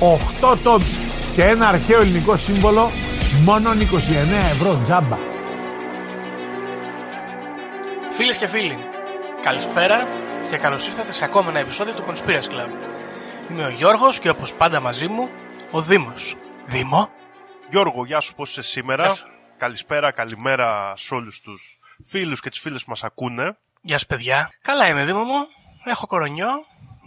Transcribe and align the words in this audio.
8 0.00 0.58
τόμοι 0.62 0.84
και 1.32 1.42
ένα 1.42 1.68
αρχαίο 1.68 2.00
ελληνικό 2.00 2.36
σύμβολο 2.36 2.90
μόνο 3.44 3.70
29 3.70 3.74
ευρώ 4.30 4.80
τζάμπα 4.82 5.16
Φίλες 8.10 8.36
και 8.36 8.46
φίλοι, 8.46 8.78
καλησπέρα 9.42 10.08
και 10.50 10.56
καλώς 10.56 10.86
ήρθατε 10.86 11.12
σε 11.12 11.24
ακόμα 11.24 11.50
ένα 11.50 11.58
επεισόδιο 11.58 11.94
του 11.94 12.04
Conspiracy 12.08 12.52
Club. 12.52 12.68
Είμαι 13.50 13.64
ο 13.64 13.68
Γιώργος 13.68 14.18
και 14.18 14.28
όπως 14.28 14.54
πάντα 14.54 14.80
μαζί 14.80 15.08
μου, 15.08 15.28
ο 15.70 15.82
Δήμος. 15.82 16.34
Δήμο, 16.66 17.10
Γιώργο, 17.70 18.04
γεια 18.04 18.20
σου, 18.20 18.34
πώς 18.34 18.50
είσαι 18.50 18.62
σήμερα; 18.62 19.04
Γεια 19.06 19.14
σου. 19.14 19.26
Καλησπέρα, 19.58 20.12
καλημέρα 20.12 20.92
σε 20.96 21.14
όλους 21.14 21.40
τους 21.40 21.78
φίλους 22.04 22.40
και 22.40 22.48
τις 22.48 22.58
φίλες 22.58 22.84
που 22.84 22.90
μας 22.90 23.04
ακούνε. 23.04 23.56
γεια 23.80 23.98
σου 23.98 24.06
παιδιά. 24.06 24.50
Καλά 24.62 24.88
είμαι 24.88 25.04
Δήμο 25.04 25.22
μου, 25.22 25.46
έχω 25.84 26.06
κορονιό, 26.06 26.48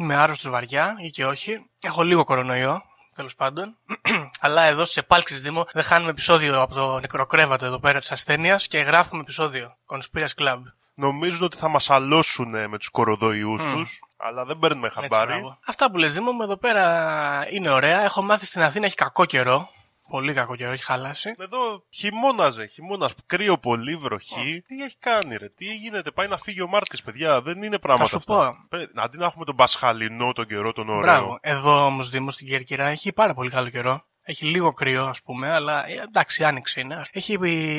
είμαι 0.04 0.16
άρρωστος 0.16 0.52
βαριά 0.52 0.96
ή 1.06 1.10
και 1.10 1.26
όχι. 1.26 1.66
Έχω 1.82 2.04
λίγο 2.04 2.24
κορονοϊό, 2.24 2.82
τέλος 3.16 3.36
πάντων. 3.36 3.78
Αλλά 4.42 4.62
εδώ 4.62 4.86
στι 4.86 5.00
επάλξει 5.00 5.36
Δήμο 5.36 5.66
δεν 5.74 5.84
χάνουμε 5.84 6.10
επεισόδιο 6.12 6.62
από 6.62 6.74
το 6.74 7.00
νεκροκρέβατο 7.00 7.66
εδώ 7.66 7.80
πέρα 7.80 8.00
της 8.00 8.12
ασθένειας 8.12 8.68
και 8.68 8.78
γράφουμε 8.80 9.22
επεισόδιο. 9.22 9.76
Conspiracy 9.88 10.42
Club. 10.44 10.60
Νομίζουν 10.94 11.44
ότι 11.44 11.58
θα 11.58 11.68
μας 11.70 11.90
αλώσουν 11.90 12.50
με 12.70 12.78
τους 12.78 12.90
κοροδοϊούς 12.90 13.64
τους, 13.64 14.00
αλλά 14.18 14.46
δεν 14.46 14.60
παίρνουμε 14.60 14.88
Έτσι, 14.88 15.00
χαμπάρι. 15.00 15.32
μπράβο. 15.32 15.58
Αυτά 15.66 15.92
που 15.92 15.98
λες 15.98 16.14
Δήμο 16.14 16.32
μου 16.32 16.42
εδώ 16.42 16.58
πέρα 16.58 17.48
είναι 17.52 17.70
ωραία. 17.70 18.04
Έχω 18.04 18.22
μάθει 18.22 18.46
στην 18.46 18.62
Αθήνα 18.62 18.86
έχει 18.86 18.96
κακό 18.96 19.26
καιρό. 19.26 19.70
Πολύ 20.12 20.34
κακό 20.34 20.56
καιρό, 20.56 20.72
έχει 20.72 20.84
χαλάσει. 20.84 21.36
Εδώ 21.38 21.84
χειμώναζε, 21.90 22.66
χειμώνας, 22.66 23.14
κρύο 23.26 23.58
πολύ, 23.58 23.96
βροχή. 23.96 24.64
Τι 24.68 24.84
έχει 24.84 24.96
κάνει 25.00 25.36
ρε, 25.36 25.50
τι 25.50 25.66
γίνεται, 25.76 26.12
πάει 26.12 26.28
να 26.28 26.38
φύγει 26.38 26.62
ο 26.62 26.68
Μάρτης 26.68 27.02
παιδιά, 27.02 27.42
δεν 27.42 27.62
είναι 27.64 27.80
πράγματα 27.80 28.10
σου 28.10 28.18
αυτά. 28.18 28.34
πω. 28.34 28.66
Πρέπει- 28.70 28.92
Αντί 28.96 29.18
να 29.18 29.26
έχουμε 29.26 29.46
τον 29.46 29.56
Πασχαλινό, 29.56 30.34
τον 30.34 30.48
καιρό, 30.48 30.74
τον 30.74 30.90
ωραίο. 30.90 31.02
Μπράβο. 31.02 31.38
Εδώ 31.42 31.86
όμως 31.86 32.10
Δήμος 32.10 32.34
στην 32.34 32.48
Κέρκυρα 32.48 32.88
έχει 32.88 33.12
πάρα 33.14 33.34
πολύ 33.34 33.50
καλό 33.50 33.70
καιρό. 33.70 34.04
Έχει 34.24 34.46
λίγο 34.46 34.74
κρύο, 34.74 35.04
ας 35.06 35.22
πούμε, 35.22 35.52
αλλά 35.52 35.88
ε, 35.88 35.94
εντάξει, 35.94 36.44
άνοιξη 36.44 36.82
είναι. 36.82 37.02
Έχει 37.12 37.38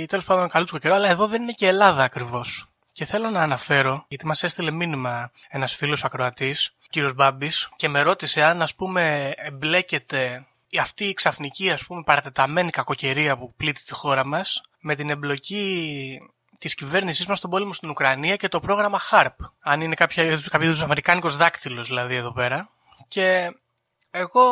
τέλος 0.09 0.25
πάντων 0.25 0.49
καλούτσικο 0.49 0.79
καιρό, 0.81 0.95
αλλά 0.95 1.09
εδώ 1.09 1.27
δεν 1.27 1.43
είναι 1.43 1.53
και 1.53 1.67
Ελλάδα 1.67 2.03
ακριβώς. 2.03 2.67
Και 2.93 3.05
θέλω 3.05 3.31
να 3.31 3.41
αναφέρω, 3.43 4.05
γιατί 4.09 4.27
μας 4.27 4.43
έστειλε 4.43 4.71
μήνυμα 4.71 5.31
ένας 5.49 5.75
φίλος 5.75 6.05
ακροατής, 6.05 6.75
κύριος 6.91 7.15
Μπάμπης, 7.15 7.69
και 7.77 7.89
με 7.89 8.03
ρώτησε 8.03 8.43
αν, 8.43 8.63
ας 8.63 8.75
πούμε, 8.75 9.33
εμπλέκεται 9.37 10.47
η 10.52 10.52
αυτή 10.79 11.05
η 11.05 11.13
ξαφνική, 11.13 11.71
ας 11.71 11.85
πούμε, 11.85 12.03
παρατεταμένη 12.03 12.71
κακοκαιρία 12.71 13.37
που 13.37 13.55
πλήττει 13.57 13.85
τη 13.85 13.95
χώρα 13.95 14.27
μας 14.27 14.63
με 14.81 14.95
την 14.95 15.11
εμπλοκή 15.11 16.19
της 16.59 16.75
κυβέρνησής 16.75 17.27
μας 17.27 17.39
στον 17.39 17.51
πόλεμο 17.51 17.73
στην 17.73 17.91
Ουκρανία 17.91 18.37
και 18.37 18.49
το 18.49 18.61
πρόγραμμα 18.61 19.01
HARP. 19.11 19.35
Αν 19.61 19.81
είναι 19.81 19.95
κάποια 19.95 20.25
είδους 20.25 20.49
κάποιο 20.49 20.67
είδους 20.67 20.83
αμερικάνικος 20.83 21.37
δάκτυλος 21.37 21.87
δηλαδή 21.87 22.15
εδώ 22.15 22.33
πέρα. 22.33 22.71
Και 23.09 23.55
εγώ 24.11 24.45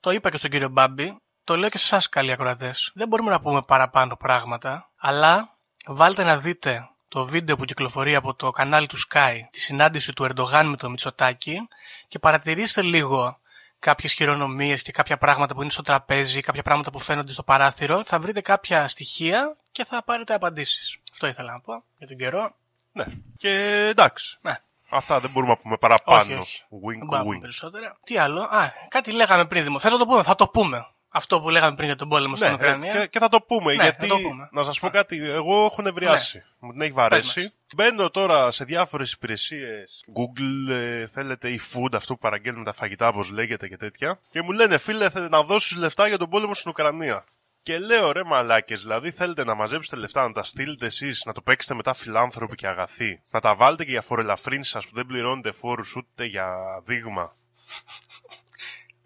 το 0.00 0.10
είπα 0.10 0.30
και 0.30 0.36
στον 0.36 0.50
κύριο 0.50 0.68
Μπάμπη, 0.68 1.16
το 1.44 1.56
λέω 1.56 1.68
και 1.68 1.78
σε 1.78 1.84
εσάς 1.84 2.08
καλοί 2.08 2.32
ακροατές. 2.32 2.90
Δεν 2.94 3.08
μπορούμε 3.08 3.30
να 3.30 3.40
πούμε 3.40 3.62
παραπάνω 3.62 4.16
πράγματα, 4.16 4.90
αλλά 4.96 5.56
βάλτε 5.86 6.24
να 6.24 6.38
δείτε 6.38 6.88
το 7.08 7.24
βίντεο 7.26 7.56
που 7.56 7.64
κυκλοφορεί 7.64 8.14
από 8.14 8.34
το 8.34 8.50
κανάλι 8.50 8.86
του 8.86 8.96
Sky, 8.98 9.38
τη 9.50 9.60
συνάντηση 9.60 10.12
του 10.12 10.24
Ερντογάν 10.24 10.66
με 10.68 10.76
το 10.76 10.90
Μητσοτάκι 10.90 11.68
και 12.08 12.18
παρατηρήστε 12.18 12.82
λίγο 12.82 13.38
κάποιες 13.86 14.12
χειρονομίες 14.12 14.82
και 14.82 14.92
κάποια 14.92 15.16
πράγματα 15.16 15.54
που 15.54 15.60
είναι 15.62 15.70
στο 15.70 15.82
τραπέζι, 15.82 16.40
κάποια 16.40 16.62
πράγματα 16.62 16.90
που 16.90 16.98
φαίνονται 16.98 17.32
στο 17.32 17.42
παράθυρο, 17.42 18.04
θα 18.04 18.18
βρείτε 18.18 18.40
κάποια 18.40 18.88
στοιχεία 18.88 19.56
και 19.70 19.84
θα 19.84 20.02
πάρετε 20.04 20.34
απαντήσεις. 20.34 20.98
Αυτό 21.12 21.26
ήθελα 21.26 21.52
να 21.52 21.60
πω 21.60 21.84
για 21.98 22.06
τον 22.06 22.16
καιρό. 22.16 22.54
Ναι. 22.92 23.04
Και 23.36 23.50
εντάξει. 23.90 24.38
Ναι. 24.40 24.54
Αυτά 24.90 25.20
δεν 25.20 25.30
μπορούμε 25.30 25.52
να 25.52 25.58
πούμε 25.58 25.76
παραπάνω. 25.76 26.20
Όχι, 26.20 26.34
όχι. 26.34 26.64
Δεν 26.68 26.78
Wink, 26.78 26.82
μπορούμε 26.82 27.16
να 27.16 27.22
πούμε 27.22 27.36
wink. 27.36 27.40
περισσότερα. 27.40 27.96
Τι 28.04 28.18
άλλο; 28.18 28.42
Α, 28.42 28.72
κάτι 28.88 29.12
λέγαμε 29.12 29.44
πριν, 29.46 29.64
Δημο. 29.64 29.78
Θες 29.78 29.92
να 29.92 29.98
το 29.98 30.06
πούμε, 30.06 30.22
θα 30.22 30.34
το 30.34 30.48
πούμε. 30.48 30.86
Αυτό 31.16 31.40
που 31.40 31.50
λέγαμε 31.50 31.74
πριν 31.74 31.86
για 31.86 31.96
τον 31.96 32.08
πόλεμο 32.08 32.36
στην 32.36 32.48
Ναι, 32.48 32.54
Ουκρανία. 32.54 32.92
και, 33.00 33.06
και 33.06 33.18
θα 33.18 33.28
το 33.28 33.40
πούμε. 33.40 33.74
Ναι, 33.74 33.82
γιατί, 33.82 34.06
θα 34.06 34.14
το 34.14 34.20
πούμε. 34.28 34.48
να 34.52 34.62
σας 34.62 34.80
πω 34.80 34.88
κάτι, 34.88 35.16
εγώ 35.30 35.64
έχω 35.64 35.82
νευριάσει. 35.82 36.42
Μου 36.58 36.72
την 36.72 36.80
έχει 36.80 36.92
βαρέσει. 36.92 37.52
Μπαίνω 37.74 38.10
τώρα 38.10 38.50
σε 38.50 38.64
διάφορες 38.64 39.12
υπηρεσίες 39.12 40.04
Google, 40.14 40.72
ε, 40.74 41.06
θέλετε 41.06 41.48
e-food, 41.58 41.88
αυτό 41.92 42.12
που 42.14 42.18
παραγγέλνουμε 42.20 42.64
τα 42.64 42.72
φαγητά, 42.72 43.08
όπως 43.08 43.30
λέγεται 43.30 43.68
και 43.68 43.76
τέτοια. 43.76 44.18
Και 44.30 44.42
μου 44.42 44.50
λένε, 44.52 44.78
φίλε, 44.78 45.10
θέλετε 45.10 45.36
να 45.36 45.42
δώσεις 45.42 45.76
λεφτά 45.76 46.08
για 46.08 46.18
τον 46.18 46.30
πόλεμο 46.30 46.54
στην 46.54 46.70
Ουκρανία. 46.70 47.24
Και 47.62 47.78
λέω, 47.78 48.12
ρε 48.12 48.24
μαλάκες, 48.24 48.82
δηλαδή 48.82 49.10
θέλετε 49.10 49.44
να 49.44 49.54
μαζέψετε 49.54 49.96
λεφτά, 49.96 50.26
να 50.26 50.32
τα 50.32 50.42
στείλετε 50.42 50.86
εσείς, 50.86 51.22
να 51.24 51.32
το 51.32 51.40
παίξετε 51.40 51.74
μετά 51.74 51.94
φιλάνθρωποι 51.94 52.54
και 52.54 52.66
αγαθοί. 52.66 53.20
Να 53.30 53.40
τα 53.40 53.54
βάλετε 53.54 53.84
και 53.84 53.90
για 53.90 54.02
φορελαφρύνσει 54.02 54.70
σας 54.70 54.86
που 54.86 54.94
δεν 54.94 55.06
πληρώνετε 55.06 55.52
φόρους 55.52 55.96
ούτε 55.96 56.24
για 56.24 56.48
δείγμα. 56.84 57.34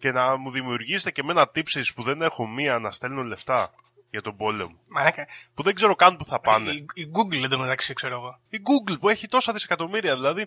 Και 0.01 0.13
να 0.13 0.37
μου 0.37 0.51
δημιουργήσετε 0.51 1.11
και 1.11 1.23
με 1.23 1.31
ένα 1.33 1.49
τύψεις 1.49 1.93
που 1.95 2.03
δεν 2.03 2.23
έχω 2.23 2.47
μία 2.47 2.79
να 2.79 2.91
στέλνω 2.91 3.23
λεφτά 3.23 3.71
για 4.11 4.23
τον 4.23 4.37
πόλεμο. 4.37 4.79
Μαλάκα, 4.89 5.27
Που 5.55 5.63
δεν 5.63 5.75
ξέρω 5.75 5.95
καν 5.95 6.17
που 6.17 6.25
θα 6.25 6.41
πάνε. 6.41 6.71
η, 6.73 6.87
η 6.95 7.11
Google 7.13 7.45
εντωμεταξύ 7.45 7.95
ξέρω 7.95 8.15
εγώ. 8.15 8.39
Η 8.49 8.59
Google 8.63 8.97
που 9.01 9.09
έχει 9.09 9.29
τόσα 9.29 9.53
δισεκατομμύρια, 9.53 10.15
δηλαδή. 10.15 10.47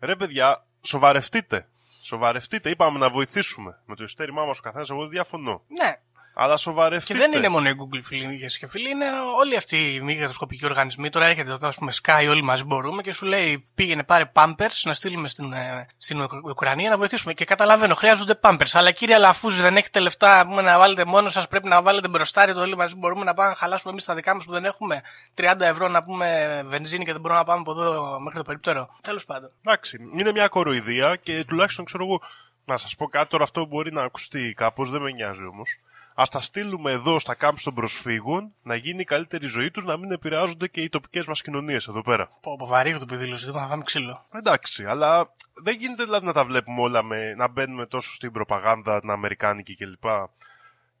Ρε 0.00 0.16
παιδιά, 0.16 0.64
σοβαρευτείτε. 0.82 1.68
Σοβαρευτείτε. 2.02 2.70
Είπαμε 2.70 2.98
να 2.98 3.10
βοηθήσουμε. 3.10 3.78
Με 3.86 3.94
το 3.96 4.02
ειστέρημά 4.02 4.44
μας 4.44 4.58
ο 4.58 4.62
καθένας, 4.62 4.90
εγώ 4.90 5.00
δεν 5.00 5.10
διαφωνώ. 5.10 5.62
Ναι. 5.82 5.96
Αλλά 6.34 6.54
Και 6.54 6.60
σοβαρευτείτε. 6.60 7.18
δεν 7.18 7.32
είναι 7.32 7.48
μόνο 7.48 7.68
η 7.68 7.74
Google 7.78 8.00
φίλοι 8.02 8.46
και 8.58 8.66
φίλοι, 8.66 8.90
είναι 8.90 9.04
όλοι 9.38 9.56
αυτοί 9.56 9.94
οι 9.94 10.00
μη 10.00 10.16
κερδοσκοπικοί 10.16 10.64
οργανισμοί. 10.64 11.10
Τώρα 11.10 11.26
έρχεται 11.26 11.50
εδώ, 11.52 11.68
ας 11.68 11.76
πούμε, 11.76 11.92
Sky, 12.02 12.26
όλοι 12.30 12.42
μαζί 12.42 12.64
μπορούμε 12.64 13.02
και 13.02 13.12
σου 13.12 13.26
λέει 13.26 13.64
πήγαινε 13.74 14.04
πάρε 14.04 14.30
Pampers 14.34 14.80
να 14.84 14.92
στείλουμε 14.94 15.28
στην, 15.28 15.52
ε, 15.52 15.86
στην 15.98 16.20
Ουκ- 16.20 16.44
Ουκρανία 16.46 16.90
να 16.90 16.96
βοηθήσουμε. 16.96 17.32
Και 17.32 17.44
καταλαβαίνω, 17.44 17.94
χρειάζονται 17.94 18.38
Pampers. 18.42 18.70
Αλλά 18.72 18.90
κύριε 18.90 19.18
Λαφούζη, 19.18 19.62
δεν 19.62 19.76
έχετε 19.76 20.00
λεφτά 20.00 20.46
πούμε, 20.46 20.62
να 20.62 20.78
βάλετε 20.78 21.04
μόνο 21.04 21.28
σας, 21.28 21.48
πρέπει 21.48 21.68
να 21.68 21.82
βάλετε 21.82 22.08
μπροστάρι 22.08 22.54
το 22.54 22.60
όλοι 22.60 22.76
μαζί 22.76 22.96
μπορούμε 22.96 23.24
να 23.24 23.34
πάμε 23.34 23.48
να 23.48 23.54
χαλάσουμε 23.56 23.90
εμείς 23.92 24.04
τα 24.04 24.14
δικά 24.14 24.34
μας 24.34 24.44
που 24.44 24.52
δεν 24.52 24.64
έχουμε 24.64 25.02
30 25.34 25.60
ευρώ 25.66 25.88
να 25.88 26.02
πούμε 26.02 26.62
βενζίνη 26.66 27.04
και 27.04 27.12
δεν 27.12 27.20
μπορούμε 27.20 27.38
να 27.38 27.44
πάμε 27.46 27.60
από 27.60 27.70
εδώ 27.72 28.20
μέχρι 28.20 28.38
το 28.38 28.44
περίπτερο. 28.44 28.96
Τέλος 29.00 29.24
πάντων. 29.24 29.50
Εντάξει, 29.64 29.98
είναι 30.18 30.32
μια 30.32 30.48
κοροϊδία 30.48 31.16
και 31.22 31.44
τουλάχιστον 31.44 31.84
ξέρω 31.84 32.04
εγώ. 32.04 32.20
Να 32.64 32.76
σας 32.76 32.96
πω 32.96 33.06
κάτι 33.06 33.28
τώρα, 33.28 33.42
αυτό 33.42 33.66
μπορεί 33.66 33.92
να 33.92 34.02
ακουστεί 34.02 34.52
κάπως, 34.56 34.90
δεν 34.90 35.00
με 35.02 35.10
νοιάζει 35.10 35.44
όμως. 35.52 35.78
Α 36.14 36.22
τα 36.30 36.40
στείλουμε 36.40 36.92
εδώ 36.92 37.18
στα 37.18 37.34
κάμψη 37.34 37.64
των 37.64 37.74
προσφύγων, 37.74 38.54
να 38.62 38.74
γίνει 38.74 39.00
η 39.00 39.04
καλύτερη 39.04 39.46
ζωή 39.46 39.70
τους, 39.70 39.84
να 39.84 39.96
μην 39.96 40.10
επηρεάζονται 40.12 40.68
και 40.68 40.80
οι 40.80 40.88
τοπικές 40.88 41.24
μας 41.26 41.42
κοινωνίες 41.42 41.86
εδώ 41.88 42.02
πέρα. 42.02 42.30
Πω, 42.40 42.56
πω 42.56 42.66
βαρύγω 42.66 42.98
το 43.06 43.16
δήλωση, 43.16 43.44
δεν 43.44 43.54
θα 43.54 43.66
φάμε 43.66 43.82
ξύλο. 43.84 44.24
Εντάξει, 44.32 44.84
αλλά 44.84 45.32
δεν 45.54 45.76
γίνεται 45.78 46.04
δηλαδή 46.04 46.26
να 46.26 46.32
τα 46.32 46.44
βλέπουμε 46.44 46.80
όλα 46.80 47.02
με, 47.02 47.34
να 47.34 47.48
μπαίνουμε 47.48 47.86
τόσο 47.86 48.14
στην 48.14 48.32
προπαγάνδα, 48.32 49.00
την 49.00 49.10
Αμερικάνικη 49.10 49.74
κλπ. 49.76 50.04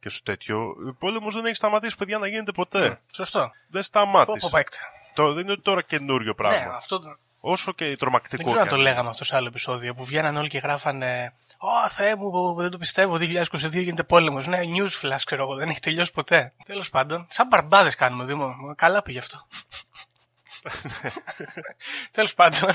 Και 0.00 0.08
στο 0.08 0.22
τέτοιο. 0.22 0.58
Ο 0.88 0.94
πόλεμος 0.98 1.34
δεν 1.34 1.44
έχει 1.44 1.54
σταματήσει, 1.54 1.96
παιδιά, 1.96 2.18
να 2.18 2.26
γίνεται 2.26 2.52
ποτέ. 2.52 3.00
Σωστό. 3.12 3.38
Δεν 3.40 3.50
Πω, 3.70 3.78
πω, 3.78 3.82
σταμάτησε. 3.82 4.48
παίκτε. 4.50 4.76
Το, 5.14 5.32
δεν 5.32 5.44
είναι 5.46 5.56
τώρα 5.56 5.82
καινούριο 5.82 6.34
πράγμα. 6.34 6.58
Ναι, 6.66 6.74
αυτό 6.76 6.98
το- 6.98 7.16
Όσο 7.44 7.72
και 7.72 7.84
Δεν 7.84 7.98
τρομακτικό. 7.98 8.42
ξέρω 8.44 8.58
αν 8.58 8.62
κι 8.64 8.68
το 8.70 8.76
αν 8.76 8.82
λέγαμε 8.82 9.08
αυτό 9.08 9.24
σε 9.24 9.36
άλλο 9.36 9.46
επεισόδιο 9.46 9.94
που 9.94 10.04
βγαίναν 10.04 10.36
όλοι 10.36 10.48
και 10.48 10.58
γράφανε 10.58 11.32
Ω 11.64 11.88
Θεέ 11.88 12.16
μου, 12.16 12.54
δεν 12.54 12.70
το 12.70 12.78
πιστεύω, 12.78 13.14
2022 13.14 13.70
γίνεται 13.72 14.02
πόλεμος. 14.02 14.46
Ναι, 14.46 14.58
news 14.58 15.06
flash 15.06 15.20
ξέρω 15.24 15.42
εγώ, 15.42 15.54
δεν 15.54 15.68
έχει 15.68 15.80
τελειώσει 15.80 16.12
ποτέ. 16.12 16.52
Τέλος 16.64 16.90
πάντων, 16.90 17.26
σαν 17.30 17.46
μπαρμπάδες 17.46 17.94
κάνουμε, 17.94 18.24
Δήμο. 18.24 18.54
Καλά 18.76 19.02
πήγε 19.02 19.18
αυτό. 19.18 19.46
Τέλος 22.12 22.34
πάντων, 22.34 22.70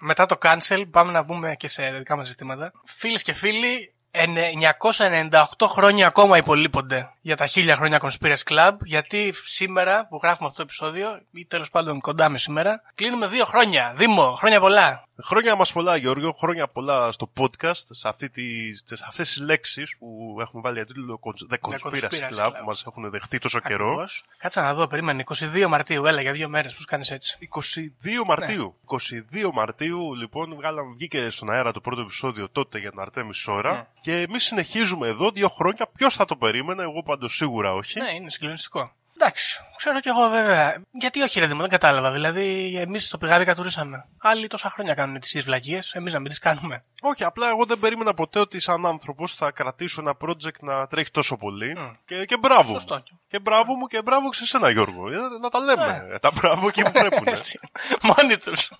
μετά 0.00 0.26
το 0.26 0.38
cancel 0.42 0.84
πάμε 0.90 1.12
να 1.12 1.24
πούμε 1.24 1.54
και 1.56 1.68
σε 1.68 1.90
δικά 1.90 2.16
μας 2.16 2.26
ζητήματα. 2.26 2.72
Φίλες 2.84 3.22
και 3.22 3.32
φίλοι, 3.32 3.94
998 4.10 5.66
χρόνια 5.68 6.06
ακόμα 6.06 6.36
υπολείπονται 6.36 7.12
για 7.20 7.36
τα 7.36 7.48
1000 7.54 7.72
χρόνια 7.76 8.00
Conspiracy 8.02 8.52
Club, 8.52 8.76
γιατί 8.84 9.34
σήμερα 9.44 10.06
που 10.06 10.20
γράφουμε 10.22 10.48
αυτό 10.48 10.56
το 10.56 10.62
επεισόδιο, 10.62 11.20
ή 11.32 11.46
τέλος 11.46 11.70
πάντων 11.70 12.00
κοντά 12.00 12.28
με 12.28 12.38
σήμερα, 12.38 12.82
κλείνουμε 12.94 13.26
δύο 13.26 13.44
χρόνια. 13.44 13.92
Δήμο, 13.96 14.34
χρόνια 14.34 14.60
πολλά. 14.60 15.04
Χρόνια 15.20 15.56
μας 15.56 15.72
πολλά 15.72 15.96
Γιώργο, 15.96 16.32
χρόνια 16.32 16.66
πολλά 16.66 17.12
στο 17.12 17.32
podcast, 17.40 17.84
σε, 17.90 18.08
αυτή 18.08 18.30
τη, 18.30 18.74
σε 18.74 19.04
αυτές 19.08 19.28
τις 19.28 19.42
λέξεις 19.42 19.96
που 19.98 20.36
έχουμε 20.40 20.62
βάλει 20.62 20.76
για 20.76 20.86
τίτλο 20.86 21.20
The 21.50 21.56
Conspiracy 21.60 21.90
Conspiracy 21.90 22.36
Club, 22.36 22.46
Club. 22.46 22.52
που 22.58 22.64
μας 22.66 22.84
έχουν 22.86 23.10
δεχτεί 23.10 23.38
τόσο 23.38 23.60
καιρό. 23.60 23.86
Ακριβώς. 23.86 24.24
Κάτσα 24.38 24.62
να 24.62 24.74
δω, 24.74 24.86
περίμενε. 24.86 25.24
22 25.26 25.66
Μαρτίου, 25.68 26.06
έλα 26.06 26.20
για 26.20 26.32
δύο 26.32 26.48
μέρες. 26.48 26.74
Πώς 26.74 26.84
κάνεις 26.84 27.10
έτσι; 27.10 27.38
22 27.40 28.24
Μαρτίου. 28.26 28.76
22 28.86 29.50
Μαρτίου, 29.52 30.14
λοιπόν, 30.14 30.54
βγάλαμε, 30.54 30.92
βγήκε 30.94 31.28
στον 31.28 31.50
αέρα 31.50 31.72
το 31.72 31.80
πρώτο 31.80 32.00
επεισόδιο 32.00 32.48
τότε 32.48 32.78
για 32.78 32.90
την 32.90 33.00
Αρτέμι 33.00 33.34
Σόρα. 33.34 33.72
Ναι. 33.72 33.86
Και 34.00 34.20
εμείς 34.20 34.44
συνεχίζουμε 34.44 35.06
εδώ 35.08 35.30
δύο 35.30 35.48
χρόνια. 35.48 35.88
Ποιος 35.94 36.14
θα 36.14 36.24
το 36.24 36.36
περίμενε, 36.36 36.82
εγώ 36.82 37.02
πάντως 37.02 37.36
σίγουρα 37.36 37.74
όχι. 37.74 38.00
Ναι, 38.00 38.14
είναι 38.14 38.30
συγκλονιστικό. 38.30 38.92
Εντάξει, 39.16 39.60
ξέρω 39.76 40.00
κι 40.00 40.08
εγώ 40.08 40.28
βέβαια. 40.28 40.82
Γιατί 40.90 41.22
όχι, 41.22 41.40
ρε 41.40 41.46
Δήμο, 41.46 41.60
δεν 41.60 41.70
κατάλαβα. 41.70 42.12
Δηλαδή, 42.12 42.76
εμείς 42.78 43.06
στο 43.06 43.18
πηγάδι 43.18 43.44
κατουρίσαμε. 43.44 44.04
Άλλοι 44.18 44.46
τόσα 44.46 44.70
χρόνια 44.70 44.94
κάνουν 44.94 45.20
τις 45.20 45.42
βλακίες, 45.44 45.92
εμείς 45.94 46.12
να 46.12 46.18
μην 46.18 46.28
τις 46.28 46.38
κάνουμε. 46.38 46.84
Όχι, 47.02 47.24
απλά 47.24 47.48
εγώ 47.48 47.64
δεν 47.64 47.78
περίμενα 47.78 48.14
ποτέ 48.14 48.38
ότι 48.38 48.60
σαν 48.60 48.86
άνθρωπος 48.86 49.34
θα 49.34 49.50
κρατήσω 49.50 50.00
ένα 50.00 50.16
project 50.24 50.58
να 50.60 50.86
τρέχει 50.86 51.10
τόσο 51.10 51.36
πολύ. 51.36 51.74
Μμ. 51.78 51.90
Και, 52.06 52.24
και 52.24 52.36
μπράβο 52.36 52.72
Σωστό. 52.72 52.94
μου. 52.94 53.20
Και 53.28 53.38
μπράβο 53.38 53.74
μου 53.74 53.86
και 53.86 54.02
μπράβο 54.02 54.28
και 54.30 54.36
σε 54.36 54.46
σένα, 54.46 54.70
Γιώργο. 54.70 55.08
Ε, 55.12 55.16
Να 55.40 55.48
τα 55.48 55.58
λέμε. 55.60 55.86
Ναι. 55.86 56.14
Ε, 56.14 56.18
Τα 56.18 56.30
μπράβο 56.34 56.68
εκεί 56.68 56.82
που 56.82 56.92
πρέπει. 56.92 57.22
Έτσι. 57.24 57.58
Μόνοι 58.02 58.36
τους. 58.38 58.72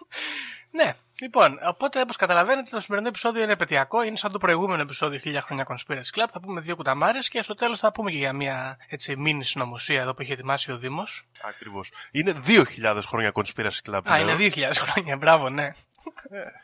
Ναι, 0.74 0.94
λοιπόν, 1.20 1.58
οπότε 1.68 2.00
όπως 2.00 2.16
καταλαβαίνετε, 2.16 2.70
το 2.70 2.80
σημερινό 2.80 3.08
επεισόδιο 3.08 3.42
είναι 3.42 3.52
επαιτειακό. 3.52 4.02
Είναι 4.02 4.16
σαν 4.16 4.32
το 4.32 4.38
προηγούμενο 4.38 4.82
επεισόδιο 4.82 5.20
1000 5.24 5.38
χρόνια 5.42 5.66
Conspiracy 5.68 6.18
Club. 6.18 6.26
Θα 6.30 6.40
πούμε 6.40 6.60
δύο 6.60 6.76
κουταμάρες 6.76 7.28
και 7.28 7.42
στο 7.42 7.54
τέλος 7.54 7.78
θα 7.78 7.92
πούμε 7.92 8.10
και 8.10 8.16
για 8.16 8.32
μια 8.32 8.76
έτσι 8.88 9.16
μίνι 9.16 9.44
συνωμοσία 9.44 10.00
εδώ 10.00 10.14
που 10.14 10.22
έχει 10.22 10.32
ετοιμάσει 10.32 10.72
ο 10.72 10.78
Δήμος. 10.78 11.24
Ακριβώς. 11.42 11.92
Είναι 12.10 12.36
2.000 12.46 13.00
χρόνια 13.06 13.32
conspiracy 13.34 13.90
club. 13.90 14.00
Α, 14.04 14.24
λέω. 14.24 14.38
είναι 14.38 14.52
2000 14.54 14.70
χρόνια, 14.72 15.16
μπράβο, 15.16 15.48
ναι. 15.48 15.72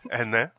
Ε, 0.08 0.24
ναι. 0.24 0.52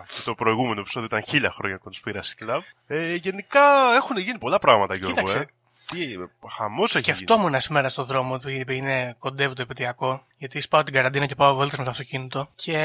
Αυτό 0.00 0.22
το 0.24 0.34
προηγούμενο 0.34 0.80
επεισόδιο 0.80 1.06
ήταν 1.06 1.22
χίλια 1.22 1.50
χρόνια 1.50 1.80
Conspiracy 1.84 2.44
Club. 2.44 2.60
Ε, 2.86 3.14
γενικά 3.14 3.94
έχουν 3.94 4.16
γίνει 4.16 4.38
πολλά 4.38 4.58
πράγματα, 4.58 4.94
Γιώργο. 4.94 5.16
Κοίταξε. 5.16 5.38
Ε. 5.38 5.46
Τι, 5.92 6.16
χαμός 6.50 6.94
έχει 6.94 7.04
γίνει. 7.04 7.16
Σκεφτόμουν 7.16 7.60
σήμερα 7.60 7.88
στον 7.88 8.04
δρόμο 8.04 8.38
που 8.38 8.48
είναι 8.48 9.16
κοντεύει 9.18 9.54
το 9.54 9.62
επαιτειακό, 9.62 10.26
γιατί 10.38 10.60
σπάω 10.60 10.82
την 10.82 10.94
καραντίνα 10.94 11.26
και 11.26 11.34
πάω 11.34 11.54
βόλτες 11.54 11.78
με 11.78 11.84
το 11.84 11.90
αυτοκίνητο. 11.90 12.48
Και 12.54 12.76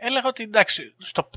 έλεγα 0.00 0.28
ότι 0.28 0.42
εντάξει, 0.42 0.94
στο, 0.98 1.30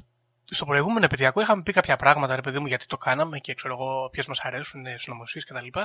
στο 0.46 0.66
προηγούμενο 0.66 1.06
επαιτειακό 1.06 1.42
είχαμε 1.42 1.62
πει 1.62 1.74
κάποια 1.74 1.96
πράγματα, 1.96 2.36
ρε 2.36 2.42
παιδί 2.42 2.60
μου, 2.60 2.68
γιατί 2.68 2.86
το 2.86 2.98
κάναμε 2.98 3.40
και 3.40 3.54
ξέρω 3.54 3.74
εγώ 3.74 4.10
ποιες 4.12 4.26
μας 4.26 4.40
αρέσουν, 4.40 4.86
συνωμοσίες 4.96 5.46
κτλ. 5.46 5.80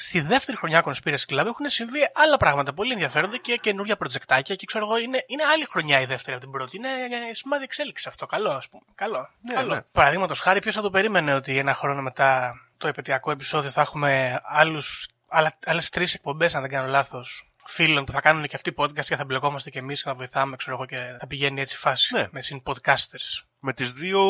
Στη 0.00 0.20
δεύτερη 0.20 0.56
χρονιά 0.56 0.84
Conspiracy 0.84 1.26
Club 1.28 1.46
έχουν 1.46 1.68
συμβεί 1.68 1.98
άλλα 2.14 2.36
πράγματα 2.36 2.72
πολύ 2.74 2.92
ενδιαφέροντα 2.92 3.36
και 3.36 3.56
καινούργια 3.56 3.96
προτζεκτάκια 3.96 4.54
και 4.54 4.66
ξέρω 4.66 4.84
εγώ 4.84 4.98
είναι, 4.98 5.24
είναι 5.26 5.44
άλλη 5.44 5.64
χρονιά 5.64 6.00
η 6.00 6.04
δεύτερη 6.04 6.36
από 6.36 6.44
την 6.44 6.52
πρώτη. 6.52 6.76
Είναι 6.76 6.88
ε, 6.88 7.34
σημάδι 7.34 7.64
εξέλιξη 7.64 8.08
αυτό. 8.08 8.26
Καλό, 8.26 8.50
ας 8.50 8.68
πούμε. 8.68 8.82
Καλό. 8.94 9.28
Ναι, 9.40 9.54
Καλό. 9.54 9.74
ναι. 9.74 9.80
Παραδείγματος 9.92 10.40
χάρη, 10.40 10.60
ποιος 10.60 10.74
θα 10.74 10.82
το 10.82 10.90
περίμενε 10.90 11.34
ότι 11.34 11.58
ένα 11.58 11.74
χρόνο 11.74 12.02
μετά 12.02 12.54
το 12.78 12.88
επαιτειακό 12.88 13.30
επεισόδιο 13.30 13.70
θα 13.70 13.80
έχουμε 13.80 14.40
άλλους, 14.44 15.08
άλλες 15.64 15.88
τρεις 15.88 16.14
εκπομπές, 16.14 16.54
αν 16.54 16.60
δεν 16.60 16.70
κάνω 16.70 16.88
λάθος, 16.88 17.50
φίλων 17.66 18.04
που 18.04 18.12
θα 18.12 18.20
κάνουν 18.20 18.46
και 18.46 18.56
αυτοί 18.56 18.74
podcast 18.76 19.04
και 19.04 19.16
θα 19.16 19.24
μπλεκόμαστε 19.24 19.70
και 19.70 19.78
εμείς, 19.78 20.00
θα 20.02 20.14
βοηθάμε, 20.14 20.56
ξέρω 20.56 20.76
εγώ, 20.76 20.86
και 20.86 20.96
θα 21.20 21.26
πηγαίνει 21.26 21.60
έτσι 21.60 21.74
η 21.74 21.78
φάση 21.78 22.14
Ναι. 22.14 22.26
με 22.30 22.40
συν 22.40 22.62
podcasters. 22.64 23.42
Με 23.60 23.72
τις 23.72 23.92
δύο 23.92 24.20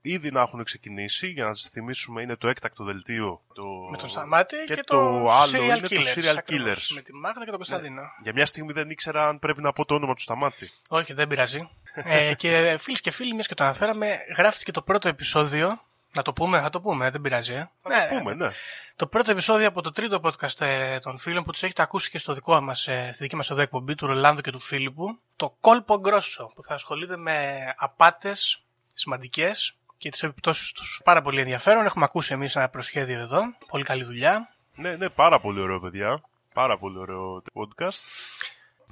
ήδη 0.00 0.30
να 0.30 0.40
έχουν 0.40 0.64
ξεκινήσει, 0.64 1.28
για 1.28 1.44
να 1.44 1.54
σας 1.54 1.70
θυμίσουμε 1.70 2.22
είναι 2.22 2.36
το 2.36 2.48
έκτακτο 2.48 2.84
δελτίο. 2.84 3.40
Το... 3.54 3.62
Με 3.90 3.96
τον 3.96 4.08
Σταμάτη 4.08 4.56
και, 4.66 4.74
και 4.74 4.82
το, 4.82 4.96
το 4.96 5.28
άλλο 5.30 5.58
Serial 5.58 5.62
είναι 5.64 5.76
το 5.78 5.88
Killers. 5.90 6.18
Serial 6.18 6.34
ακριβώς, 6.38 6.90
Killers. 6.90 6.94
Με 6.94 7.00
τη 7.02 7.14
Μάγδα 7.14 7.38
και 7.40 7.46
τον 7.46 7.54
Κωνσταντίνο. 7.54 8.02
Για 8.22 8.32
μια 8.32 8.46
στιγμή 8.46 8.72
δεν 8.72 8.90
ήξερα 8.90 9.28
αν 9.28 9.38
πρέπει 9.38 9.62
να 9.62 9.72
πω 9.72 9.84
το 9.84 9.94
όνομα 9.94 10.14
του 10.14 10.20
Σταμάτη. 10.22 10.70
Όχι, 10.88 11.12
δεν 11.12 11.28
πειράζει. 11.28 11.68
ε, 11.94 12.34
και 12.34 12.76
φίλες 12.80 13.00
και 13.00 13.10
φίλοι, 13.10 13.34
μιας 13.34 13.46
και 13.46 13.54
το 13.54 13.64
αναφέραμε, 13.64 14.16
γράφτηκε 14.36 14.72
το 14.72 14.82
πρώτο 14.82 15.08
επεισόδιο. 15.08 15.80
Να 16.12 16.22
το 16.22 16.32
πούμε, 16.32 16.60
θα 16.60 16.70
το 16.70 16.80
πούμε, 16.80 17.10
δεν 17.10 17.20
πειράζει. 17.20 17.54
Ε. 17.54 17.68
Θα 17.82 18.08
το 18.08 18.18
πούμε, 18.18 18.34
ναι. 18.34 18.50
Το 18.96 19.06
πρώτο 19.06 19.30
επεισόδιο 19.30 19.68
από 19.68 19.82
το 19.82 19.90
τρίτο 19.90 20.20
podcast 20.24 20.60
ε, 20.60 20.98
των 20.98 21.18
φίλων 21.18 21.44
που 21.44 21.50
τους 21.50 21.62
έχετε 21.62 21.82
ακούσει 21.82 22.10
και 22.10 22.18
στο 22.18 22.34
δικό 22.34 22.60
μας, 22.60 22.88
ε, 22.88 23.08
στη 23.12 23.22
δική 23.22 23.36
μας 23.36 23.50
εδώ 23.50 23.60
εκπομπή 23.60 23.94
του 23.94 24.06
Ρολάνδο 24.06 24.40
και 24.40 24.50
του 24.50 24.60
Φίλιππου. 24.60 25.18
Το 25.36 25.56
Κόλπο 25.60 25.98
Γκρόσο 25.98 26.52
που 26.54 26.62
θα 26.62 26.74
ασχολείται 26.74 27.16
με 27.16 27.58
απάτες 27.76 28.62
σημαντικές 28.92 29.74
και 29.96 30.10
τις 30.10 30.22
επιπτώσεις 30.22 30.72
τους. 30.72 31.00
Πάρα 31.04 31.22
πολύ 31.22 31.40
ενδιαφέρον. 31.40 31.84
Έχουμε 31.84 32.04
ακούσει 32.04 32.32
εμείς 32.32 32.56
ένα 32.56 32.68
προσχέδιο 32.68 33.20
εδώ. 33.20 33.40
Πολύ 33.68 33.84
καλή 33.84 34.04
δουλειά. 34.04 34.48
Ναι, 34.74 34.96
ναι, 34.96 35.08
πάρα 35.08 35.40
πολύ 35.40 35.60
ωραίο, 35.60 35.80
παιδιά. 35.80 36.22
Πάρα 36.54 36.78
πολύ 36.78 36.98
ωραίο 36.98 37.42
podcast. 37.52 38.00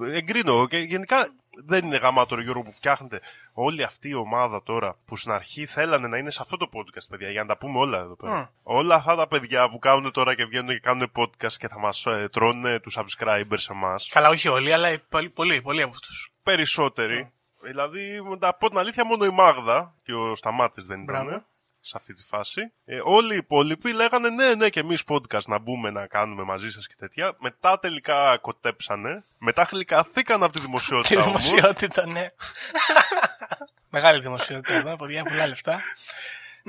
Εγκρίνω 0.04 0.66
και 0.66 0.78
γενικά 0.78 1.30
δεν 1.64 1.84
είναι 1.84 1.96
γαμάτο 1.96 2.34
ρε 2.34 2.42
Γιώργο 2.42 2.62
που 2.62 2.72
φτιάχνετε 2.72 3.20
όλη 3.52 3.82
αυτή 3.82 4.08
η 4.08 4.14
ομάδα 4.14 4.62
τώρα 4.62 4.96
που 5.06 5.16
στην 5.16 5.32
αρχή 5.32 5.66
θέλανε 5.66 6.08
να 6.08 6.18
είναι 6.18 6.30
σε 6.30 6.38
αυτό 6.42 6.56
το 6.56 6.68
podcast, 6.72 7.06
παιδιά, 7.08 7.30
για 7.30 7.40
να 7.40 7.48
τα 7.48 7.56
πούμε 7.56 7.78
όλα 7.78 7.98
εδώ 7.98 8.16
πέρα. 8.16 8.38
Μμ. 8.38 8.46
Όλα 8.62 8.94
αυτά 8.94 9.16
τα 9.16 9.26
παιδιά 9.28 9.70
που 9.70 9.78
κάνουν 9.78 10.12
τώρα 10.12 10.34
και 10.34 10.44
βγαίνουν 10.44 10.68
και 10.68 10.80
κάνουν 10.80 11.12
podcast 11.16 11.52
και 11.52 11.68
θα 11.68 11.78
μας 11.78 12.06
ε, 12.06 12.28
τρώνε 12.32 12.80
τους 12.80 12.98
subscribers 12.98 13.54
σε 13.54 13.72
εμάς. 13.72 14.08
Καλά, 14.12 14.28
όχι 14.28 14.48
όλοι, 14.48 14.72
αλλά 14.72 15.00
πολλοί, 15.08 15.28
πολλοί, 15.28 15.62
πολλοί 15.62 15.82
από 15.82 15.90
αυτούς. 15.90 16.32
Περισσότεροι. 16.42 17.32
Δηλαδή, 17.60 18.20
να 18.38 18.52
πω 18.52 18.68
την 18.68 18.78
αλήθεια, 18.78 19.04
μόνο 19.04 19.24
η 19.24 19.30
Μάγδα 19.30 19.94
και 20.02 20.12
ο 20.14 20.34
Σταμάτης 20.34 20.86
δεν 20.86 21.02
ήταν 21.02 21.24
Μπράβο. 21.24 21.44
Σε 21.80 21.92
αυτή 21.96 22.14
τη 22.14 22.22
φάση. 22.22 22.72
Ε, 22.84 23.00
όλοι 23.04 23.34
οι 23.34 23.36
υπόλοιποι 23.36 23.92
λέγανε 23.92 24.28
ναι, 24.28 24.54
ναι, 24.54 24.68
και 24.68 24.80
εμείς 24.80 25.02
podcast 25.08 25.42
να 25.46 25.58
μπούμε 25.58 25.90
να 25.90 26.06
κάνουμε 26.06 26.42
μαζί 26.42 26.70
σας 26.70 26.86
και 26.86 26.94
τέτοια. 26.98 27.36
Μετά 27.38 27.78
τελικά 27.78 28.38
κοτέψανε. 28.40 29.24
Μετά 29.38 29.68
γλυκαθήκαν 29.70 30.42
από 30.42 30.52
τη 30.52 30.58
Τη 30.58 30.64
δημοσιότητα 30.64 31.22
όμως. 31.22 31.48
δημοσιότητα, 31.50 32.06
ναι. 32.06 32.28
Μεγάλη 33.90 34.20
δημοσιότητα 34.20 34.74
εδώ, 34.74 34.96
παιδιά, 34.96 35.22
πολλά 35.22 35.46
λεφτά. 35.46 35.80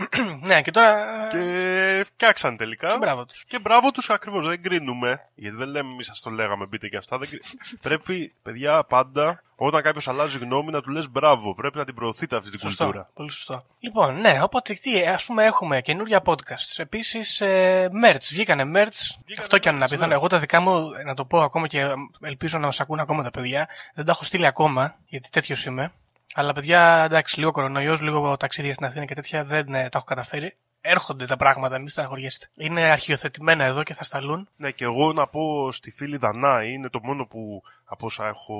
ναι, 0.47 0.61
και 0.61 0.71
τώρα. 0.71 1.05
Και 1.29 2.03
φτιάξαν 2.05 2.57
τελικά. 2.57 2.91
Και 2.91 2.97
μπράβο 2.97 3.25
τους. 3.25 3.43
Και 3.47 3.59
μπράβο 3.59 3.91
τους 3.91 4.09
ακριβώς, 4.09 4.47
δεν 4.47 4.61
κρίνουμε. 4.63 5.27
Γιατί 5.35 5.55
δεν 5.57 5.67
λέμε 5.67 5.91
εμείς 5.91 6.05
σας 6.05 6.21
το 6.21 6.29
λέγαμε, 6.29 6.65
μπείτε 6.65 6.87
και 6.87 6.97
αυτά. 6.97 7.17
Δεν 7.17 7.29
κρι- 7.29 7.43
Πρέπει, 7.81 8.33
παιδιά, 8.43 8.83
πάντα, 8.83 9.43
όταν 9.55 9.81
κάποιος 9.81 10.07
αλλάζει 10.07 10.37
γνώμη, 10.37 10.71
να 10.71 10.81
του 10.81 10.89
λες 10.89 11.09
μπράβο. 11.09 11.53
Πρέπει 11.55 11.77
να 11.77 11.85
την 11.85 11.95
προωθείτε 11.95 12.35
αυτή 12.35 12.49
την 12.49 12.59
Σωστό. 12.59 12.83
κουλτούρα. 12.83 13.09
Πολύ 13.13 13.31
σωστό. 13.31 13.65
Λοιπόν, 13.79 14.19
ναι, 14.19 14.39
οπότε 14.43 14.73
τι, 14.73 15.01
ας 15.05 15.25
πούμε 15.25 15.43
έχουμε 15.43 15.81
καινούργια 15.81 16.21
podcasts. 16.25 16.73
Επίσης, 16.77 17.41
ε, 17.41 17.89
merch, 18.03 18.21
βγήκανε 18.31 18.63
merch. 18.75 19.17
Αυτό 19.39 19.57
και 19.57 19.69
αν 19.69 19.75
είναι 19.75 19.83
merch, 19.83 19.87
απίθανο. 19.87 20.07
ναι. 20.07 20.13
Εγώ 20.15 20.27
τα 20.27 20.39
δικά 20.39 20.59
μου, 20.61 20.89
να 21.05 21.13
το 21.13 21.25
πω 21.25 21.41
ακόμα 21.41 21.67
και 21.67 21.85
ελπίζω 22.21 22.57
να 22.57 22.65
μας 22.65 22.79
ακούν 22.79 22.99
ακόμα 22.99 23.23
τα 23.23 23.31
παιδιά, 23.31 23.67
δεν 23.93 24.05
τα 24.05 24.11
έχω 24.11 24.23
στείλει 24.23 24.45
ακόμα, 24.45 24.95
γιατί 25.07 25.29
τέτοιος 25.29 25.65
είμαι. 25.65 25.91
Αλλά 26.33 26.53
παιδιά, 26.53 27.03
εντάξει, 27.03 27.39
λίγο 27.39 27.51
κορονοϊός, 27.51 28.01
λίγο 28.01 28.37
ταξίδια 28.37 28.73
στην 28.73 28.85
Αθήνα 28.85 29.05
και 29.05 29.15
τέτοια 29.15 29.43
δεν 29.43 29.73
ε, 29.73 29.89
τα 29.89 29.97
έχω 29.97 30.05
καταφέρει. 30.05 30.55
Έρχονται 30.81 31.25
τα 31.25 31.37
πράγματα, 31.37 31.77
μην 31.77 31.89
στεναχωριέστε. 31.89 32.49
Είναι 32.55 32.81
αρχιοθετημένα 32.81 33.63
εδώ 33.63 33.83
και 33.83 33.93
θα 33.93 34.03
σταλούν. 34.03 34.47
Ναι, 34.55 34.71
και 34.71 34.83
εγώ 34.83 35.13
να 35.13 35.27
πω 35.27 35.71
στη 35.71 35.91
φίλη 35.91 36.17
Δανάη, 36.17 36.71
είναι 36.71 36.89
το 36.89 36.99
μόνο 37.03 37.25
που 37.25 37.61
από 37.85 38.05
όσα 38.05 38.27
έχω 38.27 38.55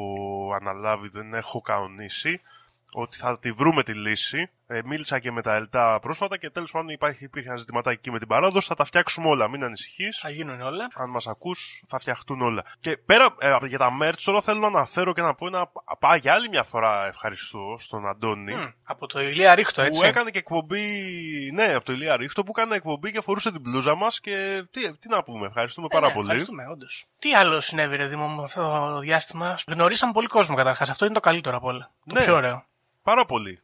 αναλάβει 0.61 1.09
δεν 1.09 1.33
έχω 1.33 1.61
κανονίσει, 1.61 2.41
ότι 2.93 3.17
θα 3.17 3.39
τη 3.39 3.51
βρούμε 3.51 3.83
τη 3.83 3.93
λύση. 3.93 4.49
Ε, 4.71 4.81
μίλησα 4.85 5.19
και 5.19 5.31
με 5.31 5.41
τα 5.41 5.55
ΕΛΤΑ 5.55 5.99
πρόσφατα 5.99 6.37
και 6.37 6.49
τέλος 6.49 6.71
πάντων 6.71 6.89
υπάρχει, 6.89 7.23
υπήρχε 7.23 7.47
ένα 7.49 7.57
ζητηματάκι 7.57 7.97
εκεί 7.97 8.11
με 8.11 8.19
την 8.19 8.27
παράδοση. 8.27 8.67
Θα 8.67 8.75
τα 8.75 8.83
φτιάξουμε 8.83 9.27
όλα, 9.27 9.47
μην 9.47 9.63
ανησυχείς. 9.63 10.19
Θα 10.19 10.29
γίνουν 10.29 10.61
όλα. 10.61 10.87
Αν 10.95 11.09
μας 11.09 11.27
ακούς, 11.27 11.83
θα 11.87 11.99
φτιαχτούν 11.99 12.41
όλα. 12.41 12.63
Και 12.79 12.97
πέρα 12.97 13.35
ε, 13.39 13.57
για 13.67 13.77
τα 13.77 13.89
merch, 14.01 14.21
τώρα 14.23 14.41
θέλω 14.41 14.59
να 14.59 14.67
αναφέρω 14.67 15.13
και 15.13 15.21
να 15.21 15.35
πω 15.35 15.47
ένα. 15.47 15.71
Πάει 15.99 16.19
για 16.19 16.33
άλλη 16.33 16.49
μια 16.49 16.63
φορά 16.63 17.05
ευχαριστώ 17.07 17.75
στον 17.79 18.07
Αντώνη. 18.07 18.55
Μμ, 18.55 18.67
από 18.83 19.07
το 19.07 19.21
Ηλία 19.21 19.55
Ρίχτο, 19.55 19.81
έτσι. 19.81 19.99
Που 19.99 20.05
έκανε 20.05 20.29
και 20.29 20.37
εκπομπή, 20.37 20.81
ναι, 21.53 21.73
από 21.73 21.85
το 21.85 21.93
Ηλία 21.93 22.15
Ρίχτο, 22.17 22.43
που 22.43 22.51
έκανε 22.55 22.75
εκπομπή 22.75 23.11
και 23.11 23.21
φορούσε 23.21 23.51
την 23.51 23.61
μπλούζα 23.61 23.95
μας 23.95 24.19
και 24.19 24.63
τι, 24.71 24.97
τι 24.97 25.09
να 25.09 25.23
πούμε, 25.23 25.47
ευχαριστούμε 25.47 25.87
Ε, 25.91 25.93
πάρα 25.95 26.07
ναι, 26.07 26.13
πολύ. 26.13 26.25
Ευχαριστούμε, 26.27 26.67
όντως. 26.67 27.05
Τι 27.19 27.33
άλλο 27.33 27.61
συνέβη, 27.61 27.95
ρε 27.95 28.05
Δήμο, 28.05 28.27
μου 28.27 28.43
αυτό 28.43 28.89
το 28.93 28.99
διάστημα; 28.99 29.59
Γνωρίσαμε 29.67 30.11
πολύ 30.11 30.27
κόσμο 30.27 30.55
καταρχάς. 30.55 30.89
Αυτό 30.89 31.05
είναι 31.05 31.13
το 31.13 31.19
καλύτερο 31.19 31.57
από 31.57 31.67
όλα. 31.67 31.91
Το 32.05 32.19
Ναι. 32.19 32.23
πιο 32.23 32.35
ωραίο. 32.35 32.63
Πάρα 33.03 33.25
πολύ. 33.25 33.61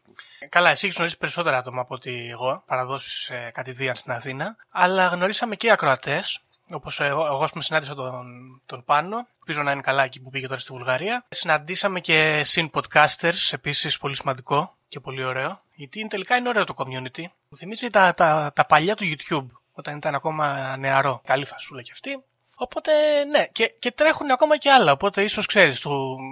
Καλά, 0.49 0.69
εσύ 0.69 0.85
έχεις 0.85 0.97
γνωρίσει 0.97 1.17
περισσότερα 1.17 1.57
άτομα 1.57 1.81
από 1.81 1.93
ότι 1.93 2.27
εγώ, 2.31 2.63
παραδώσει 2.65 3.33
ε, 3.33 3.51
κατηδίαν 3.51 3.95
στην 3.95 4.11
Αθήνα. 4.11 4.55
Αλλά 4.71 5.07
γνωρίσαμε 5.07 5.55
και 5.55 5.71
ακροατές. 5.71 6.39
Όπως 6.69 6.99
εγώ, 6.99 7.25
εγώ 7.25 7.43
ας 7.43 7.51
πούμε, 7.51 7.63
συνάντησα 7.63 7.95
τον, 7.95 8.25
τον 8.65 8.83
Πάνο. 8.83 9.27
Ελπίζω 9.39 9.63
να 9.63 9.71
είναι 9.71 9.81
καλά 9.81 10.03
εκεί 10.03 10.21
που 10.21 10.29
πήγε 10.29 10.47
τώρα 10.47 10.59
στη 10.59 10.71
Βουλγαρία. 10.71 11.25
Συναντήσαμε 11.29 11.99
και 11.99 12.43
συν 12.43 12.71
podcasters, 12.73 13.51
επίσης 13.51 13.97
πολύ 13.97 14.15
σημαντικό 14.15 14.75
και 14.87 14.99
πολύ 14.99 15.23
ωραίο. 15.23 15.59
Γιατί 15.75 15.99
είναι, 15.99 16.09
τελικά 16.09 16.35
είναι 16.35 16.49
ωραίο 16.49 16.63
το 16.63 16.73
community. 16.77 17.23
Μου 17.49 17.57
θυμίζει 17.57 17.89
τα, 17.89 18.13
τα, 18.13 18.51
τα 18.55 18.65
παλιά 18.65 18.95
του 18.95 19.03
YouTube, 19.03 19.45
όταν 19.73 19.97
ήταν 19.97 20.15
ακόμα 20.15 20.77
νεαρό. 20.77 21.21
Καλή 21.25 21.45
φασούλα 21.45 21.81
κι 21.81 21.91
αυτή. 21.91 22.23
Οπότε, 22.55 23.23
ναι, 23.23 23.45
και, 23.45 23.67
και 23.79 23.91
τρέχουν 23.91 24.31
ακόμα 24.31 24.57
και 24.57 24.71
άλλα. 24.71 24.91
Οπότε, 24.91 25.23
ίσως 25.23 25.45
ξέρεις, 25.45 25.85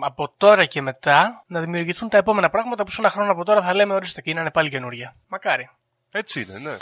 από 0.05 0.33
τώρα 0.37 0.65
και 0.65 0.81
μετά 0.81 1.43
να 1.47 1.61
δημιουργηθούν 1.61 2.09
τα 2.09 2.17
επόμενα 2.17 2.49
πράγματα 2.49 2.83
που 2.83 2.91
σε 2.91 3.01
ένα 3.01 3.09
χρόνο 3.09 3.31
από 3.31 3.43
τώρα 3.43 3.61
θα 3.61 3.73
λέμε 3.73 3.93
ορίστε 3.93 4.21
και 4.21 4.29
είναι 4.29 4.51
πάλι 4.51 4.69
καινούρια. 4.69 5.15
Μακάρι. 5.27 5.69
Έτσι 6.11 6.41
είναι, 6.41 6.57
ναι. 6.57 6.77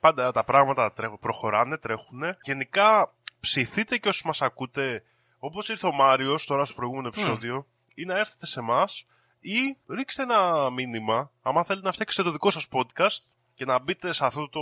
Πάντα 0.00 0.32
τα 0.32 0.44
πράγματα 0.44 0.92
τρέχουν, 0.92 1.18
προχωράνε, 1.18 1.76
τρέχουν. 1.76 2.22
Γενικά, 2.42 3.12
ψηθείτε 3.40 3.96
και 3.96 4.08
όσοι 4.08 4.26
μας 4.26 4.42
ακούτε, 4.42 5.02
όπως 5.38 5.68
ήρθε 5.68 5.86
ο 5.86 5.92
Μάριος 5.92 6.46
τώρα 6.46 6.64
στο 6.64 6.74
προηγούμενο 6.74 7.08
επεισόδιο, 7.08 7.66
ή 7.94 8.04
να 8.04 8.18
έρθετε 8.18 8.46
σε 8.46 8.60
εμάς 8.60 9.06
ή 9.40 9.76
ρίξτε 9.88 10.22
ένα 10.22 10.70
μήνυμα, 10.70 11.30
άμα 11.42 11.64
θέλετε 11.64 11.86
να 11.86 11.92
φτιάξετε 11.92 12.22
το 12.22 12.30
δικό 12.30 12.50
σας 12.50 12.66
podcast 12.72 13.32
και 13.54 13.64
να 13.64 13.78
μπείτε 13.78 14.12
σε, 14.12 14.24
αυτό 14.24 14.48
το, 14.48 14.60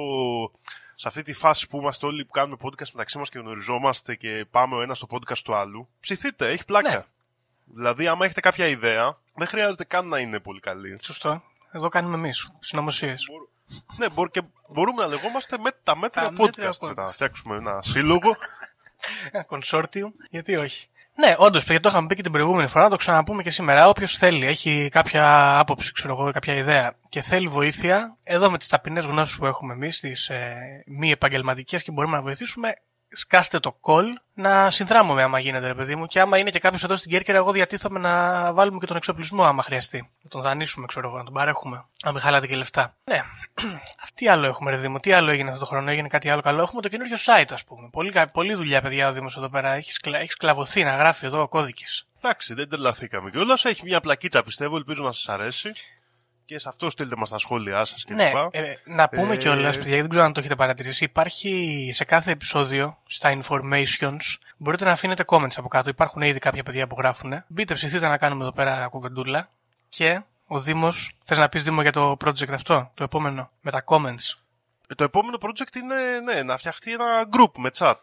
σε 1.01 1.09
αυτή 1.09 1.23
τη 1.23 1.33
φάση 1.33 1.69
που 1.69 1.77
είμαστε 1.79 2.07
όλοι 2.07 2.25
που 2.25 2.33
κάνουμε 2.33 2.57
podcast 2.63 2.91
μεταξύ 2.93 3.19
μας 3.19 3.29
και 3.29 3.39
γνωριζόμαστε 3.39 4.15
και 4.15 4.47
πάμε 4.51 4.77
ο 4.77 4.83
ένας 4.83 4.97
στο 4.97 5.07
podcast 5.11 5.39
του 5.39 5.55
άλλου. 5.55 5.89
Ψηθείτε, 6.01 6.49
έχει 6.51 6.65
πλάκα. 6.65 6.91
Ναι. 6.91 7.05
Δηλαδή, 7.75 8.07
άμα 8.07 8.25
έχετε 8.25 8.41
κάποια 8.41 8.67
ιδέα, 8.67 9.19
δεν 9.35 9.47
χρειάζεται 9.47 9.85
καν 9.85 10.09
να 10.09 10.19
είναι 10.19 10.39
πολύ 10.39 10.61
καλή. 10.61 10.99
Σωστό. 11.03 11.43
Εδώ 11.73 11.89
κάνουμε 11.89 12.15
εμείς 12.15 12.49
συνωμοσίε. 12.61 13.15
ναι, 13.99 14.09
μπορεί 14.09 14.31
και 14.31 14.43
μπορούμε 14.69 15.03
να 15.03 15.09
λεγόμαστε 15.09 15.59
με 15.59 15.71
τα 15.83 15.97
μέτρα 15.97 16.23
Τα 16.23 16.33
μέτρια 16.33 16.71
podcast. 16.71 16.89
podcast. 16.89 16.95
Να 16.95 17.07
φτιάξουμε 17.07 17.57
ένα 17.57 17.83
σύλλογο. 17.83 18.37
Ένα 19.31 19.47
consortium, 19.49 20.13
γιατί 20.31 20.57
όχι; 20.57 20.89
Ναι, 21.21 21.35
όντως, 21.39 21.65
γιατί 21.65 21.83
το 21.83 21.89
είχαμε 21.89 22.07
πει 22.07 22.15
και 22.15 22.23
την 22.23 22.33
προηγούμενη 22.33 22.69
φορά, 22.69 22.85
να 22.85 22.91
το 22.91 22.97
ξαναπούμε 22.97 23.43
και 23.43 23.51
σήμερα. 23.51 23.89
Όποιος 23.89 24.17
θέλει, 24.17 24.47
έχει 24.47 24.89
κάποια 24.93 25.59
άποψη, 25.59 25.93
ξέρω 25.93 26.17
εγώ, 26.19 26.33
κάποια 26.33 26.55
ιδέα 26.55 26.95
και 27.09 27.23
θέλει 27.23 27.49
βοήθεια, 27.49 28.17
εδώ 28.23 28.51
με 28.51 28.59
τις 28.59 28.69
ταπεινές 28.69 29.05
γνώσεις 29.05 29.37
που 29.37 29.47
έχουμε 29.47 29.73
εμείς, 29.73 30.01
τις 30.01 30.29
ε, 30.29 30.57
μη 30.87 31.11
επαγγελματικές 31.11 31.83
και 31.83 31.93
μπορούμε 31.93 32.17
να 32.17 32.23
βοηθήσουμε, 32.23 32.75
σκάστε 33.13 33.59
το 33.59 33.77
call 33.83 34.05
να 34.35 34.71
συνδράμουμε 34.71 35.23
άμα 35.23 35.39
γίνεται, 35.39 35.67
ρε 35.67 35.75
παιδί 35.75 35.95
μου. 35.97 36.07
Και 36.07 36.21
άμα 36.21 36.39
είναι 36.39 36.51
και 36.51 36.59
κάποιος 36.59 36.83
εδώ 36.85 36.97
στην 36.97 37.11
Κέρκυρα, 37.11 37.37
εγώ 37.39 37.53
διατίθομαι 37.53 37.99
να 37.99 38.53
βάλουμε 38.53 38.79
και 38.79 38.87
τον 38.87 38.97
εξοπλισμό 38.97 39.45
άμα 39.45 39.63
χρειαστεί. 39.63 40.11
Να 40.23 40.31
τον 40.31 40.43
δανείσουμε, 40.43 40.87
ξέρω 40.87 41.09
εγώ, 41.09 41.17
να 41.19 41.25
τον 41.25 41.33
παρέχουμε. 41.33 41.85
Αν 42.03 42.13
μην 42.13 42.23
χαλάτε 42.23 42.47
και 42.47 42.57
λεφτά. 42.57 42.95
Ναι. 43.05 43.23
τι 44.15 44.29
άλλο 44.29 44.47
έχουμε, 44.47 44.71
ρε 44.71 44.77
Δήμο, 44.77 45.01
τι 45.01 45.13
άλλο 45.13 45.31
έγινε 45.31 45.49
αυτό 45.49 45.61
το 45.61 45.67
χρόνο, 45.67 45.91
έγινε 45.91 46.09
κάτι 46.09 46.31
άλλο 46.31 46.43
καλό. 46.43 46.63
Έχουμε 46.63 46.83
το 46.83 46.89
καινούριο 46.89 47.17
site, 47.27 47.49
ας 47.51 47.65
πούμε. 47.65 47.89
Πολύ, 47.93 48.11
κα- 48.13 48.31
πολλή 48.31 48.55
δουλειά, 48.55 48.83
παιδιά, 48.83 49.09
ο 49.09 49.13
Δήμος 49.13 49.37
εδώ 49.37 49.49
πέρα. 49.49 49.73
Έχει, 49.73 49.93
σκλα... 49.93 50.19
έχει 50.19 50.31
σκλαβωθεί 50.31 50.85
να 50.85 50.97
γράφει 50.97 51.27
εδώ 51.27 51.49
κώδικε. 51.49 51.85
Εντάξει, 52.19 52.55
δεν 52.55 52.69
τρελαθήκαμε 52.69 53.31
κιόλας. 53.31 53.65
Έχει 53.65 53.85
μια 53.85 54.01
πλακίτσα, 54.01 54.43
πιστεύω. 54.43 54.77
Ελπίζω 54.77 55.03
να 55.05 55.13
σας 55.13 55.29
αρέσει. 55.29 55.73
Και 56.49 56.59
σε 56.59 56.69
αυτό 56.69 56.91
στείλτε 56.91 57.17
μας 57.17 57.31
τα 57.31 57.39
σχόλιά 57.39 57.85
σας 57.85 58.05
κλπ. 58.05 58.17
Ναι, 58.17 58.31
ε, 58.51 58.73
να 58.85 59.09
πούμε 59.09 59.33
Ε, 59.33 59.35
ε... 59.35 59.37
κιόλας, 59.37 59.75
παιδιά, 59.77 59.83
γιατί 59.83 60.01
δεν 60.01 60.09
ξέρω 60.09 60.25
αν 60.25 60.33
το 60.33 60.41
έχετε 60.41 60.55
παρατηρήσει. 60.57 61.05
Υπάρχει 61.05 61.91
σε 61.93 62.05
κάθε 62.05 62.31
επεισόδιο, 62.31 62.99
στα 63.07 63.39
informations, 63.43 64.37
μπορείτε 64.57 64.85
να 64.85 64.91
αφήνετε 64.91 65.25
comments 65.27 65.55
από 65.57 65.69
κάτω. 65.69 65.89
Υπάρχουν 65.91 66.23
ήδη 66.23 66.39
κάποια 66.39 66.63
παιδιά 66.63 66.87
που 66.87 66.97
γράφουν. 66.99 67.45
Μπείτε, 67.47 67.75
ψηθείτε 67.75 68.09
να 68.09 68.19
κάνουμε 68.19 68.43
εδώ 68.43 68.53
πέρα 68.53 68.89
κουβεντούλα. 68.89 69.51
Και 69.89 70.23
ο 70.47 70.61
Δήμος, 70.61 71.17
θες 71.25 71.39
να 71.39 71.49
πεις 71.49 71.65
Δήμο 71.65 71.83
για 71.83 71.93
το 71.93 72.17
project 72.25 72.51
αυτό, 72.53 72.91
το 72.95 73.05
επόμενο, 73.05 73.51
με 73.61 73.71
τα 73.71 73.85
comments; 73.87 74.39
Ε, 74.89 74.95
Το 74.95 75.05
επόμενο 75.05 75.39
project 75.41 75.77
είναι 75.77 75.95
ναι, 76.25 76.43
να 76.43 76.57
φτιαχτεί 76.57 76.93
ένα 76.93 77.29
group 77.33 77.53
με 77.59 77.71
chat. 77.79 77.95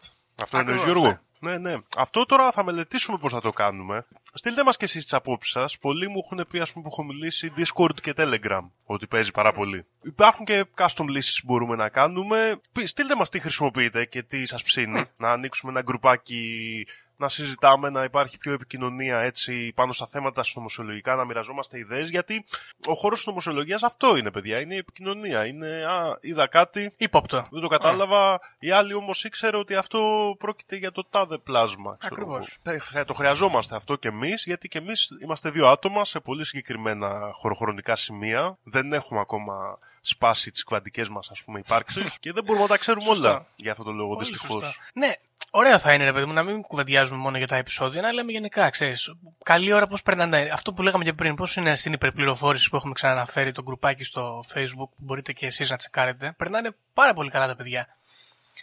Αυτό 0.42 0.58
εννοείς 0.58 0.80
Ακριβώς, 0.80 0.82
Γιώργο; 0.84 1.06
Ναι, 1.06 1.18
ναι. 1.54 1.74
Αυτό 1.96 2.26
τώρα 2.26 2.52
θα 2.52 2.64
μελετήσουμε 2.64 3.18
πώς 3.18 3.32
θα 3.32 3.40
το 3.40 3.50
κάνουμε. 3.52 4.06
Στείλτε 4.34 4.64
μας 4.64 4.76
και 4.76 4.84
εσείς 4.84 5.02
τις 5.02 5.12
απόψεις 5.12 5.52
σας. 5.52 5.78
Πολλοί 5.78 6.08
μου 6.08 6.22
έχουν 6.24 6.46
πει, 6.50 6.58
ας 6.60 6.72
πούμε, 6.72 6.84
που 6.84 6.90
έχω 6.92 7.04
μιλήσει 7.04 7.52
Discord 7.56 8.00
και 8.02 8.14
Telegram, 8.16 8.70
ότι 8.84 9.06
παίζει 9.06 9.30
πάρα 9.30 9.52
πολύ. 9.52 9.86
Υπάρχουν 10.02 10.44
και 10.44 10.64
custom 10.76 11.04
λύσεις 11.08 11.40
που 11.40 11.46
μπορούμε 11.52 11.76
να 11.76 11.88
κάνουμε. 11.88 12.60
Πι- 12.72 12.86
Στείλτε 12.86 13.14
μας 13.16 13.28
τι 13.28 13.40
χρησιμοποιείτε 13.40 14.04
και 14.04 14.22
τι 14.22 14.46
σας 14.46 14.62
ψήνει. 14.62 15.04
Να 15.16 15.30
ανοίξουμε 15.32 15.72
ένα 15.72 15.82
γκρουπάκι 15.82 16.86
να 17.16 17.28
συζητάμε, 17.28 17.90
να 17.90 18.04
υπάρχει 18.04 18.38
πιο 18.38 18.52
επικοινωνία 18.52 19.18
έτσι 19.20 19.72
πάνω 19.74 19.92
στα 19.92 20.06
θέματα 20.06 20.42
συνωμοσιολογικά, 20.42 21.14
να 21.14 21.24
μοιραζόμαστε 21.24 21.78
ιδέες, 21.78 22.10
γιατί 22.10 22.44
ο 22.86 22.94
χώρος 22.94 23.18
της 23.18 23.26
νομοσιολογίας 23.26 23.82
αυτό 23.82 24.16
είναι, 24.16 24.30
παιδιά, 24.30 24.60
είναι 24.60 24.74
η 24.74 24.78
επικοινωνία. 24.78 25.46
Είναι, 25.46 25.84
α, 25.84 26.18
είδα 26.20 26.46
κάτι, 26.46 26.92
Υπόπτω. 26.96 27.42
δεν 27.50 27.60
το 27.60 27.68
κατάλαβα. 27.68 28.40
Οι 28.58 28.70
άλλοι 28.70 28.94
όμως 28.94 29.24
ήξερε 29.24 29.56
ότι 29.56 29.74
αυτό 29.74 30.34
πρόκειται 30.38 30.76
για 30.76 30.92
το 30.92 31.04
τάδε 31.10 31.38
πλάσμα. 31.38 31.96
ξέρω 31.98 32.14
Ακριβώς. 32.14 32.58
εγώ. 32.64 32.76
Ε, 33.00 33.04
Το 33.04 33.14
χρειαζόμαστε 33.14 33.76
αυτό 33.76 33.96
κι 33.96 34.06
εμείς, 34.06 34.44
γιατί 34.44 34.68
κι 34.68 34.76
εμείς 34.78 35.18
είμαστε 35.22 35.50
δύο 35.50 35.68
άτομα 35.68 36.04
σε 36.04 36.20
πολύ 36.20 36.44
συγκεκριμένα 36.44 37.30
χωροχρονικά 37.32 37.96
σημεία. 37.96 38.58
Δεν 38.62 38.92
έχουμε 38.92 39.20
ακόμα 39.20 39.78
σπάσει 40.00 40.50
τις 40.50 40.64
κβαντικές 40.64 41.08
μας, 41.08 41.30
ας 41.30 41.44
πούμε, 41.44 41.58
υπάρξεις 41.58 42.16
και 42.20 42.32
δεν 42.32 42.44
μπορούμε 42.44 42.64
να 42.64 42.70
τα 42.70 42.76
ξέρουμε 42.78 43.04
Σωστά. 43.04 43.30
όλα 43.30 43.46
για 43.56 43.70
αυτό 43.70 43.84
το 43.84 43.92
λόγο, 43.92 44.14
Πολύ 44.14 44.26
δυστυχώς. 44.26 44.64
σωστά. 44.64 44.82
Ναι, 44.92 45.12
ωραίο 45.58 45.78
θα 45.78 45.92
είναι, 45.92 46.04
ρε 46.04 46.12
παιδί 46.12 46.26
μου, 46.26 46.32
να 46.32 46.42
μην 46.42 46.62
κουβεντιάζουμε 46.62 47.18
μόνο 47.18 47.38
για 47.38 47.46
τα 47.46 47.56
επεισόδια, 47.56 48.00
να 48.02 48.12
λέμε 48.12 48.32
γενικά, 48.32 48.70
ξέρεις. 48.70 49.14
Καλή 49.42 49.72
ώρα 49.72 49.86
πώς 49.86 50.02
περνάνε. 50.02 50.50
Αυτό 50.52 50.72
που 50.72 50.82
λέγαμε 50.82 51.04
και 51.04 51.12
πριν, 51.12 51.34
πώς 51.34 51.56
είναι 51.56 51.76
στην 51.76 51.92
υπερπληροφόρηση 51.92 52.70
που 52.70 52.76
έχουμε 52.76 52.92
ξαναναφέρει 52.92 53.52
το 53.52 53.62
γκρουπάκι 53.62 54.04
στο 54.04 54.44
Facebook, 54.54 54.74
που 54.74 54.96
μπορείτε 54.96 55.32
και 55.32 55.46
εσείς 55.46 55.70
να 55.70 55.76
τσεκάρετε. 55.76 56.34
Περνάνε 56.36 56.74
πάρα 56.94 57.14
πολύ 57.14 57.30
καλά 57.30 57.46
τα 57.46 57.56
παιδιά. 57.56 57.96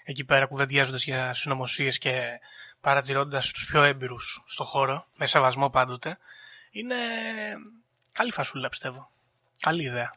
Εκεί 0.03 0.23
πέρα 0.23 0.45
κουβεντιάζοντας 0.45 1.03
για 1.03 1.33
συνωμοσίες 1.33 1.97
και 1.97 2.39
παρατηρώντας 2.81 3.51
τους 3.51 3.65
πιο 3.65 3.83
έμπειρους 3.83 4.43
στο 4.45 4.63
χώρο, 4.63 5.05
με 5.15 5.25
σεβασμό 5.25 5.69
πάντοτε. 5.69 6.17
Είναι 6.71 6.95
καλή 8.11 8.31
φασούλα, 8.31 8.69
πιστεύω. 8.69 9.09
Καλή 9.59 9.83
ιδέα. 9.83 10.09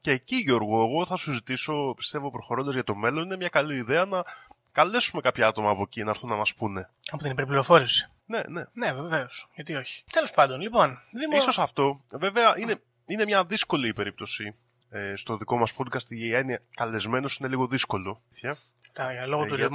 Και 0.00 0.10
εκεί, 0.10 0.36
Γιώργο, 0.36 0.84
εγώ 0.84 1.06
θα 1.06 1.16
σου 1.16 1.32
ζητήσω, 1.32 1.94
πιστεύω, 1.96 2.30
προχωρώντας 2.30 2.74
για 2.74 2.84
το 2.84 2.94
μέλλον, 2.94 3.24
είναι 3.24 3.36
μια 3.36 3.48
καλή 3.48 3.76
ιδέα 3.76 4.04
να 4.04 4.24
καλέσουμε 4.72 5.22
κάποια 5.22 5.46
άτομα 5.46 5.70
από 5.70 5.82
εκεί 5.82 6.02
να 6.04 6.10
έρθουν 6.10 6.28
να 6.28 6.36
μας 6.36 6.54
πούνε. 6.54 6.90
Από 7.10 7.22
την 7.22 7.30
υπερπληροφόρηση. 7.30 8.08
Ναι, 8.26 8.40
ναι. 8.48 8.64
Ναι, 8.72 8.92
βεβαίως. 8.92 9.48
Γιατί 9.54 9.74
όχι. 9.74 10.04
Τέλος 10.12 10.30
πάντων, 10.30 10.60
λοιπόν. 10.60 10.98
Δήμο... 11.12 11.36
Ίσως 11.36 11.58
αυτό, 11.58 12.00
βέβαια, 12.10 12.58
είναι, 12.58 12.80
είναι 13.06 13.24
μια 13.24 13.44
δύσκολη 13.44 13.88
η 13.88 13.92
περίπτωση. 13.92 14.54
Ε, 14.90 15.16
στο 15.16 15.36
δικό 15.36 15.56
μας 15.58 15.72
podcast 15.78 16.08
η 16.10 16.34
έννοια 16.34 16.62
καλεσμένος 16.74 17.36
είναι 17.36 17.48
λίγο 17.48 17.66
δύσκολο. 17.66 18.20
αλήθεια. 18.30 18.58
Τα, 18.92 19.12
για 19.12 19.26
λόγω 19.26 19.44
Ε, 19.44 19.46
του 19.46 19.54
γιατί, 19.54 19.74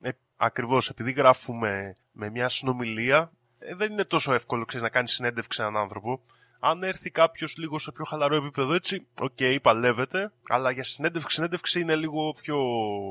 remote. 0.00 0.06
ε, 0.08 0.10
ακριβώς, 0.36 0.88
επειδή 0.88 1.12
γράφουμε 1.12 1.96
με 2.12 2.30
μια 2.30 2.48
συνομιλία, 2.48 3.30
ε, 3.58 3.74
δεν 3.74 3.92
είναι 3.92 4.04
τόσο 4.04 4.32
εύκολο 4.34 4.64
ξέρεις, 4.64 4.84
να 4.86 4.92
κάνεις 4.92 5.10
συνέντευξη 5.12 5.58
σε 5.58 5.62
έναν 5.62 5.76
άνθρωπο. 5.82 6.20
Αν 6.60 6.82
έρθει 6.82 7.10
κάποιος 7.10 7.56
λίγο 7.56 7.78
σε 7.78 7.92
πιο 7.92 8.04
χαλαρό 8.04 8.36
επίπεδο 8.36 8.72
έτσι, 8.74 9.06
οκ, 9.20 9.38
παλεύεται, 9.62 10.32
αλλά 10.48 10.70
για 10.70 10.84
συνέντευξη, 10.84 11.34
συνέντευξη 11.34 11.80
είναι 11.80 11.94
λίγο 11.96 12.32
πιο, 12.40 12.58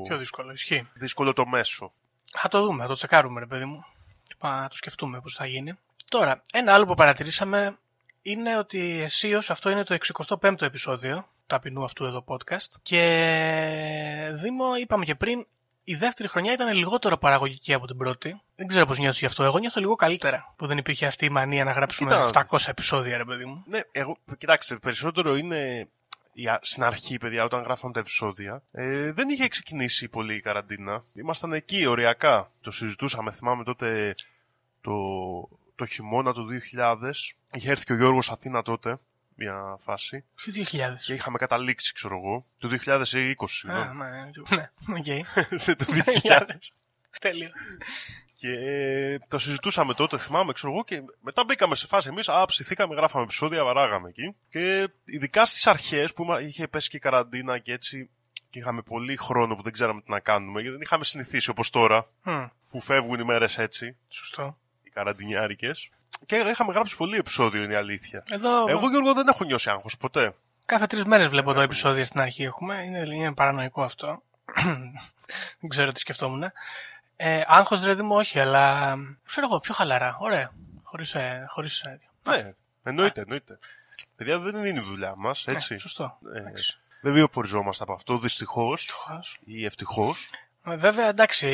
Πιο 0.08 0.16
δύσκολο, 0.18 0.52
ισχύει. 0.52 0.88
δύσκολο 0.94 1.32
το 1.32 1.46
μέσο. 1.46 1.92
Θα 2.32 2.48
το 2.48 2.62
δούμε, 2.62 2.82
θα 2.82 2.88
το 2.88 2.94
τσεκάρουμε, 2.94 3.40
ρε 3.40 3.46
παιδί 3.46 3.64
μου. 3.64 3.84
Και 4.28 4.34
πάμε 4.38 4.60
να 4.60 4.68
το 4.68 4.76
σκεφτούμε 4.76 5.20
πώς 5.20 5.34
θα 5.34 5.46
γίνει. 5.46 5.78
Τώρα, 6.08 6.42
ένα 6.52 6.74
άλλο 6.74 6.86
που 6.86 6.94
παρατηρήσαμε 6.94 7.78
είναι 8.22 8.58
ότι 8.58 9.00
αισίως 9.02 9.50
αυτό 9.50 9.70
είναι 9.70 9.84
το 9.84 9.96
65ο 10.40 10.62
επεισόδιο 10.62 11.28
ταπεινού 11.46 11.84
αυτού 11.84 12.04
εδώ 12.04 12.24
podcast. 12.26 12.68
Και 12.82 13.00
Δήμο, 14.32 14.74
είπαμε 14.74 15.04
και 15.04 15.14
πριν, 15.14 15.46
η 15.90 15.94
δεύτερη 15.94 16.28
χρονιά 16.28 16.52
ήταν 16.52 16.74
λιγότερο 16.74 17.16
παραγωγική 17.16 17.74
από 17.74 17.86
την 17.86 17.96
πρώτη. 17.96 18.40
Δεν 18.56 18.66
ξέρω 18.66 18.86
πώς 18.86 18.98
νιώθεις 18.98 19.18
γι' 19.18 19.26
αυτό. 19.26 19.44
Εγώ 19.44 19.58
νιώθω 19.58 19.80
λίγο 19.80 19.94
καλύτερα 19.94 20.54
που 20.56 20.66
δεν 20.66 20.78
υπήρχε 20.78 21.06
αυτή 21.06 21.24
η 21.24 21.28
μανία 21.28 21.64
να 21.64 21.72
γράψουμε 21.72 22.10
Κοίτα. 22.10 22.46
700 22.50 22.68
επεισόδια, 22.68 23.16
ρε 23.16 23.24
παιδί 23.24 23.44
μου. 23.44 23.64
Ναι, 23.66 23.80
εγώ, 23.92 24.16
κοιτάξτε, 24.38 24.76
περισσότερο 24.76 25.36
είναι 25.36 25.88
η 26.32 26.48
α- 26.48 26.60
στην 26.62 26.82
αρχή, 26.82 27.18
παιδιά, 27.18 27.44
όταν 27.44 27.62
γράφαμε 27.62 27.92
τα 27.92 28.00
επεισόδια, 28.00 28.62
ε, 28.72 29.12
δεν 29.12 29.28
είχε 29.28 29.48
ξεκινήσει 29.48 30.08
πολύ 30.08 30.34
η 30.34 30.40
καραντίνα. 30.40 31.02
Ήμασταν 31.14 31.52
εκεί, 31.52 31.86
οριακά. 31.86 32.50
Το 32.60 32.70
συζητούσαμε, 32.70 33.30
θυμάμαι 33.32 33.64
τότε 33.64 34.14
το, 34.80 34.92
το 35.76 35.86
χειμώνα 35.86 36.32
του 36.32 36.46
2000. 36.46 37.34
Είχε 37.52 37.70
έρθει 37.70 37.84
και 37.84 37.92
ο 37.92 37.96
Γιώργος 37.96 38.30
Αθήνα 38.30 38.62
τότε, 38.62 38.98
μια 39.44 39.78
φάση. 39.84 40.24
Ποιο 40.34 40.52
2000. 40.72 40.96
Και 41.04 41.12
είχαμε 41.14 41.38
καταλήξει, 41.38 41.92
ξέρω 41.92 42.16
εγώ, 42.16 42.46
το 42.58 42.68
2020, 42.68 43.44
Α, 43.44 43.46
συγγνώμη. 43.46 43.94
ναι, 43.96 44.10
ναι, 44.56 44.70
οκ. 44.98 45.04
το 45.78 45.84
2000. 46.22 46.46
Τέλειο. 47.20 47.48
Και 48.38 48.48
ε, 48.52 49.18
το 49.28 49.38
συζητούσαμε 49.38 49.94
τότε, 49.94 50.18
θυμάμαι, 50.18 50.52
ξέρω 50.52 50.72
εγώ, 50.72 50.84
και 50.84 51.02
μετά 51.20 51.44
μπήκαμε 51.44 51.74
σε 51.74 51.86
φάση 51.86 52.08
εμείς. 52.08 52.28
Α, 52.28 52.44
ψηθήκαμε, 52.46 52.94
γράφαμε 52.94 53.24
επεισόδια, 53.24 53.64
βαράγαμε 53.64 54.08
εκεί. 54.08 54.34
Και 54.50 54.88
ειδικά 55.04 55.46
στις 55.46 55.66
αρχές 55.66 56.12
που 56.12 56.22
είμα- 56.22 56.40
είχε 56.40 56.68
πέσει 56.68 56.88
και 56.88 56.96
η 56.96 57.00
καραντίνα 57.00 57.58
και 57.58 57.72
έτσι. 57.72 58.10
Και 58.50 58.58
είχαμε 58.58 58.82
πολύ 58.82 59.16
χρόνο 59.16 59.54
που 59.56 59.62
δεν 59.62 59.72
ξέραμε 59.72 60.00
τι 60.00 60.10
να 60.10 60.20
κάνουμε, 60.20 60.60
γιατί 60.60 60.72
δεν 60.76 60.80
είχαμε 60.84 61.04
συνηθίσει 61.04 61.50
όπως 61.50 61.70
τώρα, 61.70 62.08
Μμ, 62.22 62.44
που 62.70 62.80
φεύγουν 62.80 63.20
οι 63.20 63.24
μέρες 63.24 63.58
έτσι, 63.58 63.96
σωστό. 64.08 64.58
οι 64.82 64.90
καραντινιάρικες. 64.90 65.90
Και 66.26 66.36
είχαμε 66.36 66.72
γράψει 66.72 66.96
πολύ 66.96 67.16
επεισόδιο, 67.16 67.62
είναι 67.62 67.72
η 67.72 67.76
αλήθεια. 67.76 68.22
Εδώ 68.30 68.68
Εγώ, 68.68 68.88
Γιώργο, 68.88 69.12
δεν 69.14 69.28
έχω 69.28 69.44
νιώσει 69.44 69.70
άγχος 69.70 69.96
ποτέ. 69.96 70.34
Κάθε 70.66 70.86
τρεις 70.86 71.04
μέρες 71.04 71.28
βλέπω 71.28 71.50
εδώ 71.50 71.60
επεισόδια 71.60 72.04
στην 72.04 72.20
αρχή 72.20 72.42
έχουμε. 72.42 72.82
Είναι, 72.82 72.98
είναι 72.98 73.34
παρανοϊκό 73.34 73.82
αυτό. 73.82 74.22
Δεν 75.60 75.68
ξέρω 75.68 75.92
τι 75.92 76.00
σκεφτόμουν. 76.00 76.42
Ε, 77.16 77.42
Άγχος 77.46 77.84
ρε 77.84 78.02
μου, 78.02 78.14
όχι, 78.16 78.40
αλλά 78.40 78.94
ξέρω 79.26 79.46
εγώ, 79.46 79.60
πιο 79.60 79.74
χαλαρά. 79.74 80.16
Ωραία. 80.20 80.52
Χωρίς. 80.82 81.14
Ε, 81.14 81.44
χωρίς, 81.48 81.80
ε, 81.80 82.00
Ναι, 82.22 82.52
εννοείται, 82.82 83.20
εννοείται. 83.20 83.58
Παιδιά, 84.16 84.38
δεν 84.38 84.64
είναι 84.64 84.78
η 84.78 84.82
δουλειά 84.82 85.14
μας, 85.16 85.46
έτσι. 85.46 85.72
ναι, 85.72 85.78
σωστό. 85.78 86.18
Ε, 86.34 86.38
Εντάξει. 86.38 86.78
δεν 87.00 87.12
βιοποριζόμαστε 87.12 87.82
από 87.82 87.92
αυτό, 87.92 88.18
δυστυχώς 88.18 88.90
Χας. 89.06 89.36
ή 89.44 89.64
ευτυχώς. 89.64 90.30
Ε, 90.66 90.76
Βέβαια, 90.76 91.08
εντάξει, 91.08 91.48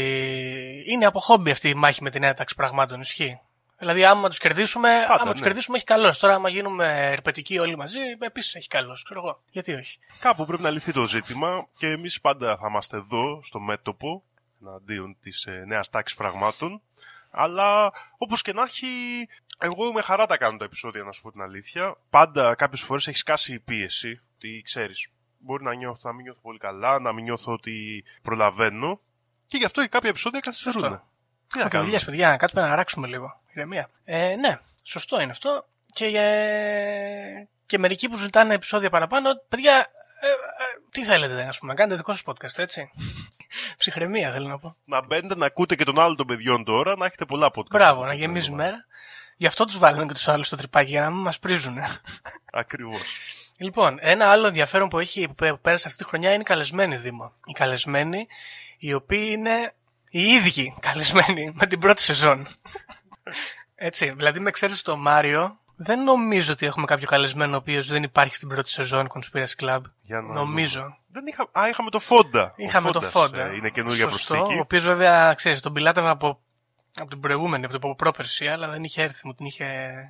είναι 0.87 1.05
από 1.05 1.21
χόμπι 1.21 1.51
αυτή 1.51 1.69
η 1.69 1.75
μάχη 1.75 2.03
με 2.03 2.11
τη 2.11 2.19
νέα 2.19 2.35
τάξη 2.35 2.55
πραγμάτων, 2.55 3.01
ισχύει. 3.01 3.41
Δηλαδή, 3.78 4.04
άμα 4.04 4.28
τους 4.28 4.38
κερδίσουμε, 4.38 4.88
Πάντα, 5.09 5.23
άμα 5.23 5.30
τους 5.30 5.40
ναι. 5.40 5.47
κερδίσουμε, 5.47 5.76
έχει 5.76 5.87
καλώ. 5.87 6.14
Τώρα, 6.21 6.35
άμα 6.35 6.49
γίνουμε 6.49 7.11
ερπετικοί 7.12 7.59
όλοι 7.59 7.76
μαζί, 7.76 7.99
επίσης 8.18 8.54
έχει 8.54 8.68
καλώ. 8.68 8.99
Ξέρω 9.04 9.21
εγώ. 9.21 9.42
Γιατί 9.50 9.73
όχι. 9.73 9.99
Κάπου 10.18 10.45
πρέπει 10.47 10.62
να 10.62 10.71
λυθεί 10.71 10.92
το 10.92 11.06
ζήτημα 11.06 11.68
και 11.78 11.87
εμείς 11.87 12.21
πάντα 12.21 12.56
θα 12.56 12.66
είμαστε 12.68 12.97
εδώ 12.97 13.40
στο 13.42 13.61
μέτωπο 13.61 14.23
εναντίον 14.62 15.16
της 15.21 15.45
ε, 15.45 15.64
νέας 15.66 15.90
τάξης 15.90 16.16
πραγμάτων. 16.16 16.80
Αλλά 17.30 17.92
όπως 18.16 18.42
και 18.42 18.52
να 18.52 18.62
έχει, 18.62 18.87
εγώ 19.59 19.92
με 19.92 20.00
χαρά 20.00 20.26
τα 20.26 20.37
κάνω 20.37 20.56
τα 20.59 20.64
επεισόδια, 20.64 21.02
να 21.02 21.12
σου 21.12 21.23
πω 21.23 21.30
την 21.30 21.40
αλήθεια. 21.40 21.97
Πάντα 22.11 22.54
κάποιες 22.54 22.80
φορές 22.80 23.06
έχεις 23.06 23.21
σκάσει 23.21 23.52
η 23.52 23.59
πίεση. 23.59 24.21
Τι 24.38 24.62
ξέρεις, 24.62 25.09
μπορεί 25.38 25.64
να 25.64 25.75
νιώθω, 25.75 26.09
να 26.09 26.12
μην 26.12 26.23
νιώθω 26.23 26.40
πολύ 26.40 26.59
καλά, 26.59 26.99
να 26.99 27.12
μην 27.12 27.25
νιώθω 27.25 27.52
ότι 27.52 28.04
προλαβαίνω. 28.23 29.00
Και 29.47 29.56
γι' 29.56 29.64
αυτό 29.64 29.83
και 29.83 29.88
κάποια 29.88 30.09
επεισόδια 30.09 30.40
καθυστερούν. 30.40 31.02
Σωστό. 31.57 31.59
Τι 31.59 31.65
να 31.65 31.65
Και 31.65 31.69
κάνουμε; 31.69 31.85
δουλειές, 31.85 32.05
παιδιά, 32.05 32.29
να 32.29 32.37
κάτσουμε 32.37 32.63
να 32.63 32.75
ράξουμε 32.75 33.07
λίγο. 33.07 33.41
Ηρεμία. 33.55 33.89
Ε, 34.05 34.35
ναι, 34.37 34.59
σωστό 34.83 35.21
είναι 35.21 35.31
αυτό. 35.31 35.67
Και, 35.93 36.07
ε, 36.07 37.49
και 37.67 37.79
μερικοί 37.79 38.09
που 38.09 38.17
ζητάνε 38.17 38.55
επεισόδια 38.55 38.91
παραπάνω, 38.91 39.29
παιδιά, 39.49 39.75
ε, 40.21 40.27
ε, 40.27 40.33
τι 40.91 41.05
θέλετε, 41.05 41.43
ας 41.43 41.59
πούμε, 41.59 41.73
να 41.73 41.79
κάνετε 41.79 41.97
δικό 41.97 42.13
σας 42.13 42.23
podcast, 42.27 42.59
έτσι. 42.59 42.91
Ψυχραιμία 43.79 44.33
θέλω 44.33 44.49
να 44.49 44.59
πω. 44.59 44.77
Να 44.85 45.05
μπαίνετε 45.05 45.37
να 45.37 45.47
ακούτε 45.47 45.75
και 45.75 45.85
τον 45.85 45.99
άλλο 46.01 46.15
των 46.15 46.27
παιδιών 46.27 46.65
τώρα, 46.65 46.97
να 46.97 47.07
έχετε 47.07 47.25
πολλά 47.25 47.51
podcast. 47.55 47.71
Μπράβο, 47.71 48.05
να 48.05 48.15
γεμίζει 48.15 48.51
η 48.51 48.55
μέρα. 48.55 48.87
Γι' 49.37 49.47
αυτό 49.47 49.65
τους 49.65 49.79
βάλουμε 49.79 50.07
και 50.07 50.13
τους 50.13 50.29
άλλους 50.29 50.47
στο 50.47 50.57
τρυπάκι, 50.57 50.91
για 50.91 51.01
να 51.01 51.11
μην 51.11 51.21
μας 51.21 51.39
πρίζουν. 51.39 51.79
Ακριβώς. 52.53 53.01
Λοιπόν, 53.59 53.99
ένα 54.01 54.31
άλλο 54.31 54.47
ενδιαφέρον 54.47 54.89
που 54.89 54.99
έχει 54.99 55.27
που 55.29 55.35
πέ- 55.35 55.55
πέρασε 55.55 55.89
αυτή 55.89 56.03
τη 56.03 56.09
χρονιά 56.09 56.31
είναι 56.33 56.41
οι 56.41 56.45
καλεσμένοι 56.45 56.97
Δήμο. 56.97 57.33
Οι 57.45 57.53
καλεσμένοι, 57.53 58.27
οι 58.79 58.93
οποίοι 58.93 59.29
είναι 59.31 59.75
οι 60.11 60.23
ίδιοι 60.23 60.75
καλεσμένοι 60.81 61.53
με 61.55 61.67
την 61.67 61.79
πρώτη 61.79 62.01
σεζόν. 62.03 62.47
Έτσι, 63.75 64.11
δηλαδή 64.11 64.41
με 64.41 64.51
ξέρει 64.51 64.75
το 64.79 64.97
Μάριο, 64.97 65.59
δεν 65.77 66.05
νομίζω 66.05 66.53
ότι 66.53 66.67
έχουμε 66.67 66.87
κάποιο 66.87 67.07
καλεσμένο 67.07 67.55
ο 67.55 67.57
οποίος 67.57 67.89
δεν 67.89 68.03
υπάρχει 68.03 68.35
στην 68.35 68.49
πρώτη 68.49 68.71
σεζόν 68.71 69.09
Conspiracy 69.15 69.65
Club. 69.65 69.81
Για 70.03 70.21
να 70.21 70.33
νομίζω. 70.35 70.97
Δεν 71.09 71.27
είχα... 71.27 71.49
Α, 71.53 71.69
είχαμε 71.69 71.91
το 71.91 71.99
Φόντα. 71.99 72.53
Είχαμε 72.57 72.89
Ο 72.89 72.93
το 72.93 73.01
Φόντας, 73.01 73.31
Φόντα. 73.33 73.47
ε, 73.51 73.55
Είναι 73.55 73.71
καινούργια 73.71 74.09
Σωστό, 74.09 74.35
προσθήκη. 74.35 74.59
Ο 74.59 74.63
οποίος 74.63 74.85
βέβαια, 74.85 75.35
ξέρεις, 75.35 75.61
τον 75.61 75.73
πιλάτευα 75.73 76.11
από, 76.11 76.41
από 77.00 77.11
την 77.11 77.21
προηγούμενη, 77.21 77.65
από 77.65 77.79
την 77.79 77.97
πρόπερση, 77.97 78.47
αλλά 78.47 78.69
δεν 78.69 78.85
είχε 78.85 79.03
έρθει, 79.03 79.26
μου, 79.26 79.35
την 79.35 79.47
είχε, 79.47 79.65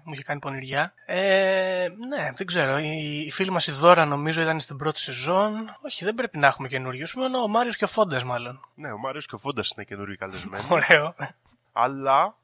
μου 0.05 0.13
είχε 0.13 0.23
κάνει 0.23 0.41
πονηριά. 0.41 0.93
Ε, 1.07 1.89
ναι, 2.09 2.33
δεν 2.37 2.47
ξέρω. 2.47 2.79
Η, 2.79 3.23
η 3.27 3.31
φίλη 3.31 3.51
μας 3.51 3.67
η 3.67 3.73
Δώρα 3.73 4.05
νομίζω 4.05 4.41
ήταν 4.41 4.61
στην 4.61 4.77
πρώτη 4.77 5.01
σεζόν. 5.01 5.77
Όχι, 5.83 6.05
δεν 6.05 6.15
πρέπει 6.15 6.39
να 6.39 6.47
έχουμε 6.47 6.69
καινούριους. 6.69 7.15
Μόνο 7.15 7.39
ο 7.39 7.49
Μάριος 7.49 7.77
και 7.77 7.85
ο 7.85 7.89
Φόντας, 7.89 8.25
μάλλον. 8.25 8.61
Ναι, 8.75 8.91
ο 8.91 8.99
Μάριος 8.99 9.27
και 9.27 9.35
ο 9.35 9.39
Φόντας 9.39 9.71
είναι 9.77 9.85
καινούργιοι 9.85 10.17
καλεσμένοι. 10.17 10.65
Ωραίο. 10.71 11.15
Αλλά 11.73 12.37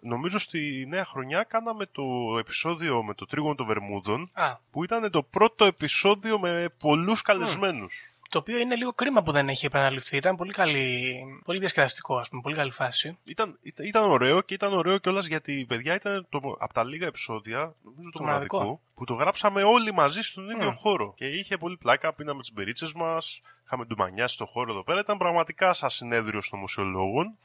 νομίζω 0.00 0.38
στη 0.38 0.86
νέα 0.88 1.04
χρονιά 1.04 1.42
κάναμε 1.42 1.86
το 1.86 2.02
επεισόδιο 2.38 3.02
με 3.02 3.14
το 3.14 3.26
τρίγωνο 3.26 3.54
των 3.54 3.66
Βερμούδων. 3.66 4.30
Α, 4.32 4.56
Που 4.70 4.84
ήταν 4.84 5.10
το 5.10 5.22
πρώτο 5.22 5.64
επεισόδιο 5.64 6.38
με 6.38 6.66
πολλούς 6.78 7.22
καλεσμένους. 7.22 8.13
Το 8.34 8.40
οποίο 8.40 8.58
είναι 8.58 8.74
λίγο 8.74 8.92
κρίμα 8.92 9.22
που 9.22 9.32
δεν 9.32 9.48
έχει 9.48 9.66
επαναληφθεί. 9.66 10.16
Ήταν 10.16 10.36
πολύ 10.36 10.52
καλή, 10.52 11.14
πολύ 11.44 11.58
διασκεδαστικό, 11.58 12.18
ας 12.18 12.28
πούμε, 12.28 12.42
πολύ 12.42 12.54
καλή 12.54 12.70
φάση. 12.70 13.18
Ήταν, 13.24 13.58
ήταν, 13.62 13.86
ήταν 13.86 14.10
ωραίο 14.10 14.40
και 14.42 14.54
ήταν 14.54 14.72
ωραίο 14.72 14.98
κιόλας 14.98 15.26
γιατί 15.26 15.64
παιδιά 15.68 15.94
ήταν 15.94 16.26
το, 16.28 16.40
από 16.58 16.72
τα 16.72 16.84
λίγα 16.84 17.06
επεισόδια, 17.06 17.74
νομίζω 17.82 18.10
το, 18.12 18.18
Το 18.18 18.24
μοναδικό, 18.24 18.56
μοναδικό. 18.56 18.80
που 18.94 19.04
το 19.04 19.14
γράψαμε 19.14 19.62
όλοι 19.62 19.92
μαζί 19.92 20.20
στον 20.20 20.50
ίδιο 20.50 20.70
Μμ. 20.70 20.74
χώρο. 20.74 21.14
Και 21.16 21.26
είχε 21.26 21.56
πολύ 21.56 21.76
πλάκα, 21.76 22.12
πίναμε 22.12 22.40
τις 22.40 22.52
μπερίτσες 22.52 22.92
μας, 22.92 23.40
είχαμε 23.64 23.84
ντουμανιάσει 23.84 24.34
στο 24.34 24.46
χώρο 24.46 24.72
εδώ 24.72 24.84
πέρα. 24.84 25.00
Ήταν 25.00 25.18
πραγματικά 25.18 25.72
σαν 25.72 25.90
συνέδριο 25.90 26.40
των 26.50 26.58
μουσιολόγων. 26.58 27.38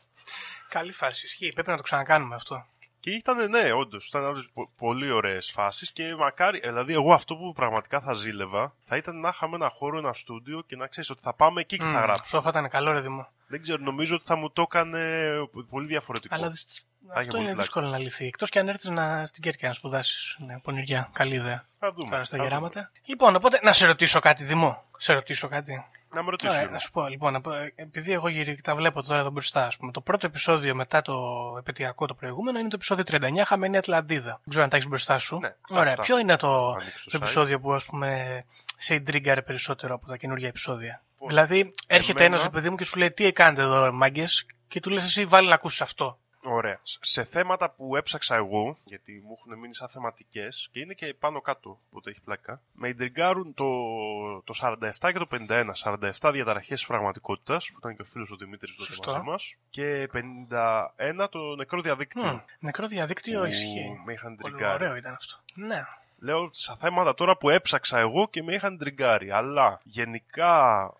Καλή 0.69 0.91
φάση, 0.91 1.25
ισχύει. 1.25 1.49
Πρέπει 1.53 1.69
να 1.69 1.75
το 1.75 1.81
ξανακάνουμε 1.81 2.35
αυτό. 2.35 2.65
Και 2.99 3.09
ήταν, 3.11 3.49
ναι, 3.49 3.71
όντως, 3.71 4.07
ήταν 4.07 4.23
όλες 4.23 4.49
πο- 4.53 4.69
πολύ 4.77 5.11
ωραίες 5.11 5.51
φάσεις 5.51 5.91
και 5.91 6.15
μακάρι, 6.15 6.59
ε, 6.63 6.67
δηλαδή, 6.67 6.93
εγώ 6.93 7.13
αυτό 7.13 7.35
που 7.35 7.53
πραγματικά 7.53 8.01
θα 8.01 8.13
ζήλευα 8.13 8.73
θα 8.85 8.95
ήταν 8.97 9.19
να 9.19 9.29
είχαμε 9.29 9.55
ένα 9.55 9.69
χώρο, 9.69 9.97
ένα 9.97 10.13
στούντιο 10.13 10.61
και 10.67 10.75
να 10.75 10.87
ξέρεις 10.87 11.09
ότι 11.09 11.21
θα 11.23 11.33
πάμε 11.33 11.61
εκεί 11.61 11.77
και 11.77 11.83
θα 11.83 11.89
Μμ, 11.89 11.93
γράψουμε. 11.93 12.15
Αυτό 12.23 12.41
θα 12.41 12.49
ήταν 12.49 12.69
καλό, 12.69 12.91
ρε 12.91 12.99
Δημό. 12.99 13.27
Δεν 13.47 13.61
ξέρω, 13.61 13.83
νομίζω 13.83 14.15
ότι 14.15 14.23
θα 14.25 14.35
μου 14.35 14.51
το 14.51 14.61
έκανε 14.61 15.31
πολύ 15.69 15.87
διαφορετικό. 15.87 16.35
Αλλά 16.35 16.49
δυσ- 16.49 16.69
έχει 16.69 17.19
αυτό 17.19 17.25
πολύ 17.27 17.37
είναι 17.37 17.43
πλάκα. 17.43 17.61
δύσκολο 17.61 17.87
να 17.87 17.97
λυθεί. 17.97 18.25
Εκτός 18.25 18.49
και 18.49 18.59
αν 18.59 18.67
έρθεις 18.67 18.89
να... 18.89 19.25
στην 19.25 19.43
Κέρκυρα 19.43 19.67
να 19.67 19.73
σπουδάσεις. 19.73 20.35
Ναι, 20.39 20.59
πονηριά. 20.59 21.09
Καλή 21.13 21.35
ιδέα. 21.35 21.65
Θα 21.79 21.93
δούμε. 21.93 22.09
Τώρα 22.09 22.23
στα 22.23 22.37
θα 22.37 22.43
γεράματα. 22.43 22.91
Λοιπόν, 23.05 23.35
οπότε 23.35 23.59
να 23.63 23.73
σε 23.73 23.85
ρωτήσω 23.87 24.19
κάτι, 24.19 24.43
Δημό. 24.43 24.83
Σε 24.97 25.13
ρωτήσω 25.13 25.47
κάτι. 25.47 25.85
Δούμε. 26.09 26.19
Να 26.19 26.23
με 26.23 26.29
ρωτήσω. 26.29 26.53
Ωραία, 26.53 26.69
να 26.69 26.77
σου 26.77 26.91
πω, 26.91 27.07
λοιπόν, 27.07 27.33
να 27.33 27.41
πω, 27.41 27.51
επειδή 27.75 28.11
εγώ 28.11 28.27
γυρι, 28.27 28.61
τα 28.61 28.75
βλέπω 28.75 29.01
τώρα 29.03 29.19
εδώ 29.19 29.29
μπροστά, 29.29 29.65
ας 29.65 29.77
πούμε, 29.77 29.91
το 29.91 30.01
πρώτο 30.01 30.25
επεισόδιο 30.25 30.75
μετά 30.75 31.01
το 31.01 31.15
επαιτειακό 31.59 32.05
το 32.05 32.13
προηγούμενο 32.13 32.59
είναι 32.59 32.67
το 32.69 32.75
επεισόδιο 32.75 33.03
39, 33.11 33.45
Χαμένη 33.45 33.77
Ατλαντίδα. 33.77 34.23
Δεν 34.31 34.39
ξέρω 34.49 34.63
αν 34.63 34.69
τα 34.69 34.75
έχεις 34.75 34.87
μπροστά 34.89 35.17
σου. 35.19 35.39
Ναι, 35.39 35.53
Ωραία, 35.69 35.95
τα- 35.95 36.01
ποιο 36.01 36.19
είναι 36.19 36.35
το, 36.35 36.71
ανοίξω 36.71 37.03
το 37.03 37.09
το 37.11 37.17
site. 37.17 37.21
επεισόδιο 37.21 37.59
που, 37.59 37.73
ας 37.73 37.85
πούμε, 37.85 38.43
σε 38.77 38.95
ιντρίγκαρε 38.95 39.41
περισσότερο 39.41 39.95
από 39.95 40.07
τα 40.07 40.17
καινούργια 40.17 40.47
επεισόδια; 40.47 41.01
Πώς. 41.17 41.27
Δηλαδή, 41.27 41.73
έρχεται 41.87 42.23
Εμένα- 42.23 42.41
ένας 42.41 42.49
παιδί 42.53 42.69
μου 42.69 42.75
και 42.75 42.83
σου 42.83 42.97
λέει 42.97 43.11
τι 43.11 43.31
κάνετε 43.31 43.61
εδώ, 43.61 43.91
μάγκες, 43.91 44.45
και 44.67 44.79
του 44.79 44.89
λες 44.89 45.05
εσύ 45.05 45.25
βάλει 45.25 45.47
να 45.47 45.53
ακούσεις 45.53 45.81
αυτό. 45.81 46.17
Ωραία. 46.51 46.79
Σε 46.83 47.23
θέματα 47.23 47.69
που 47.69 47.95
έψαξα 47.95 48.35
εγώ, 48.35 48.77
γιατί 48.85 49.23
μου 49.25 49.37
έχουν 49.39 49.59
μείνει 49.59 49.75
σαν 49.75 49.87
θεματικές 49.89 50.69
και 50.71 50.79
είναι 50.79 50.93
και 50.93 51.13
πάνω 51.19 51.41
κάτω, 51.41 51.79
οπότε 51.89 52.09
έχει 52.09 52.21
πλάκα, 52.21 52.61
με 52.73 52.87
ιντριγκάρουν 52.87 53.53
το, 53.53 53.65
το 54.43 54.53
47 54.61 55.11
και 55.11 55.19
το 55.19 55.27
51. 55.49 55.65
47 56.21 56.29
διαταραχές 56.33 56.77
της 56.79 56.87
πραγματικότητας, 56.87 57.69
που 57.71 57.77
ήταν 57.79 57.95
και 57.95 58.01
ο 58.01 58.05
φίλος 58.05 58.31
ο 58.31 58.35
Δημήτρης 58.35 58.75
τότε 58.75 58.83
Σωστό. 58.93 59.11
μαζί 59.11 59.23
μας, 59.25 59.55
και 59.69 60.09
51 60.13 61.27
το 61.29 61.55
νεκρό 61.55 61.81
διαδίκτυο. 61.81 62.31
Μμ, 62.33 62.39
νεκρό 62.59 62.87
διαδίκτυο 62.87 63.39
που 63.39 63.45
ισχύει. 63.45 64.01
Με 64.05 64.13
είχαν 64.13 64.35
Πολύ 64.35 64.53
τριγκάρει. 64.55 64.83
ωραίο 64.83 64.95
ήταν 64.95 65.13
αυτό. 65.13 65.37
Ναι. 65.53 65.83
Λέω 66.21 66.49
στα 66.53 66.75
θέματα 66.75 67.13
τώρα 67.13 67.37
που 67.37 67.49
έψαξα 67.49 67.99
εγώ 67.99 68.27
και 68.29 68.43
με 68.43 68.53
είχαν 68.53 68.77
τριγκάρει. 68.77 69.31
Αλλά 69.31 69.79
γενικά 69.83 70.93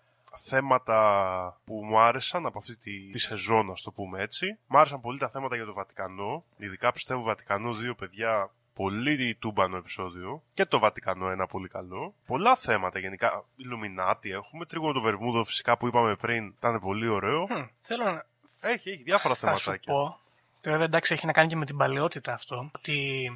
θέματα 0.44 1.60
που 1.64 1.84
μου 1.84 1.98
άρεσαν 2.00 2.46
από 2.46 2.58
αυτή 2.58 2.76
τη, 2.76 3.10
τη 3.10 3.18
σεζόν, 3.18 3.70
ας 3.70 3.82
το 3.82 3.90
πούμε 3.92 4.22
έτσι. 4.22 4.58
Μ' 4.66 4.76
άρεσαν 4.76 5.00
πολύ 5.00 5.18
τα 5.18 5.28
θέματα 5.28 5.56
για 5.56 5.64
το 5.64 5.72
Βατικανό. 5.72 6.44
Ειδικά 6.56 6.92
πιστεύω 6.92 7.22
Βατικανό 7.22 7.74
δύο 7.74 7.94
παιδιά. 7.94 8.50
Πολύ 8.74 9.34
τούμπανο 9.34 9.76
επεισόδιο. 9.76 10.42
Και 10.54 10.64
το 10.66 10.78
Βατικανό 10.78 11.30
ένα 11.30 11.46
πολύ 11.46 11.68
καλό. 11.68 12.14
Πολλά 12.26 12.56
θέματα 12.56 12.98
γενικά. 12.98 13.44
Ιλουμινάτι 13.56 14.30
έχουμε. 14.30 14.66
Τρίγωνο 14.66 14.92
το 14.92 15.00
Βερμούδο 15.00 15.44
φυσικά 15.44 15.76
που 15.76 15.86
είπαμε 15.86 16.14
πριν. 16.16 16.46
Ήταν 16.46 16.80
πολύ 16.80 17.08
ωραίο. 17.08 17.40
Μμ, 17.40 17.66
θέλω 17.80 18.04
να, 18.04 18.26
Έχει, 18.60 18.90
έχει 18.90 19.02
διάφορα 19.02 19.34
θα 19.34 19.54
σου 19.56 19.62
θεματάκια. 19.64 19.92
πω, 19.94 20.20
τώρα 20.60 20.76
βέβαια 20.76 20.84
εντάξει 20.84 21.12
έχει 21.14 21.26
να 21.26 21.32
κάνει 21.32 21.48
και 21.48 21.56
με 21.56 21.66
την 21.66 21.76
παλαιότητα 21.76 22.32
αυτό, 22.32 22.70
ότι 22.74 23.30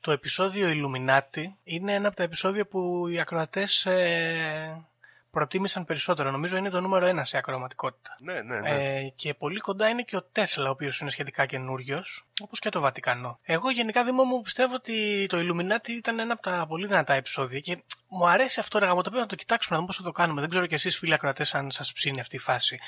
το 0.00 0.12
επεισόδιο 0.12 0.68
Illuminati 0.70 1.42
είναι 1.64 1.94
ένα 1.94 2.06
από 2.08 2.16
τα 2.16 2.22
επεισόδια 2.22 2.66
που 2.66 3.06
οι 3.08 3.20
ακροατές 3.20 3.86
ε, 3.86 4.84
προτίμησαν 5.34 5.84
περισσότερο. 5.84 6.30
Νομίζω 6.30 6.56
είναι 6.56 6.70
το 6.70 6.80
νούμερο 6.80 7.06
ένα 7.06 7.24
σε 7.24 7.36
ακροματικότητα. 7.36 8.16
Ναι, 8.18 8.42
ναι, 8.42 8.60
ναι. 8.60 8.70
Ε, 8.70 9.12
και 9.16 9.34
πολύ 9.34 9.58
κοντά 9.60 9.88
είναι 9.88 10.02
και 10.02 10.16
ο 10.16 10.22
Τέσλα, 10.22 10.68
ο 10.68 10.70
οποίος 10.70 11.00
είναι 11.00 11.10
σχετικά 11.10 11.46
καινούριος, 11.46 12.26
όπως 12.40 12.58
και 12.58 12.68
το 12.68 12.80
Βατικανό. 12.80 13.38
Εγώ 13.42 13.70
γενικά 13.70 14.04
Δήμο 14.04 14.24
μου 14.24 14.40
πιστεύω 14.40 14.74
ότι 14.74 15.26
το 15.28 15.38
Illuminati 15.38 15.88
ήταν 15.88 16.18
ένα 16.18 16.32
από 16.32 16.42
τα 16.42 16.66
πολύ 16.68 16.86
δυνατά 16.86 17.14
επεισόδια 17.14 17.60
και 17.60 17.82
μου 18.08 18.28
αρέσει 18.28 18.60
αυτό 18.60 18.78
ρε 18.78 18.86
γαμώ, 18.86 19.02
το 19.02 19.08
οποίο 19.08 19.20
να 19.20 19.26
το 19.26 19.34
κοιτάξουμε, 19.34 19.76
να 19.76 19.76
δούμε 19.76 19.86
πώς 19.86 19.96
θα 19.96 20.10
το 20.10 20.18
κάνουμε. 20.18 20.40
Δεν 20.40 20.50
ξέρω 20.50 20.66
κι 20.66 20.74
εσείς 20.74 20.98
φίλοι 20.98 21.14
ακροατές 21.14 21.54
αν 21.54 21.70
σας 21.70 21.92
ψήνει 21.92 22.20
αυτή 22.20 22.36
η 22.36 22.38
φάση. 22.38 22.78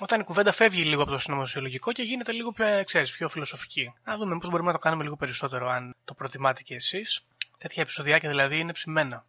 Όταν 0.00 0.20
η 0.20 0.24
κουβέντα 0.24 0.52
φεύγει 0.52 0.82
λίγο 0.82 1.02
από 1.02 1.10
το 1.10 1.18
συνωμοσιολογικό 1.18 1.92
και 1.92 2.02
γίνεται 2.02 2.32
λίγο 2.32 2.52
πιο, 2.52 2.66
ε, 2.66 2.84
ξέρεις, 2.84 3.12
πιο 3.12 3.28
φιλοσοφική. 3.28 3.94
Να 4.04 4.16
δούμε 4.16 4.38
πώς 4.38 4.50
μπορούμε 4.50 4.68
να 4.68 4.76
το 4.76 4.82
κάνουμε 4.82 5.02
λίγο 5.02 5.16
περισσότερο, 5.16 5.68
αν 5.68 5.94
το 6.04 6.14
προτιμάτε 6.14 6.62
κι 6.62 6.74
εσείς. 6.74 7.24
Τέτοια 7.58 7.82
επεισοδιάκια 7.82 8.28
δηλαδή 8.28 8.58
είναι 8.58 8.72
ψημένα. 8.72 9.24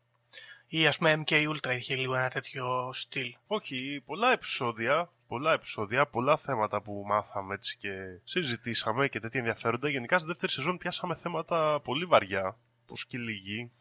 Ή 0.67 0.87
ας 0.87 0.97
πούμε 0.97 1.23
MK 1.25 1.31
Ultra 1.31 1.75
είχε 1.77 1.95
λίγο 1.95 2.15
ένα 2.15 2.29
τέτοιο 2.29 2.89
στυλ. 2.93 3.35
Όχι, 3.47 4.03
πολλά 4.05 4.31
επεισόδια, 4.31 5.09
πολλά 5.27 5.53
επεισόδια, 5.53 6.05
πολλά 6.05 6.37
θέματα 6.37 6.81
που 6.81 7.03
μάθαμε 7.07 7.53
έτσι 7.53 7.77
και 7.77 7.89
συζητήσαμε 8.23 9.07
και 9.07 9.19
τέτοια 9.19 9.39
ενδιαφέροντα. 9.39 9.89
Γενικά 9.89 10.17
στη 10.17 10.27
δεύτερη 10.27 10.51
σεζόν 10.51 10.77
πιάσαμε 10.77 11.15
θέματα 11.15 11.81
πολύ 11.83 12.05
βαριά, 12.05 12.57
όπως 12.83 13.05
κυλιγή, 13.05 13.71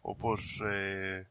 όπως 0.00 0.60
ε, 0.64 1.26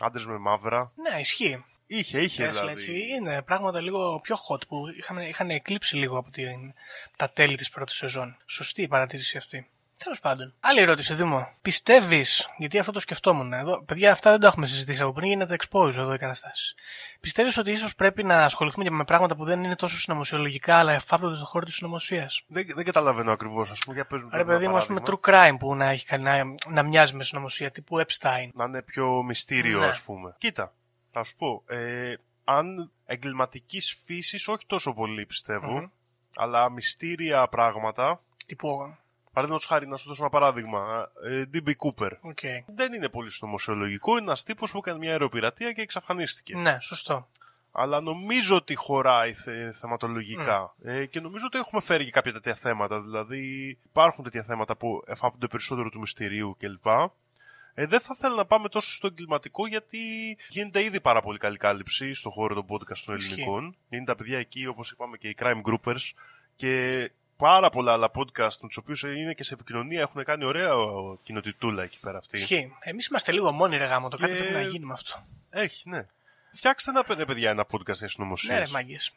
άντρες 0.00 0.26
με 0.26 0.38
μαύρα. 0.38 0.92
Ναι, 0.94 1.20
ισχύει. 1.20 1.64
Είχε, 1.86 2.20
είχε 2.20 2.46
Tesla, 2.46 2.50
δηλαδή. 2.50 2.70
έτσι, 2.70 2.92
είναι 2.92 3.42
πράγματα 3.42 3.80
λίγο 3.80 4.20
πιο 4.20 4.36
hot 4.48 4.66
που 4.68 4.88
είχαν, 4.98 5.18
είχαν 5.18 5.50
εκλείψει 5.50 5.96
λίγο 5.96 6.18
από 6.18 6.30
την, 6.30 6.74
τα 7.16 7.30
τέλη 7.30 7.56
της 7.56 7.70
πρώτης 7.70 7.96
σεζόν. 7.96 8.36
Σωστή 8.46 8.82
η 8.82 8.88
παρατήρηση 8.88 9.36
αυτή. 9.36 9.68
Τέλος 10.02 10.20
πάντων. 10.20 10.54
Άλλη 10.60 10.80
ερώτηση, 10.80 11.14
Δήμο. 11.14 11.48
Πιστεύεις, 11.62 12.48
γιατί 12.58 12.78
αυτό 12.78 12.92
το 12.92 13.00
σκεφτόμουν 13.00 13.52
εδώ, 13.52 13.82
παιδιά, 13.82 14.10
αυτά 14.10 14.30
δεν 14.30 14.40
τα 14.40 14.46
έχουμε 14.46 14.66
συζητήσει 14.66 15.02
από 15.02 15.12
πριν, 15.12 15.28
γίνεται 15.28 15.56
expose 15.60 15.96
εδώ 15.96 16.14
οι 16.14 16.18
καταστάσεις. 16.18 16.74
Πιστεύεις 17.20 17.56
ότι 17.58 17.70
ίσως 17.70 17.94
πρέπει 17.94 18.22
να 18.24 18.44
ασχοληθούμε 18.44 18.84
και 18.84 18.90
με 18.90 19.04
πράγματα 19.04 19.36
που 19.36 19.44
δεν 19.44 19.64
είναι 19.64 19.76
τόσο 19.76 19.98
συνωμοσιολογικά, 19.98 20.76
αλλά 20.78 20.92
εφάπτονται 20.92 21.34
στον 21.34 21.46
χώρο 21.46 21.64
της 21.64 21.74
συνωμοσίας; 21.74 22.42
Δεν, 22.46 22.66
δεν 22.74 22.84
καταλαβαίνω 22.84 23.32
ακριβώς, 23.32 23.70
ας 23.70 23.78
πούμε, 23.84 23.94
για 23.96 24.06
πες 24.06 24.22
μου 24.22 24.28
Ρε 24.32 24.36
ένα 24.36 24.44
παιδί 24.46 24.68
μου, 24.68 24.76
ας 24.76 24.86
πούμε, 24.86 25.00
παράδειγμα. 25.00 25.50
true 25.50 25.54
crime 25.54 25.58
που 25.58 25.74
να, 25.74 25.84
έχει, 25.90 26.06
κάνει- 26.06 26.24
να, 26.24 26.44
να 26.70 26.82
μοιάζει 26.82 27.14
με 27.14 27.24
συνωμοσία, 27.24 27.70
τύπου 27.70 27.98
Epstein. 28.00 28.48
Να 28.54 28.64
είναι 28.64 28.82
πιο 28.82 29.22
μυστήριο, 29.22 29.78
Ναι. 29.78 29.86
ας 29.86 30.02
πούμε. 30.02 30.34
Κοίτα, 30.38 30.72
θα 31.10 31.22
σου 31.24 31.36
πω, 31.36 31.62
ε, 31.66 32.14
αν 32.44 32.90
εγκληματικής 33.06 34.02
φύσης, 34.04 34.48
όχι 34.48 34.66
τόσο 34.66 34.92
πολύ 34.94 35.26
πιστεύω, 35.26 35.70
Μμμ. 35.72 35.86
αλλά 36.36 36.70
μυστήρια 36.70 37.48
πράγματα, 37.48 38.20
Τύπου. 38.46 38.96
Παραδείγματος 39.34 39.66
χάρη, 39.66 39.86
να 39.86 39.96
σου 39.96 40.08
δώσω 40.08 40.22
ένα 40.22 40.30
παράδειγμα. 40.30 41.10
Ε, 41.24 41.44
DB 41.54 41.68
Cooper. 41.68 42.10
Οκ. 42.20 42.38
Δεν 42.66 42.92
είναι 42.92 43.08
πολύ 43.08 43.30
συνωμοσιολογικό. 43.30 44.10
Είναι 44.10 44.20
ένας 44.20 44.42
τύπος 44.42 44.70
που 44.70 44.78
έκανε 44.78 44.98
μια 44.98 45.10
αεροπειρατεία 45.10 45.72
και 45.72 45.80
εξαφανίστηκε. 45.82 46.56
Ναι, 46.56 46.78
σωστό. 46.80 47.28
Αλλά 47.72 48.00
νομίζω 48.00 48.56
ότι 48.56 48.74
χωράει 48.74 49.32
θε, 49.32 49.72
θεματολογικά. 49.72 50.74
Ναι. 50.76 50.96
Ε, 50.96 51.06
και 51.06 51.20
νομίζω 51.20 51.46
ότι 51.46 51.58
έχουμε 51.58 51.80
φέρει 51.80 52.04
και 52.04 52.10
κάποια 52.10 52.32
τέτοια 52.32 52.54
θέματα. 52.54 53.00
Δηλαδή, 53.00 53.68
υπάρχουν 53.84 54.24
τέτοια 54.24 54.42
θέματα 54.42 54.76
που 54.76 55.02
εφάπτονται 55.06 55.46
περισσότερο 55.46 55.88
του 55.88 55.98
μυστηρίου 55.98 56.56
κλπ. 56.58 56.86
Ε, 57.74 57.86
δεν 57.86 58.00
θα 58.00 58.14
ήθελα 58.18 58.34
να 58.34 58.44
πάμε 58.44 58.68
τόσο 58.68 58.94
στο 58.94 59.06
εγκληματικό 59.06 59.66
γιατί 59.66 59.98
γίνεται 60.48 60.82
ήδη 60.84 61.00
πάρα 61.00 61.22
πολύ 61.22 61.38
καλή 61.38 61.56
κάλυψη 61.56 62.14
στον 62.14 62.32
χώρο 62.32 62.54
των 62.54 62.64
podcast 62.68 62.98
των 63.06 63.16
Ισχύει. 63.16 63.32
ελληνικών. 63.32 63.76
Είναι 63.88 64.04
τα 64.04 64.16
παιδιά 64.16 64.38
εκεί, 64.38 64.66
όπως 64.66 64.90
είπαμε, 64.90 65.16
και 65.16 65.28
οι 65.28 65.36
crime 65.38 65.62
groupers 65.68 66.12
και 66.56 67.10
πάρα 67.36 67.70
πολλά 67.70 67.92
άλλα 67.92 68.10
podcast 68.14 68.56
με 68.60 68.68
τους 68.68 68.76
οποίους 68.76 69.02
είναι 69.02 69.32
και 69.32 69.44
σε 69.44 69.54
επικοινωνία 69.54 70.00
έχουν 70.00 70.24
κάνει 70.24 70.44
ωραία 70.44 70.70
κοινοτιτούλα 71.22 71.82
εκεί 71.82 71.98
πέρα 72.00 72.18
αυτή. 72.18 72.36
Ισχύει. 72.36 72.72
Εμείς 72.80 73.06
είμαστε 73.06 73.32
λίγο 73.32 73.52
μόνοι, 73.52 73.76
ρε 73.76 73.84
γάμο. 73.84 74.08
Το 74.08 74.16
κάτι 74.16 74.32
Και- 74.32 74.38
πρέπει 74.38 74.52
να 74.54 74.62
γίνει 74.62 74.84
με 74.84 74.92
αυτό. 74.92 75.24
Έχει, 75.50 75.88
ναι. 75.88 76.06
Φτιάξτε 76.52 76.90
ένα 76.90 77.04
ρε, 77.14 77.24
παιδιά 77.24 77.50
ένα 77.50 77.66
podcast 77.70 77.94
για 77.94 78.08
συνωμοσίες. 78.08 78.58
Ναι, 78.58 78.64
ρε 78.64 78.70
μάγκες. 78.72 79.12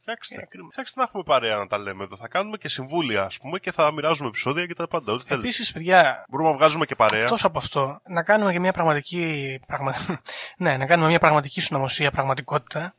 Φτιάξτε. 0.00 0.40
Ε, 0.42 0.46
κρίμα. 0.46 0.68
Φτιάξτε 0.70 1.00
να 1.00 1.06
έχουμε 1.08 1.22
παρέα 1.22 1.56
να 1.56 1.66
τα 1.66 1.78
λέμε 1.78 2.04
εδώ. 2.04 2.16
Θα 2.16 2.28
κάνουμε 2.28 2.56
και 2.56 2.68
συμβούλια, 2.68 3.22
ας 3.24 3.38
πούμε, 3.38 3.58
και 3.58 3.72
θα 3.72 3.92
μοιράζουμε 3.92 4.28
επεισόδια 4.28 4.66
και 4.66 4.74
τα 4.74 4.88
πάντα. 4.88 5.12
Ό,τι 5.12 5.24
θέλετε. 5.24 5.46
Επίσης, 5.46 5.72
παιδιά, 5.72 6.24
Μπορούμε 6.28 6.50
να 6.50 6.56
βγάζουμε 6.56 6.86
και 6.86 6.94
παρέα. 6.94 7.22
Εκτός 7.22 7.44
από 7.44 7.58
αυτό, 7.58 8.00
να 8.06 8.22
κάνουμε 8.22 8.52
και 8.52 8.60
μια 8.60 8.72
πραγματική. 8.72 9.60
Πραγμα... 9.66 9.94
ναι, 10.58 10.76
να 10.76 10.86
κάνουμε 10.86 11.08
μια 11.08 11.18
πραγματική 11.18 11.60
συνωμοσία, 11.60 12.10
πραγματικότητα. 12.10 12.94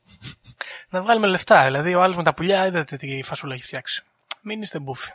να 0.90 1.00
βγάλουμε 1.02 1.26
λεφτά. 1.26 1.64
Δηλαδή, 1.64 1.94
ο 1.94 2.02
άλλος 2.02 2.16
με 2.16 2.22
τα 2.22 2.34
πουλιά, 2.34 2.66
είδατε 2.66 2.96
τι 2.96 3.22
φασούλα 3.22 3.54
έχει 3.54 3.62
φτιάξει. 3.62 4.04
Μην 4.42 4.62
είστε 4.62 4.78
μπούφοι. 4.78 5.10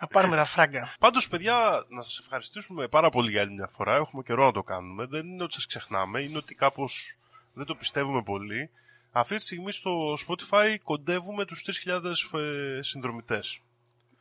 να 0.00 0.06
πάρουμε 0.06 0.36
τα 0.36 0.44
φράγκα. 0.44 0.94
Πάντως, 0.98 1.28
παιδιά, 1.28 1.84
να 1.88 2.02
σας 2.02 2.18
ευχαριστήσουμε 2.18 2.88
πάρα 2.88 3.10
πολύ 3.10 3.30
για 3.30 3.40
άλλη 3.40 3.52
μια 3.52 3.66
φορά. 3.66 3.94
Έχουμε 3.94 4.22
καιρό 4.22 4.44
να 4.44 4.52
το 4.52 4.62
κάνουμε. 4.62 5.06
Δεν 5.06 5.26
είναι 5.26 5.42
ότι 5.42 5.54
σας 5.54 5.66
ξεχνάμε, 5.66 6.22
είναι 6.22 6.36
ότι 6.36 6.54
κάπως 6.54 7.16
δεν 7.54 7.66
το 7.66 7.74
πιστεύουμε 7.74 8.22
πολύ. 8.22 8.70
Αυτή 9.12 9.36
τη 9.36 9.44
στιγμή 9.44 9.72
στο 9.72 10.12
Spotify 10.28 10.76
κοντεύουμε 10.82 11.44
τους 11.44 11.64
3.000 11.86 12.38
ε, 12.38 12.82
συνδρομητές. 12.82 13.60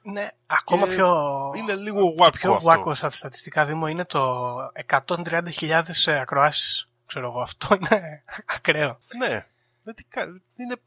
Ναι, 0.04 0.27
ακόμα 0.45 0.88
Και 0.88 0.93
πιο. 0.95 1.15
Είναι 1.56 1.75
λίγο 1.75 2.15
wacko 2.19 2.32
πιο 2.32 2.54
αυτό. 2.54 2.71
wacko 2.71 2.95
στα 2.95 3.10
στατιστικά 3.10 3.65
δήμο 3.65 3.88
είναι 3.88 4.06
το 4.06 4.47
130.000 4.88 5.82
ακροάσεις. 6.08 6.89
Ξέρω 7.06 7.27
εγώ, 7.27 7.41
αυτό 7.41 7.75
είναι 7.75 8.23
ακραίο. 8.56 8.99
Ναι. 9.17 9.45
Δεν, 9.84 9.95
τι 9.95 10.04
κα- 10.04 10.41
είναι... 10.56 10.82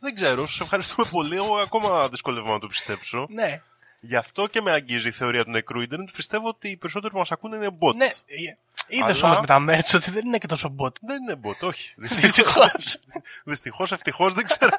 δεν 0.00 0.14
ξέρω, 0.14 0.46
σας 0.46 0.60
ευχαριστούμε 0.60 1.08
πολύ. 1.10 1.36
Εγώ 1.36 1.56
ακόμα 1.56 2.08
δυσκολεύομαι 2.08 2.52
να 2.52 2.58
το 2.58 2.66
πιστέψω. 2.66 3.26
Ναι, 3.30 3.60
Γι' 4.02 4.16
αυτό 4.16 4.46
και 4.46 4.60
με 4.60 4.70
αγγίζει 4.72 5.08
η 5.08 5.10
θεωρία 5.10 5.44
του 5.44 5.50
νεκρού 5.50 5.80
ίντερνετ. 5.80 6.08
Πιστεύω 6.16 6.48
ότι 6.48 6.68
οι 6.68 6.76
περισσότεροι 6.76 7.12
που 7.12 7.18
μας 7.18 7.32
ακούνε 7.32 7.56
είναι 7.56 7.68
bot. 7.80 7.94
ναι. 7.94 8.08
Είδες 8.88 9.22
Αλλά- 9.22 9.26
όμως 9.26 9.40
με 9.40 9.46
τα 9.46 9.64
merch 9.68 9.94
ότι 9.94 10.10
δεν 10.10 10.26
είναι 10.26 10.38
και 10.38 10.46
τόσο 10.46 10.74
bot. 10.78 10.92
Δεν 11.00 11.22
είναι 11.22 11.40
bot, 11.44 11.66
όχι. 11.68 11.94
Δυστυχώς. 11.96 12.98
Δυστυχώς, 13.44 13.92
ευτυχώς, 13.92 14.34
δεν 14.34 14.44
ξέρω. 14.44 14.78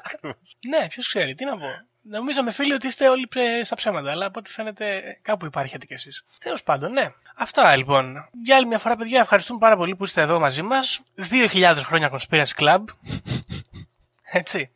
Ναι, 0.68 0.88
ποιος 0.88 1.06
ξέρει, 1.08 1.34
τι 1.34 1.44
να 1.44 1.58
πω. 1.58 1.66
Νομίζαμε 2.02 2.52
φίλοι 2.52 2.72
ότι 2.72 2.86
είστε 2.86 3.08
όλοι 3.08 3.26
πρε- 3.26 3.64
στα 3.64 3.76
ψέματα, 3.76 4.10
αλλά 4.10 4.26
από 4.26 4.38
ό,τι 4.38 4.50
φαίνεται 4.50 5.18
κάπου 5.22 5.46
υπάρχετε 5.46 5.86
κι 5.86 5.92
εσείς. 5.92 6.24
Τέλος 6.38 6.62
πάντων, 6.62 6.92
ναι. 6.92 7.12
Αυτά 7.36 7.76
λοιπόν. 7.76 8.28
Για 8.44 8.56
άλλη 8.56 8.66
μια 8.66 8.78
φορά, 8.78 8.96
παιδιά, 8.96 9.20
ευχαριστούμε 9.20 9.58
πάρα 9.58 9.76
πολύ 9.76 9.96
που 9.96 10.04
είστε 10.04 10.20
εδώ 10.20 10.38
μαζί 10.40 10.62
μας. 10.62 11.00
2.000 11.30 11.76
χρόνια 11.84 12.10
Conspiracy 12.12 12.54
Club. 12.58 12.84
Έτσι. 14.32 14.70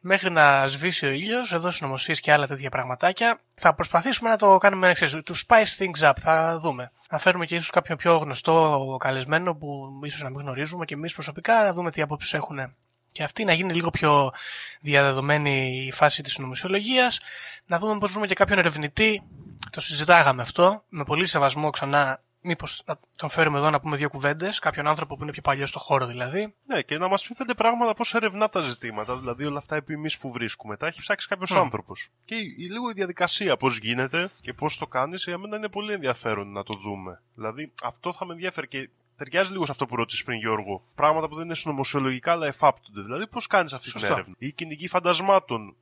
Μέχρι 0.00 0.30
να 0.30 0.66
σβήσει 0.66 1.06
ο 1.06 1.10
ήλιος, 1.10 1.52
εδώ 1.52 1.70
συνωμοσίε 1.70 2.14
και 2.14 2.32
άλλα 2.32 2.46
τέτοια 2.46 2.70
πραγματάκια. 2.70 3.40
Θα 3.54 3.74
προσπαθήσουμε 3.74 4.30
να 4.30 4.36
το 4.36 4.56
κάνουμε 4.56 4.92
ξέρεις, 4.92 5.18
to 5.26 5.32
spice 5.46 5.78
things 5.78 6.08
up. 6.08 6.12
Θα 6.20 6.58
δούμε. 6.62 6.92
Να 7.10 7.18
φέρουμε 7.18 7.46
και 7.46 7.54
ίσως 7.54 7.70
κάποιον 7.70 7.98
πιο 7.98 8.16
γνωστό 8.16 8.96
καλεσμένο 9.00 9.54
που 9.54 10.00
ίσως 10.02 10.22
να 10.22 10.30
μην 10.30 10.40
γνωρίζουμε 10.40 10.84
και 10.84 10.94
εμείς 10.94 11.14
προσωπικά, 11.14 11.64
να 11.64 11.72
δούμε 11.72 11.90
τι 11.90 12.02
απόψεις 12.02 12.34
έχουν 12.34 12.74
και 13.12 13.22
αυτή 13.22 13.44
να 13.44 13.52
γίνει 13.52 13.74
λίγο 13.74 13.90
πιο 13.90 14.32
διαδεδομένη 14.80 15.84
η 15.86 15.92
φάση 15.92 16.22
της 16.22 16.38
νομισιολογίας, 16.38 17.20
να 17.66 17.78
δούμε 17.78 17.98
πώς 17.98 18.12
βρούμε 18.12 18.26
και 18.26 18.34
κάποιον 18.34 18.58
ερευνητή, 18.58 19.22
το 19.70 19.80
συζητάγαμε 19.80 20.42
αυτό, 20.42 20.84
με 20.88 21.04
πολύ 21.04 21.26
σεβασμό 21.26 21.70
ξανά, 21.70 22.20
μήπως 22.40 22.82
να 22.86 22.98
τον 23.16 23.28
φέρουμε 23.28 23.58
εδώ 23.58 23.70
να 23.70 23.80
πούμε 23.80 23.96
δύο 23.96 24.08
κουβέντες, 24.08 24.58
κάποιον 24.58 24.86
άνθρωπο 24.86 25.16
που 25.16 25.22
είναι 25.22 25.32
πιο 25.32 25.42
παλιό 25.42 25.66
στο 25.66 25.78
χώρο 25.78 26.06
δηλαδή. 26.06 26.54
ναι, 26.66 26.82
και 26.82 26.98
να 26.98 27.08
μας 27.08 27.26
πει 27.26 27.34
πέντε 27.34 27.54
πράγματα 27.54 27.94
πώς 27.94 28.14
ερευνά 28.14 28.48
τα 28.48 28.60
ζητήματα. 28.62 29.18
Δηλαδή 29.18 29.44
όλα 29.44 29.58
αυτά 29.58 29.76
επί 29.76 29.92
εμείς 29.92 30.18
που 30.18 30.32
βρίσκουμε. 30.32 30.76
Τα 30.76 30.86
έχει 30.86 31.00
ψάξει 31.00 31.28
κάποιος 31.28 31.50
Μμ. 31.50 31.56
άνθρωπος. 31.58 32.08
Και 32.24 32.34
η, 32.34 32.54
η- 32.58 32.70
λίγο 32.70 32.90
η 32.90 32.92
διαδικασία 32.92 33.56
πώς 33.56 33.78
γίνεται 33.78 34.30
και 34.40 34.52
πώς 34.52 34.78
το 34.78 34.86
κάνεις, 34.86 35.24
για 35.24 35.38
μένα 35.38 35.56
είναι 35.56 35.68
πολύ 35.68 35.92
ενδιαφέρον 35.92 36.52
να 36.52 36.62
το 36.62 36.74
δούμε. 36.74 37.20
Δηλαδή 37.34 37.72
αυτό 37.82 38.12
θα 38.12 38.24
με 38.26 38.32
ενδιαφέρει 38.32 38.68
και 38.68 38.88
ταιριάζει 39.16 39.52
λίγο 39.52 39.64
σε 39.64 39.70
αυτό 39.70 39.86
που 39.86 39.96
ρώτησες 39.96 40.22
πριν, 40.22 40.38
Γιώργο. 40.38 40.82
Πράγματα 40.94 41.28
που 41.28 41.34
δεν 41.34 41.44
είναι 41.44 41.54
συνωμοσιολογικά 41.54 42.32
αλλά 42.32 42.46
εφάπτονται. 42.46 43.02
Δηλαδή 43.02 43.26
πώς 43.26 43.46
κάνεις 43.46 43.72
αυτή 43.72 43.90
την 43.90 43.98
Σωστό. 44.00 44.14
έρευνα; 44.14 44.34
Η 44.38 44.52
κυνηγή 44.52 44.88
φαντασμάτων. 44.88 45.74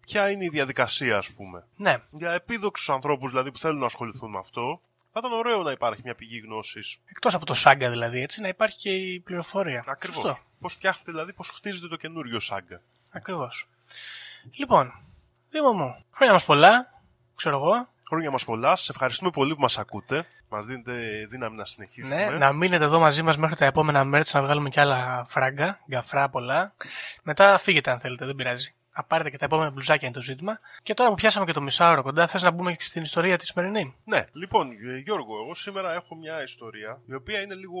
Ποια 0.00 0.30
είναι 0.30 0.44
η 0.44 0.48
διαδικασία, 0.48 1.16
ας 1.16 1.30
πούμε; 1.32 1.66
Ναι, 1.76 1.96
Για 2.10 2.30
επίδοξους 2.32 2.90
ανθρώπους 2.90 3.30
δηλαδή 3.30 3.52
που 3.52 3.58
θέλουν 3.58 3.78
να 3.78 3.84
ασχοληθούν 3.86 4.30
με 4.30 4.38
αυτό, 4.38 4.80
θα 5.20 5.26
ήταν 5.26 5.38
ωραίο 5.38 5.62
να 5.62 5.70
υπάρχει 5.70 6.00
μια 6.04 6.14
πηγή 6.14 6.38
γνώσης. 6.38 6.98
εκτός 7.04 7.34
από 7.34 7.46
το 7.46 7.54
σάγκα 7.54 7.90
δηλαδή, 7.90 8.22
έτσι, 8.22 8.40
να 8.40 8.48
υπάρχει 8.48 8.78
και 8.78 8.90
η 8.90 9.20
πληροφορία. 9.20 9.82
Ακριβώς. 9.86 10.22
Σωστό. 10.22 10.42
Πώς 10.60 10.72
φτιάχνετε 10.74 11.10
δηλαδή, 11.10 11.32
πώς 11.32 11.48
χτίζεται 11.48 11.88
το 11.88 11.96
καινούριο 11.96 12.40
σάγκα. 12.40 12.80
Ακριβώς. 13.10 13.68
Λοιπόν, 14.52 14.92
Δήμο 15.50 15.72
μου, 15.72 16.04
χρόνια 16.10 16.34
μας 16.34 16.44
πολλά, 16.44 17.02
ξέρω 17.36 17.56
εγώ. 17.56 17.88
Χρόνια 18.06 18.30
μας 18.30 18.44
πολλά. 18.44 18.76
Σας 18.76 18.88
ευχαριστούμε 18.88 19.30
πολύ 19.30 19.54
που 19.54 19.60
μας 19.60 19.78
ακούτε. 19.78 20.26
Μας 20.48 20.66
δίνετε 20.66 21.26
δύναμη 21.28 21.56
να 21.56 21.64
συνεχίσουμε. 21.64 22.14
Ναι, 22.14 22.38
να 22.38 22.52
μείνετε 22.52 22.84
εδώ 22.84 22.98
μαζί 22.98 23.22
μας 23.22 23.36
μέχρι 23.36 23.56
τα 23.56 23.64
επόμενα 23.64 24.04
μέρες 24.04 24.34
να 24.34 24.42
βγάλουμε 24.42 24.68
και 24.68 24.80
άλλα 24.80 25.26
φράγκα, 25.28 25.80
γκαφρά 25.88 26.28
πολλά. 26.28 26.74
Μετά 27.22 27.58
φύγετε 27.58 27.90
αν 27.90 28.00
θέλετε, 28.00 28.26
δεν 28.26 28.34
πειράζει. 28.34 28.74
Να 28.98 29.04
πάρετε 29.04 29.30
και 29.30 29.38
τα 29.38 29.44
επόμενα 29.44 29.70
μπλουζάκια 29.70 30.08
είναι 30.08 30.16
το 30.16 30.22
ζήτημα. 30.22 30.58
Και 30.82 30.94
τώρα 30.94 31.08
που 31.08 31.14
πιάσαμε 31.14 31.46
και 31.46 31.52
το 31.52 31.60
μισάωρο 31.60 32.02
κοντά, 32.02 32.26
θες 32.26 32.42
να 32.42 32.50
μπούμε 32.50 32.72
και 32.72 32.82
στην 32.82 33.02
ιστορία 33.02 33.38
της 33.38 33.48
σημερινή; 33.48 33.94
Ναι, 34.04 34.24
λοιπόν, 34.32 34.70
ε, 34.70 34.98
Γιώργο, 34.98 35.38
εγώ 35.42 35.54
σήμερα 35.54 35.92
έχω 35.94 36.14
μια 36.14 36.42
ιστορία 36.42 37.00
η 37.06 37.14
οποία 37.14 37.40
είναι 37.40 37.54
λίγο 37.54 37.80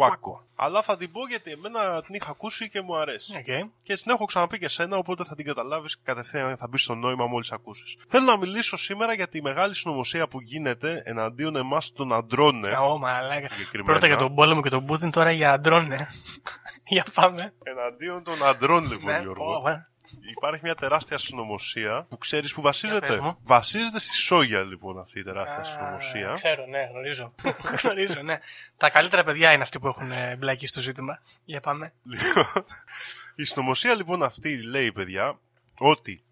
wacko. 0.00 0.42
Αλλά 0.56 0.82
θα 0.82 0.96
την 0.96 1.12
πω 1.12 1.20
γιατί 1.28 1.50
εμένα 1.50 2.02
την 2.02 2.14
είχα 2.14 2.30
ακούσει 2.30 2.68
και 2.70 2.80
μου 2.80 2.96
αρέσει. 2.96 3.32
Okay. 3.36 3.68
Και 3.82 3.94
την 3.94 4.10
έχω 4.10 4.24
ξαναπεί 4.24 4.58
και 4.58 4.68
σένα, 4.68 4.96
οπότε 4.96 5.24
θα 5.24 5.34
την 5.34 5.44
καταλάβεις 5.44 5.96
και 5.96 6.02
κατευθείαν 6.04 6.56
θα 6.56 6.68
μπεις 6.68 6.82
στο 6.82 6.94
νόημα 6.94 7.26
μόλις 7.26 7.52
ακούσεις. 7.52 7.96
Θέλω 8.08 8.24
να 8.24 8.38
μιλήσω 8.38 8.76
σήμερα 8.76 9.12
για 9.14 9.28
τη 9.28 9.42
μεγάλη 9.42 9.74
συνωμοσία 9.74 10.28
που 10.28 10.40
γίνεται 10.40 11.02
εναντίον 11.04 11.56
εμάς 11.56 11.92
των 11.92 12.12
αντρών. 12.12 12.64
ε, 12.64 12.70
Ω, 12.76 12.98
μαλάκα. 12.98 13.48
συγκεκριμένα. 13.50 13.92
Πρώτα 13.92 14.06
για 14.06 14.16
τον 14.16 14.34
πόλεμο 14.34 14.60
και 14.62 14.68
τον 14.70 14.84
Πούτιν, 14.86 15.10
τώρα 15.10 15.30
για 15.30 15.52
αντρώνε. 15.52 16.06
για 16.94 17.06
πάμε. 17.14 17.52
Εναντίον 17.62 18.22
των 18.24 18.44
αντρών, 18.46 18.82
λοιπόν, 18.82 19.12
Ναι, 19.12 19.20
Γιώργο. 19.20 19.62
Πω, 20.14 20.26
ε. 20.26 20.30
Υπάρχει 20.30 20.60
μια 20.64 20.74
τεράστια 20.74 21.18
συνωμοσία 21.18 22.06
που 22.08 22.18
ξέρεις 22.18 22.54
που 22.54 22.60
Για 22.60 22.70
πες 22.70 22.80
βασίζεται. 22.80 23.20
μου. 23.20 23.38
Βασίζεται 23.42 23.98
στη 23.98 24.14
σόγια, 24.16 24.60
λοιπόν, 24.62 24.98
αυτή 24.98 25.18
η 25.18 25.22
τεράστια 25.22 25.60
Α, 25.60 25.64
συνωμοσία. 25.64 26.30
Ξέρω, 26.34 26.66
ναι, 26.66 26.88
γνωρίζω. 26.90 27.34
γνωρίζω, 27.82 28.22
ναι. 28.22 28.38
Τα 28.76 28.90
καλύτερα 28.90 29.24
παιδιά 29.24 29.52
είναι 29.52 29.62
αυτοί 29.62 29.78
που 29.78 29.86
έχουν 29.86 30.10
ε, 30.10 30.36
μπλακεί 30.36 30.66
στο 30.66 30.80
ζήτημα. 30.80 31.22
Για 31.44 31.60
πάμε. 31.60 31.92
Λοιπόν, 32.04 32.64
η 33.34 33.44
συνωμοσία 33.44 33.94
λοιπόν 33.94 34.22
αυτή 34.22 34.62
λέει, 34.62 34.92
παιδιά, 34.92 35.38
ότι 35.78 36.22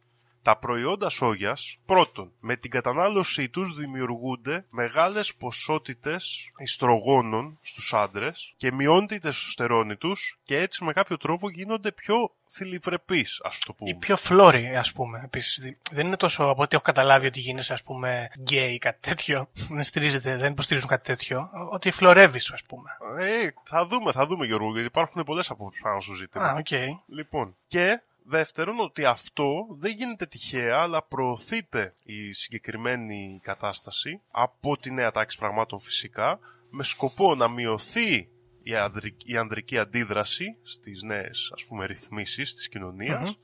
τα 0.49 0.57
προϊόντα 0.57 1.09
σόγιας, 1.09 1.79
πρώτον, 1.87 2.33
με 2.41 2.57
την 2.57 2.71
κατανάλωσή 2.71 3.49
τους 3.49 3.75
δημιουργούνται 3.75 4.65
μεγάλες 4.71 5.35
ποσότητες 5.35 6.51
ιστρογόνων 6.59 7.59
στους 7.63 7.95
άντρες 7.95 8.55
και 8.57 8.73
μειώνεται 8.73 9.15
η 9.15 9.19
τεστοστερόνη 9.19 9.97
τους 9.97 10.39
και 10.45 10.57
έτσι 10.59 10.85
με 10.85 10.93
κάποιο 10.93 11.17
τρόπο 11.17 11.51
γίνονται 11.51 11.93
πιο 11.93 12.33
θηλυπρεπείς, 12.51 13.41
ας 13.45 13.59
το 13.59 13.73
πούμε. 13.73 13.91
Ή 13.91 13.95
πιο 13.95 14.17
φλώροι, 14.17 14.77
ας 14.77 14.93
πούμε. 14.93 15.21
Επίσης. 15.25 15.77
Δεν 15.93 16.07
είναι 16.07 16.17
τόσο 16.17 16.45
από 16.45 16.63
ό,τι 16.63 16.75
έχω 16.75 16.85
καταλάβει 16.85 17.27
ότι 17.27 17.41
γίνεσαι, 17.41 17.73
ας 17.73 17.83
πούμε, 17.83 18.31
γκέι 18.39 18.75
ή 18.75 18.79
κάτι 18.79 18.99
τέτοιο. 19.01 19.49
Δεν 19.71 19.83
στηρίζεται, 19.83 20.37
δεν 20.37 20.53
υποστηρίζουν 20.53 20.89
κάτι 20.89 21.05
τέτοιο. 21.05 21.51
Ότι 21.71 21.91
φλωρεύεις, 21.91 22.53
ας 22.53 22.63
πούμε. 22.63 22.91
Ε, 23.19 23.49
θα 23.63 23.87
δούμε, 23.87 24.13
θα 24.13 24.27
δούμε 24.27 24.47
Γιώργο, 24.47 24.71
γιατί 24.71 24.87
υπάρχουν 24.87 25.25
πολλές 25.25 25.51
απόψεις 25.51 25.83
πάνω 25.83 26.01
στο 26.01 26.13
ζήτημα. 26.13 26.45
Α, 26.45 26.55
οκ. 26.55 26.69
Λοιπόν, 27.07 27.57
και 27.67 28.01
δεύτερον 28.29 28.81
ότι 28.81 29.05
αυτό 29.05 29.67
δεν 29.71 29.93
γίνεται 29.97 30.27
τυχαία, 30.27 30.79
αλλά 30.81 31.03
προωθείται 31.03 31.95
η 32.03 32.33
συγκεκριμένη 32.33 33.41
κατάσταση 33.43 34.21
από 34.31 34.77
τη 34.77 34.91
νέα 34.91 35.11
τάξη 35.11 35.39
πραγμάτων 35.39 35.81
φυσικά, 35.81 36.39
με 36.71 36.83
σκοπό 36.85 37.35
να 37.35 37.49
μειωθεί 37.49 38.29
η, 38.63 38.75
ανδρική, 38.75 39.33
η 39.33 39.37
ανδρική 39.37 39.79
αντίδραση 39.79 40.57
στις 40.63 41.03
νέες 41.03 41.51
ας 41.55 41.65
πούμε 41.67 41.87
ρυθμίσεις 41.87 42.55
της 42.55 42.69
κοινωνίας 42.69 43.29
Μμμ. 43.29 43.35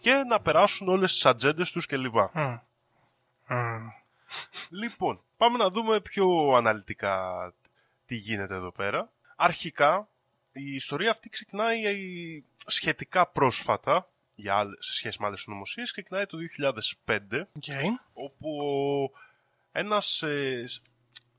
και 0.00 0.12
να 0.12 0.40
περάσουν 0.40 0.88
όλες 0.88 1.12
τις 1.12 1.26
ατζέντες 1.26 1.70
τους 1.70 1.86
κλπ. 1.86 2.14
Μμ. 2.14 2.58
Μμ. 3.46 3.88
Λοιπόν, 4.70 5.22
πάμε 5.36 5.58
να 5.58 5.70
δούμε 5.70 6.00
πιο 6.00 6.26
αναλυτικά 6.56 7.52
τι 8.06 8.14
γίνεται 8.14 8.54
εδώ 8.54 8.72
πέρα. 8.72 9.10
Αρχικά, 9.36 10.08
η 10.52 10.74
ιστορία 10.74 11.10
αυτή 11.10 11.28
ξεκινάει 11.28 11.80
σχετικά 12.66 13.26
πρόσφατα, 13.26 14.08
για 14.40 14.54
άλλες, 14.56 14.76
σε 14.80 14.92
σχέση 14.94 15.16
με 15.20 15.26
άλλες 15.26 15.46
ονομοσίες 15.46 15.92
ξεκινάει 15.92 16.26
το 16.26 16.38
2005 17.06 17.18
Okay. 17.60 17.84
όπου 18.12 18.50
ένας 19.72 20.22
ε, 20.22 20.64
σ- 20.66 20.82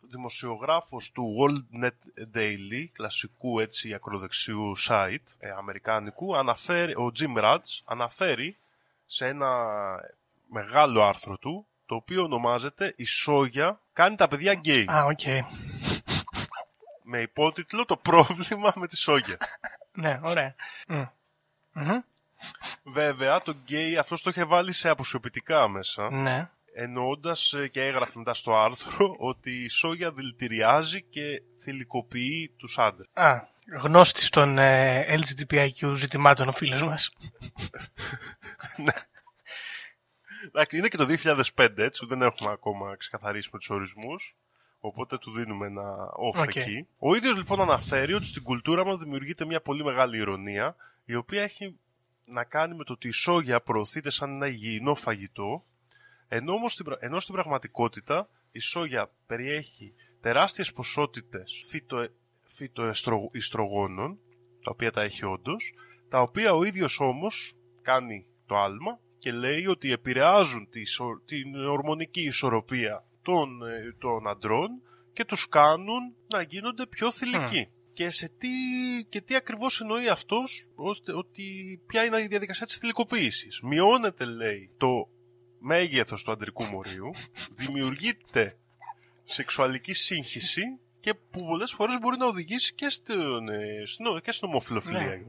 δημοσιογράφος 0.02 1.12
του 1.12 1.36
World 1.40 1.84
Net 1.84 2.26
Daily, 2.38 2.86
κλασικού 2.94 3.60
έτσι 3.60 3.94
ακροδεξιού 3.94 4.74
site, 4.88 5.18
ε, 5.40 5.50
αμερικάνικου, 5.50 6.38
αναφέρει, 6.38 6.96
ο 6.96 7.12
Jim 7.20 7.38
Rudge 7.44 7.80
αναφέρει 7.86 8.58
σε 9.06 9.28
ένα 9.28 9.50
μεγάλο 10.50 11.04
άρθρο 11.04 11.38
του, 11.38 11.66
το 11.86 11.96
οποίο 11.96 12.24
ονομάζεται 12.24 12.94
«Η 12.98 13.04
σόγια 13.06 13.80
κάνει 13.94 14.16
τα 14.16 14.28
παιδιά 14.28 14.54
γκέι». 14.54 14.86
Α, 14.92 15.04
οκ. 15.06 15.20
Με 17.04 17.20
υπότιτλο 17.20 17.86
«Το 17.86 17.96
πρόβλημα 17.98 18.74
με 18.76 18.88
τη 18.88 18.98
σόγια». 18.98 19.38
Ναι, 19.94 20.20
ωραία. 20.24 20.56
Μμ. 20.88 21.04
Μμμ. 21.74 22.00
Βέβαια, 22.84 23.42
το 23.42 23.56
γκέι 23.64 23.98
αυτός 23.98 24.22
το 24.22 24.30
είχε 24.30 24.44
βάλει 24.44 24.72
σε 24.72 24.90
αποσιωπητικά 24.90 25.68
μέσα. 25.68 26.12
Ναι. 26.12 26.50
εννοώντας 26.74 27.56
και 27.72 27.82
έγραφε 27.82 28.18
μετά 28.18 28.34
στο 28.34 28.58
άρθρο 28.58 29.16
ότι 29.32 29.52
η 29.64 29.70
σόγια 29.70 30.12
δηλητηριάζει 30.12 31.02
και 31.02 31.42
θηλυκοποιεί 31.60 32.54
τους 32.58 32.78
άντρες. 32.78 33.08
Α, 33.14 33.48
γνώστης 33.82 34.30
των 34.30 34.58
ε, 34.58 35.06
LGBTIQ 35.18 35.94
ζητημάτων 35.96 36.48
ο 36.48 36.52
φίλος 36.52 36.84
μας. 36.84 37.12
Εντάξει, 40.48 40.78
είναι 40.78 40.88
και 40.88 40.98
το 40.98 41.06
2005, 41.56 41.78
έτσι, 41.78 42.06
δεν 42.06 42.22
έχουμε 42.22 42.52
ακόμα 42.52 42.96
ξεκαθαρίσει 42.96 43.50
με 43.52 43.60
τους 43.60 43.70
ορισμούς, 43.70 44.36
οπότε 44.80 45.18
του 45.18 45.32
δίνουμε 45.32 45.68
ένα 45.68 46.10
off 46.34 46.42
Οκ. 46.42 46.56
εκεί. 46.56 46.88
Ο 46.98 47.16
ίδιος 47.16 47.36
λοιπόν 47.36 47.62
αναφέρει 47.62 48.14
ότι 48.14 48.26
στην 48.26 48.44
κουλτούρα 48.44 48.86
μας 48.86 48.98
δημιουργείται 48.98 49.46
μια 49.46 49.62
πολύ 49.62 49.84
μεγάλη 49.84 50.18
ειρωνεία, 50.18 50.76
η 51.06 51.16
οποία 51.16 51.44
έχει 51.44 51.80
να 52.32 52.44
κάνει 52.44 52.76
με 52.76 52.84
το 52.84 52.94
ότι 52.94 53.08
η 53.08 53.12
σόγια 53.12 53.62
προωθείται 53.62 54.10
σαν 54.10 54.30
ένα 54.32 54.48
υγιεινό 54.48 54.96
φαγητό, 54.96 55.64
ενώ, 56.28 56.54
όμως 56.54 56.74
στην, 56.74 56.86
πρα- 56.86 56.98
ενώ 57.00 57.20
στην 57.20 57.34
πραγματικότητα 57.34 58.30
η 58.52 58.60
σόγια 58.60 59.12
περιέχει 59.28 59.94
τεράστιες 60.22 60.74
ποσότητες 60.74 61.64
φυτο, 61.70 62.08
φυτοεστρογόνων, 62.48 64.18
τα 64.64 64.72
οποία 64.72 64.92
τα 64.92 65.02
έχει 65.02 65.26
όντως, 65.26 65.74
τα 66.10 66.22
οποία 66.22 66.54
ο 66.54 66.64
ίδιος 66.64 67.00
όμως 67.00 67.56
κάνει 67.82 68.26
το 68.46 68.56
άλμα 68.56 69.00
και 69.18 69.32
λέει 69.32 69.68
ότι 69.68 69.92
επηρεάζουν 69.92 70.70
τη, 70.70 70.80
ισο- 70.82 71.22
την 71.26 71.56
ορμονική 71.56 72.22
ισορροπία 72.22 73.04
των, 73.22 73.64
ε, 73.68 73.96
των 74.00 74.28
αντρών 74.28 74.70
και 75.14 75.26
τους 75.26 75.48
κάνουν 75.50 76.14
να 76.34 76.42
γίνονται 76.42 76.86
πιο 76.88 77.12
θηλυκοί. 77.12 77.68
Και, 77.94 78.10
σε 78.10 78.32
τι, 78.38 78.48
και 79.10 79.22
τι 79.22 79.36
ακριβώς 79.36 79.82
εννοεί 79.82 80.08
αυτός, 80.10 80.68
ώστε- 80.76 81.16
ότι 81.16 81.44
ποια 81.88 82.06
είναι 82.06 82.22
η 82.22 82.28
διαδικασία 82.28 82.66
της 82.66 82.78
θηλυκοποίησης. 82.78 83.62
Μειώνεται, 83.62 84.26
λέει, 84.26 84.70
το 84.78 85.10
μέγεθος 85.60 86.24
του 86.24 86.32
αντρικού 86.32 86.64
μορίου, 86.64 87.12
δημιουργείται 87.60 88.58
σεξουαλική 89.24 89.94
σύγχυση 89.94 90.62
και 91.00 91.14
που 91.14 91.46
πολλές 91.46 91.72
φορές 91.72 91.98
μπορεί 92.00 92.18
να 92.18 92.26
οδηγήσει 92.28 92.74
και, 92.74 92.90
στον, 92.90 93.50
ε, 93.50 93.84
στην, 93.86 94.06
και 94.24 94.32
στην 94.32 94.48
ομοφιλοφιλία. 94.48 95.00
Ναι. 95.00 95.24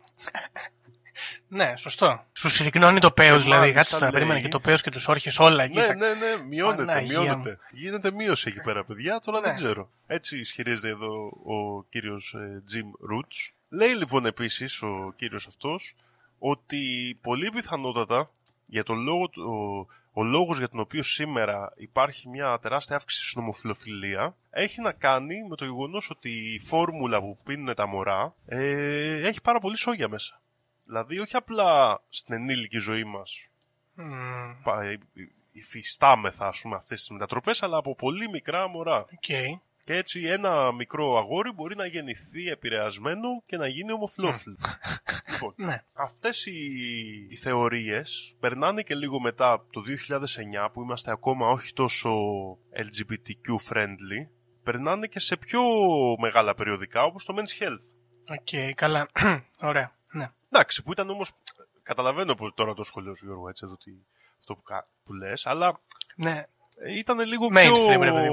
Ναι, 1.48 1.76
σωστό. 1.76 2.24
Σου 2.32 2.48
συρρυκνώνει 2.48 3.00
το 3.00 3.10
πέος, 3.10 3.36
Και 3.36 3.42
δηλαδή. 3.42 3.60
μάλιστα 3.60 3.78
Κάτσε 3.80 3.92
τώρα, 3.94 4.04
λέει- 4.04 4.12
περίμενε 4.14 4.40
και 4.40 4.48
το 4.48 4.60
πέος 4.60 4.82
και 4.82 4.90
τους 4.90 5.08
όρχες 5.08 5.38
όλα 5.38 5.64
εκεί. 5.64 5.76
Ναι, 5.76 5.82
θα- 5.84 5.94
ναι, 5.94 6.06
ναι, 6.08 6.42
μειώνεται, 6.48 6.84
Παναγία 6.84 7.20
μειώνεται. 7.20 7.58
Γίνεται 7.70 8.10
μείωση 8.10 8.48
εκεί 8.48 8.60
πέρα, 8.60 8.84
παιδιά, 8.84 9.20
τώρα 9.20 9.40
δεν 9.40 9.50
Ναι. 9.50 9.56
ξέρω. 9.56 9.90
Έτσι 10.06 10.38
ισχυρίζεται 10.38 10.88
εδώ 10.88 11.14
ο 11.44 11.82
κύριος 11.90 12.34
ε, 12.34 12.62
Jim 12.72 13.14
Roots. 13.14 13.50
Λέει 13.68 13.94
λοιπόν 13.94 14.26
επίσης 14.26 14.82
ο 14.82 15.12
κύριος 15.16 15.46
αυτός 15.46 15.94
ότι 16.38 16.78
πολύ 17.22 17.50
πιθανότατα 17.50 18.30
για 18.66 18.84
τον 18.84 18.98
λόγο, 19.02 19.28
του- 19.28 19.42
ο, 20.12 20.20
ο 20.20 20.24
λόγος 20.24 20.58
για 20.58 20.68
τον 20.68 20.80
οποίο 20.80 21.02
σήμερα 21.02 21.72
υπάρχει 21.76 22.28
μια 22.28 22.58
τεράστια 22.62 22.96
αύξηση 22.96 23.28
στην 23.28 23.42
ομοφιλοφιλία 23.42 24.34
έχει 24.50 24.80
να 24.80 24.92
κάνει 24.92 25.34
με 25.48 25.56
το 25.56 25.64
γεγονός 25.64 26.10
ότι 26.10 26.30
η 26.54 26.58
φόρμουλα 26.60 27.20
που 27.20 27.38
πίνουν 27.44 27.74
τα 27.74 27.86
μωρά 27.86 28.34
ε, 28.46 29.28
έχει 29.28 29.40
πάρα 29.40 29.58
πολύ 29.60 29.76
σόγια 29.76 30.08
μέσα. 30.08 30.40
Δηλαδή 30.84 31.18
όχι 31.18 31.36
απλά 31.36 32.00
στην 32.08 32.34
ενήλικη 32.34 32.78
ζωή 32.78 33.04
μας 33.04 33.46
Μμμ, 33.94 34.62
πα- 34.62 34.82
ε, 34.84 34.98
υφιστάμεθα 35.52 36.46
ας 36.46 36.60
πούμε 36.60 36.76
αυτές 36.76 36.98
τις 37.00 37.10
μετατροπές 37.10 37.62
αλλά 37.62 37.76
από 37.76 37.94
πολύ 37.94 38.28
μικρά 38.28 38.68
μωρά. 38.68 38.98
Οκ. 38.98 39.58
Και 39.84 39.94
έτσι 39.96 40.22
ένα 40.24 40.72
μικρό 40.72 41.16
αγόρι 41.18 41.52
μπορεί 41.52 41.76
να 41.76 41.86
γεννηθεί 41.86 42.48
επηρεασμένο 42.48 43.42
και 43.46 43.56
να 43.56 43.66
γίνει 43.66 43.92
ομοφυλόφιλο. 43.92 44.56
λοιπόν, 45.32 45.54
Ναι. 45.56 45.82
αυτές 45.92 46.46
οι, 46.46 46.60
οι 47.30 47.36
θεωρίες 47.36 48.36
περνάνε 48.40 48.82
και 48.82 48.94
λίγο 48.94 49.20
μετά 49.20 49.52
από 49.52 49.72
το 49.72 49.80
2009 50.64 50.68
που 50.72 50.82
είμαστε 50.82 51.10
ακόμα 51.10 51.48
όχι 51.48 51.72
τόσο 51.72 52.10
LGBTQ 52.76 53.70
friendly 53.72 54.28
περνάνε 54.62 55.06
και 55.06 55.18
σε 55.18 55.36
πιο 55.36 55.62
μεγάλα 56.20 56.54
περιοδικά 56.54 57.02
όπως 57.02 57.24
το 57.24 57.34
Men's 57.38 57.62
Health. 57.62 57.82
Οκ, 58.28 58.74
καλά. 58.74 59.08
Ωραία. 59.60 59.96
Ναι. 60.12 60.30
Εντάξει, 60.50 60.82
που 60.82 60.92
ήταν 60.92 61.10
όμως, 61.10 61.30
καταλαβαίνω 61.82 62.34
που 62.34 62.54
τώρα 62.54 62.74
το 62.74 62.82
σχόλιό 62.82 63.14
σου 63.14 63.24
Γιώργο 63.24 63.48
έτσι 63.48 63.64
εδώ 63.66 63.76
τι, 63.76 63.90
αυτό 64.40 64.54
που, 64.54 64.62
κα- 64.62 64.86
που 65.04 65.12
λες, 65.12 65.46
αλλά 65.46 65.80
Ναι. 66.16 66.46
ήταν 66.96 67.20
λίγο 67.20 67.46
Mainstream, 67.52 67.88
ρε 67.88 67.98
πιο 67.98 68.12
παιδί 68.12 68.28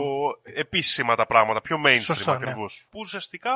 επίσημα 0.59 1.15
τα 1.15 1.25
πράγματα, 1.25 1.61
πιο 1.61 1.81
mainstream 1.85 1.99
Σωστό, 1.99 2.31
ναι. 2.31 2.37
ακριβώς. 2.37 2.87
Που 2.89 2.99
ουσιαστικά 2.99 3.51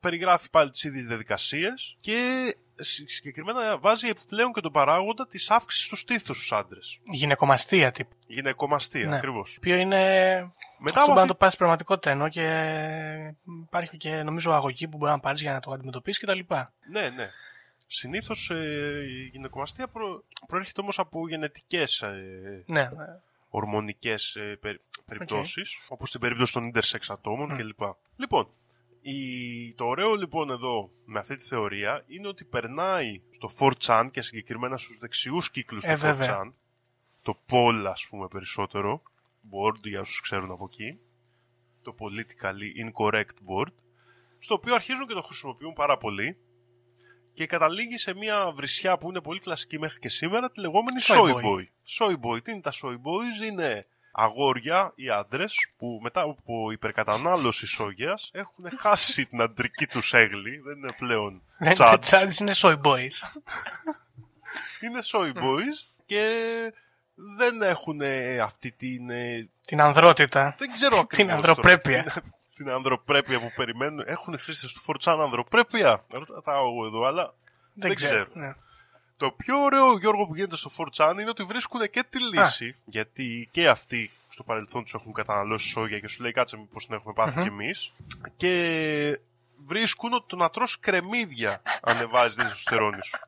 περιγράφει 0.00 0.50
πάλι 0.50 0.70
τις 0.70 0.84
ίδιες 0.84 1.06
διαδικασίες 1.06 1.96
και 2.00 2.44
συ- 2.74 3.10
συγκεκριμένα 3.10 3.78
βάζει 3.78 4.08
επιπλέον 4.08 4.52
και 4.52 4.60
τον 4.60 4.72
παράγοντα 4.72 5.26
της 5.26 5.50
αύξησης 5.50 5.88
του 5.88 5.96
στήθους 5.96 6.36
στους 6.36 6.52
άντρες. 6.52 6.98
Γυναικομαστία 7.10 7.90
τύπου. 7.90 8.16
Γυναικομαστία, 8.26 9.06
Ναι. 9.06 9.16
ακριβώς. 9.16 9.50
Το 9.52 9.56
οποίο 9.58 9.76
είναι. 9.76 9.98
Μετά 10.78 11.00
αυτό 11.00 11.00
από 11.00 11.06
μπορεί 11.06 11.14
να 11.14 11.14
αυτή- 11.14 11.26
το 11.28 11.34
πάρει 11.34 11.52
στην 11.52 11.58
πραγματικότητα 11.58 12.10
ενώ 12.10 12.28
και 12.28 13.34
υπάρχει 13.62 13.96
και 13.96 14.22
νομίζω 14.22 14.52
αγωγή 14.52 14.88
που 14.88 14.96
μπορεί 14.96 15.12
να 15.12 15.20
πάρεις 15.20 15.40
για 15.40 15.52
να 15.52 15.60
το 15.60 15.70
αντιμετωπίσεις 15.72 16.22
κτλ. 16.22 16.38
Ναι, 16.90 17.08
ναι. 17.08 17.30
Συνήθως 17.92 18.50
ε, 18.50 19.04
η 19.08 19.28
γυναικομαστία 19.32 19.88
προ... 19.88 20.24
προέρχεται 20.46 20.80
όμως 20.80 20.98
από 20.98 21.28
γενετικές 21.28 22.02
ε, 22.02 22.64
Ναι. 22.66 22.88
ορμονικές 23.48 24.36
ε, 24.36 24.58
περι- 24.60 24.80
περιπτώσεις, 25.06 25.76
όπως 25.88 26.08
στην 26.08 26.20
περίπτωση 26.20 26.52
των 26.52 26.72
intersex 26.74 27.00
ατόμων 27.08 27.56
κλπ. 27.56 27.80
Λοιπόν, 28.16 28.48
η... 29.02 29.72
το 29.74 29.84
ωραίο 29.84 30.14
λοιπόν 30.14 30.50
εδώ 30.50 30.90
με 31.04 31.18
αυτή 31.18 31.36
τη 31.36 31.44
θεωρία 31.44 32.04
είναι 32.06 32.28
ότι 32.28 32.44
περνάει 32.44 33.20
στο 33.30 33.48
4chan 33.58 34.08
και 34.12 34.22
συγκεκριμένα 34.22 34.76
στους 34.76 34.98
δεξιούς 34.98 35.50
κύκλους 35.50 35.84
Ε, 35.84 35.92
του 35.92 35.98
βέβαια. 36.00 36.40
4chan, 36.44 36.52
το 37.22 37.36
poll 37.50 37.84
ας 37.86 38.06
πούμε 38.10 38.28
περισσότερο, 38.28 39.02
board 39.50 39.80
για 39.82 40.00
όσους 40.00 40.20
ξέρουν 40.20 40.50
από 40.50 40.68
εκεί, 40.72 40.98
το 41.82 41.94
politically 41.98 42.84
incorrect 42.84 43.34
board, 43.48 43.72
στο 44.38 44.54
οποίο 44.54 44.74
αρχίζουν 44.74 45.06
και 45.06 45.14
το 45.14 45.22
χρησιμοποιούν 45.22 45.72
πάρα 45.72 45.98
πολύ 45.98 46.36
και 47.40 47.46
καταλήγει 47.46 47.98
σε 47.98 48.14
μια 48.14 48.50
βρισιά 48.54 48.98
που 48.98 49.08
είναι 49.08 49.20
πολύ 49.20 49.40
κλασική 49.40 49.78
μέχρι 49.78 49.98
και 49.98 50.08
σήμερα, 50.08 50.50
τη 50.50 50.60
λεγόμενη 50.60 51.00
Soy 51.02 51.14
soy 51.16 51.32
boy. 51.32 51.42
boy. 51.42 51.64
Soy 51.98 52.12
boy. 52.12 52.42
Τι 52.44 52.50
είναι 52.52 52.60
τα 52.60 52.72
soy 52.82 52.94
boys, 52.94 53.46
είναι 53.50 53.86
αγόρια 54.12 54.92
ή 54.94 55.10
άντρες 55.10 55.54
που 55.78 55.98
μετά 56.02 56.20
από 56.20 56.70
υπερκατανάλωση 56.70 57.66
σόγιας 57.66 58.30
έχουν 58.32 58.64
χάσει 58.82 59.26
την 59.26 59.40
αντρική 59.40 59.86
τους 59.86 60.14
έγλη, 60.14 60.58
δεν 60.58 60.76
είναι 60.76 60.92
πλέον 60.98 61.42
Δεν 61.58 61.66
είναι 61.66 61.72
τσάτς, 61.72 62.08
τσάντς, 62.08 62.38
είναι 62.38 62.52
soy 62.56 62.80
boys. 62.80 63.16
είναι 64.84 65.00
soy 65.12 65.32
boys 65.32 66.00
και 66.06 66.22
δεν 67.36 67.62
έχουν 67.62 68.00
ε, 68.00 68.38
αυτή 68.38 68.70
την. 68.72 69.10
ε, 69.10 69.48
Την 69.64 69.80
ανδρότητα. 69.80 70.54
Δεν 70.58 70.72
ξέρω 70.72 70.98
ακριβώς 71.00 71.16
Την 71.16 71.26
τώρα. 71.26 71.34
ανδροπρέπεια. 71.36 72.22
Την, 72.60 72.68
την 72.68 72.74
ανδροπρέπεια 72.74 73.40
που 73.40 73.52
περιμένουν. 73.56 74.02
Έχουν 74.06 74.38
χρήστε 74.38 74.66
του 74.74 74.80
Φορτσάν 74.80 75.20
ανδροπρέπεια. 75.20 76.04
Ρωτάω 76.28 76.66
εγώ 76.66 76.86
εδώ, 76.86 77.04
αλλά 77.04 77.34
δεν 77.74 77.94
ξέρω. 77.94 78.26
Ναι. 78.32 78.54
Το 79.16 79.30
πιο 79.30 79.62
ωραίο, 79.62 79.98
Γιώργο, 79.98 80.26
που 80.26 80.34
γίνεται 80.34 80.56
στο 80.56 80.70
4chan 80.76 81.12
είναι 81.20 81.28
ότι 81.28 81.42
βρίσκουν 81.42 81.80
και 81.90 82.04
τη 82.10 82.18
λύση. 82.22 82.76
Γιατί 82.84 83.48
και 83.50 83.68
αυτοί 83.68 84.10
στο 84.28 84.42
παρελθόν 84.42 84.82
τους 84.82 84.94
έχουν 84.94 85.12
καταναλώσει 85.12 85.68
σόγια 85.68 85.98
και 85.98 86.08
σου 86.08 86.22
λέει 86.22 86.32
κάτσε 86.32 86.56
μήπως 86.56 86.86
την 86.86 86.94
έχουμε 86.94 87.12
πάθει 87.12 87.40
κι 87.40 87.46
εμείς. 87.46 87.92
Και 88.36 89.20
βρίσκουν 89.66 90.12
ότι 90.12 90.24
το 90.26 90.36
να 90.36 90.50
τρως 90.50 90.78
κρεμμύδια 90.78 91.62
ανεβάζει 91.82 92.34
την 92.34 92.44
τεστοστερόνη 92.44 93.02
σου. 93.08 93.18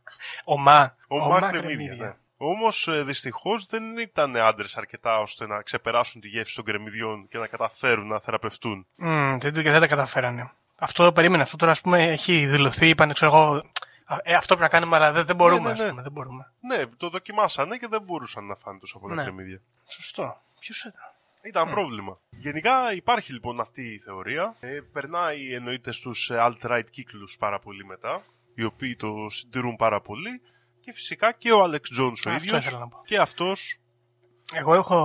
Ομά. 0.44 0.96
Ομά 1.06 1.50
κρεμμύδια. 1.50 1.94
Ναι. 1.94 2.14
Όμως 2.44 2.88
δυστυχώς 3.04 3.66
δεν 3.66 3.98
ήταν 3.98 4.36
άντρες 4.36 4.76
αρκετά 4.76 5.18
ώστε 5.18 5.46
να 5.46 5.62
ξεπεράσουν 5.62 6.20
τη 6.20 6.28
γεύση 6.28 6.54
των 6.54 6.64
κρεμμυδιών 6.64 7.28
και 7.28 7.38
να 7.38 7.46
καταφέρουν 7.46 8.06
να 8.06 8.20
θεραπευτούν. 8.20 8.86
Μμμ, 8.96 9.38
δεν, 9.38 9.52
δεν 9.52 9.80
τα 9.80 9.86
καταφέρανε. 9.86 10.50
Αυτό 10.78 11.12
περίμενε. 11.12 11.42
Αυτό 11.42 11.56
τώρα, 11.56 11.72
ας 11.72 11.80
πούμε, 11.80 12.04
έχει 12.04 12.46
δηλωθεί. 12.46 12.88
Είπανε, 12.88 13.12
ξέρω 13.12 13.34
εγώ, 13.34 13.62
«Α, 14.04 14.16
ε, 14.22 14.34
αυτό 14.34 14.56
πρέπει 14.56 14.72
να 14.72 14.78
κάνουμε, 14.78 14.96
αλλά 14.96 15.12
δεν, 15.12 15.24
δεν 15.26 15.36
μπορούμε, 15.36 15.60
Ναι, 15.60 15.66
ναι, 15.66 15.72
ας 15.72 15.78
ναι. 15.78 15.88
πούμε. 15.88 16.02
Δεν 16.02 16.12
μπορούμε. 16.12 16.52
Ναι, 16.60 16.86
το 16.96 17.08
δοκιμάσανε 17.08 17.76
και 17.76 17.86
δεν 17.90 18.02
μπορούσαν 18.02 18.46
να 18.46 18.54
φάνε 18.54 18.78
τόσο 18.78 18.98
πολλά 18.98 19.14
Ναι. 19.14 19.22
κρεμμύδια. 19.22 19.60
Σωστό. 19.88 20.36
Ποιος 20.60 20.80
ήταν; 20.80 20.94
Ήταν 21.42 21.70
πρόβλημα. 21.70 22.18
Γενικά 22.30 22.94
υπάρχει 22.94 23.32
λοιπόν 23.32 23.60
αυτή 23.60 23.82
η 23.82 23.98
θεωρία. 23.98 24.54
Ε, 24.60 24.80
περνάει 24.92 25.54
εννοείται 25.54 25.92
στους 25.92 26.30
ε, 26.30 26.36
alt-right 26.40 26.90
κύκλους 26.90 27.36
πάρα 27.38 27.58
πολύ 27.58 27.84
μετά, 27.84 28.22
οι 28.54 28.64
οποίοι 28.64 28.96
το 28.96 29.26
συντηρούν 29.28 29.76
πάρα 29.76 30.00
πολύ 30.00 30.40
Και 30.84 30.92
φυσικά 30.92 31.32
και 31.32 31.52
ο 31.52 31.64
Alex 31.64 32.00
Jones 32.00 32.22
ο 32.26 32.30
Αυτό 32.30 32.30
ίδιος 32.30 32.64
ήθελα 32.64 32.78
να 32.78 32.88
πω. 32.88 32.98
και 33.04 33.18
αυτός 33.18 33.80
Εγώ 34.52 34.74
έχω 34.74 34.98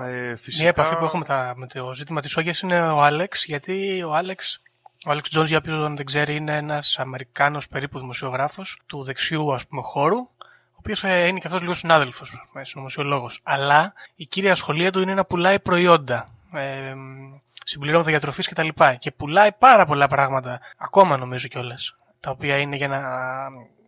ε, 0.00 0.36
φυσικά... 0.36 0.62
Μια 0.62 0.70
επαφή 0.70 0.96
που 0.96 1.04
έχω 1.04 1.18
με, 1.18 1.24
τα, 1.24 1.52
με 1.56 1.66
το 1.66 1.92
ζήτημα 1.94 2.20
της 2.20 2.36
Όγιας 2.36 2.60
είναι 2.60 2.90
ο 2.90 3.02
Άλεξ, 3.02 3.44
γιατί 3.44 4.02
ο 4.02 4.14
Άλεξ, 4.14 4.62
ο 5.06 5.10
Άλεξ 5.10 5.28
Τζόνς, 5.28 5.48
για 5.48 5.58
όποιον 5.58 5.96
δεν 5.96 6.06
ξέρει, 6.06 6.36
είναι 6.36 6.56
ένας 6.56 6.98
Αμερικάνος 6.98 7.68
περίπου 7.68 7.98
δημοσιογράφος 7.98 8.80
του 8.86 9.02
δεξιού 9.02 9.54
ας 9.54 9.66
πούμε 9.66 9.82
χώρου, 9.82 10.16
ο 10.16 10.76
οποίος 10.76 11.04
ε, 11.04 11.26
είναι 11.26 11.38
και 11.38 11.46
αυτός 11.46 11.60
λίγο 11.60 11.74
συνάδελφος, 11.74 12.48
ε, 12.54 12.64
συνωμοσιολόγος. 12.64 13.40
Αλλά 13.42 13.92
η 14.14 14.26
κύρια 14.26 14.54
σχολεία 14.54 14.92
του 14.92 15.00
είναι 15.00 15.14
να 15.14 15.24
πουλάει 15.24 15.60
προϊόντα, 15.60 16.26
ε, 16.52 16.94
συμπληρώματα 17.64 18.10
διατροφής 18.10 18.48
κτλ. 18.48 18.68
Και, 18.68 18.96
και 18.98 19.10
πουλάει 19.10 19.52
πάρα 19.52 19.86
πολλά 19.86 20.06
πράγματα, 20.06 20.60
ακόμα 20.76 21.16
νομίζω 21.16 21.48
κιόλας, 21.48 21.96
τα 22.20 22.30
οποία 22.30 22.56
είναι 22.56 22.76
για 22.76 22.88
να 22.88 23.00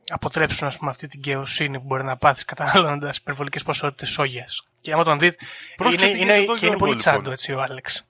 αποτρέψουν 0.09 0.67
ας 0.67 0.79
πούμε, 0.79 0.91
αυτή 0.91 1.07
την 1.07 1.21
καιοσύνη 1.21 1.79
που 1.79 1.87
μπορεί 1.87 2.05
να 2.05 2.17
πάθεις 2.17 2.45
καταναλώνοντας 2.45 3.17
υπερβολικές 3.17 3.63
ποσότητες 3.63 4.09
σόγιας. 4.11 4.63
Και 4.81 4.93
άμα 4.93 5.05
τον 5.05 5.19
δείτε, 5.19 5.37
Πρόσεξε 5.77 6.07
είναι, 6.07 6.15
τι 6.15 6.21
είναι, 6.21 6.33
γίνεται 6.33 6.45
εδώ, 6.45 6.59
και 6.59 6.67
είναι 6.67 6.77
Γιώργο, 6.77 6.79
πολύ 6.79 6.97
λοιπόν. 6.97 7.13
τσάντο 7.13 7.31
έτσι 7.31 7.53
ο 7.53 7.63
Άλεξ. 7.63 8.09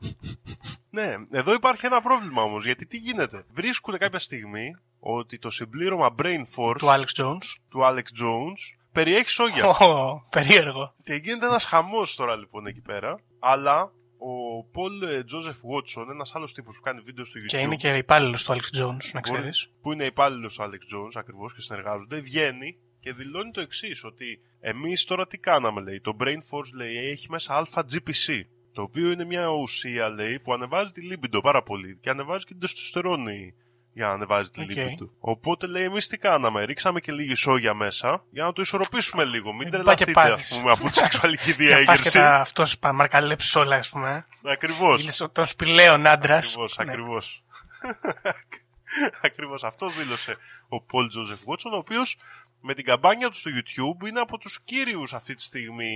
Ναι, 0.91 1.15
εδώ 1.31 1.53
υπάρχει 1.53 1.87
ένα 1.87 2.01
πρόβλημα 2.01 2.43
όμως, 2.43 2.65
γιατί 2.65 2.87
τι 2.87 2.97
γίνεται; 2.97 3.45
Βρίσκουν 3.53 3.99
κάποια 3.99 4.19
στιγμή 4.19 4.77
ότι 5.01 5.39
το 5.39 5.51
συμπλήρωμα 5.51 6.15
Brain 6.23 6.43
Force 6.57 6.77
του 6.79 6.91
Άλεξ 6.91 7.13
Jones. 7.17 7.57
του 7.71 7.81
Alex 7.83 8.23
Jones 8.23 8.79
περιέχει 8.93 9.31
σόγια. 9.31 9.67
Ω, 9.67 10.23
περίεργο. 10.31 10.95
Και 11.05 11.15
γίνεται 11.15 11.47
ένας 11.47 11.65
χαμός 11.65 12.15
τώρα 12.15 12.37
λοιπόν 12.37 12.67
εκεί 12.67 12.81
πέρα. 12.81 13.21
Αλλά 13.39 13.93
ο 14.31 14.67
Paul 14.75 15.07
ε, 15.09 15.21
Joseph 15.33 15.51
Watson, 15.71 16.07
ένας 16.11 16.35
άλλος 16.35 16.55
τύπος 16.55 16.77
που 16.77 16.83
κάνει 16.83 17.01
βίντεο 17.01 17.25
στο 17.25 17.41
YouTube, 17.41 17.47
Και 17.47 17.59
είναι 17.59 17.77
και 17.77 17.97
υπάλληλος 17.97 18.45
του 18.45 18.53
Alex 18.53 18.71
Jones, 18.75 18.81
να 19.13 19.21
μπορεί- 19.21 19.33
ξέρεις. 19.41 19.71
που 19.83 19.93
είναι 19.93 20.05
υπάλληλος 20.05 20.55
του 20.55 20.63
Alex 20.63 20.97
Jones 20.97 21.11
ακριβώς 21.15 21.55
και 21.55 21.61
συνεργάζονται, 21.61 22.21
βγαίνει 22.21 22.77
και 23.01 23.13
δηλώνει 23.13 23.51
το 23.51 23.61
εξής 23.61 24.05
ότι 24.05 24.41
εμείς 24.61 25.05
τώρα 25.05 25.27
τι 25.27 25.39
κάναμε, 25.39 25.81
λέει. 25.81 26.01
Το 26.01 26.17
Brain 26.21 26.39
Force, 26.51 26.73
λέει, 26.75 26.97
έχει 26.97 27.31
μέσα 27.31 27.55
alpha 27.57 27.85
GPC. 27.93 28.41
Το 28.73 28.83
οποίο 28.83 29.11
είναι 29.11 29.25
μια 29.25 29.49
ουσία, 29.49 30.09
λέει, 30.09 30.39
που 30.39 30.53
ανεβάζει 30.53 30.91
τη 30.91 31.01
λίμπιντο 31.01 31.41
πάρα 31.41 31.63
πολύ 31.63 31.99
και 32.01 32.11
ανεβάζει 32.11 32.45
και 32.45 32.51
την 32.53 32.61
τεστοστερόνη 32.61 33.55
για 33.95 34.07
να 34.07 34.13
ανεβάζει 34.13 34.51
τη 34.51 34.61
Οκ. 34.63 34.69
λίμπιντο. 34.69 35.11
Οπότε, 35.21 35.67
λέει, 35.67 35.83
εμείς 35.85 36.09
τι 36.09 36.19
κάναμε; 36.19 36.65
Ρίξαμε 36.65 37.01
και 37.01 37.13
λίγη 37.13 37.35
σόγια 37.35 37.75
μέσα 37.75 38.25
για 38.31 38.45
να 38.45 38.53
το 38.53 38.63
ισορροπήσουμε 38.63 39.25
λίγο. 39.25 39.53
Μην 39.53 39.69
Μην 39.75 39.83
πάει 39.85 39.95
και 39.97 40.05
τρελαθείτε, 40.05 40.13
πάθεις. 40.13 40.53
ας 40.53 40.59
πούμε, 40.59 40.71
από 40.73 40.87
τη 40.91 40.99
σεξουαλική 40.99 41.53
Για 41.59 41.85
πας 41.85 42.01
και 42.01 42.11
διέγερση. 42.11 42.19
τα 42.19 42.35
αυτό 42.37 42.65
μαρκαλέψεις 42.95 43.57
όλα, 43.57 43.77
ας 43.77 43.89
πούμε. 43.91 44.27
Ακριβώς. 44.43 45.01
Γίνεις 45.01 45.27
των 45.33 45.47
σπηλαίων 45.47 46.07
άντρας. 46.07 46.47
Ακριβώς, 46.47 46.79
ακριβώς. 46.79 47.43
ακριβώς 49.23 49.65
αυτό 49.65 49.89
δήλωσε 49.91 50.37
ο 50.69 50.77
Paul 50.93 51.05
Joseph 51.05 51.53
Watson, 51.53 51.73
ο 51.73 51.77
οποίος 51.77 52.17
με 52.61 52.75
την 52.75 52.85
καμπάνια 52.85 53.29
του 53.29 53.37
στο 53.39 53.51
YouTube 53.55 54.07
είναι 54.09 54.21
από 54.21 54.39
τους 54.39 54.61
κύριους 54.65 55.15
αυτή 55.15 55.35
τη 55.35 55.43
στιγμή 55.43 55.91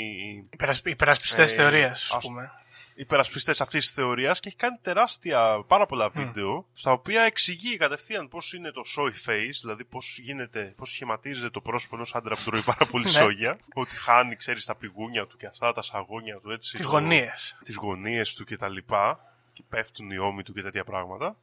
Υπερασπιστές 0.84 1.52
Ε, 1.52 1.54
θεωρίας, 1.54 2.04
ας 2.10 2.16
ας- 2.16 2.26
πούμε. 2.26 2.50
Υπερασπιστές 2.98 3.60
αυτής 3.60 3.86
της 3.86 3.94
θεωρίας 3.94 4.40
και 4.40 4.48
έχει 4.48 4.56
κάνει 4.56 4.78
τεράστια, 4.82 5.64
πάρα 5.66 5.86
πολλά 5.86 6.08
βίντεο, 6.08 6.66
στα 6.72 6.92
οποία 6.92 7.22
εξηγεί 7.22 7.76
κατευθείαν 7.76 8.28
πώς 8.28 8.52
είναι 8.52 8.70
το 8.70 8.82
soy 8.96 9.30
face, 9.30 9.58
δηλαδή 9.60 9.84
πώς 9.84 10.18
γίνεται, 10.18 10.74
πώς 10.76 10.90
σχηματίζεται 10.90 11.50
το 11.50 11.60
πρόσωπο 11.60 11.94
ενός 11.96 12.14
άντρα 12.14 12.34
που 12.34 12.42
τρώει 12.44 12.62
πάρα 12.62 12.86
πολύ 12.92 13.04
Ναι. 13.04 13.10
σόγια, 13.10 13.58
ότι 13.74 13.96
χάνει, 13.96 14.36
ξέρεις, 14.36 14.64
τα 14.64 14.74
πηγούνια 14.74 15.26
του 15.26 15.36
και 15.36 15.46
αυτά, 15.46 15.72
τα 15.72 15.82
σαγόνια 15.82 16.38
του, 16.40 16.50
έτσι. 16.50 16.76
Τις 16.76 16.84
το- 16.84 16.90
γωνίες. 16.90 17.56
τις 17.64 17.74
γωνίες 17.74 18.34
του 18.34 18.44
και 18.44 18.56
τα 18.56 18.68
λοιπά 18.68 19.20
και 19.52 19.62
πέφτουν 19.68 20.10
οι 20.10 20.18
ώμοι 20.18 20.42
του 20.42 20.52
και 20.52 20.62
τέτοια 20.62 20.84
πράγματα 20.84 21.36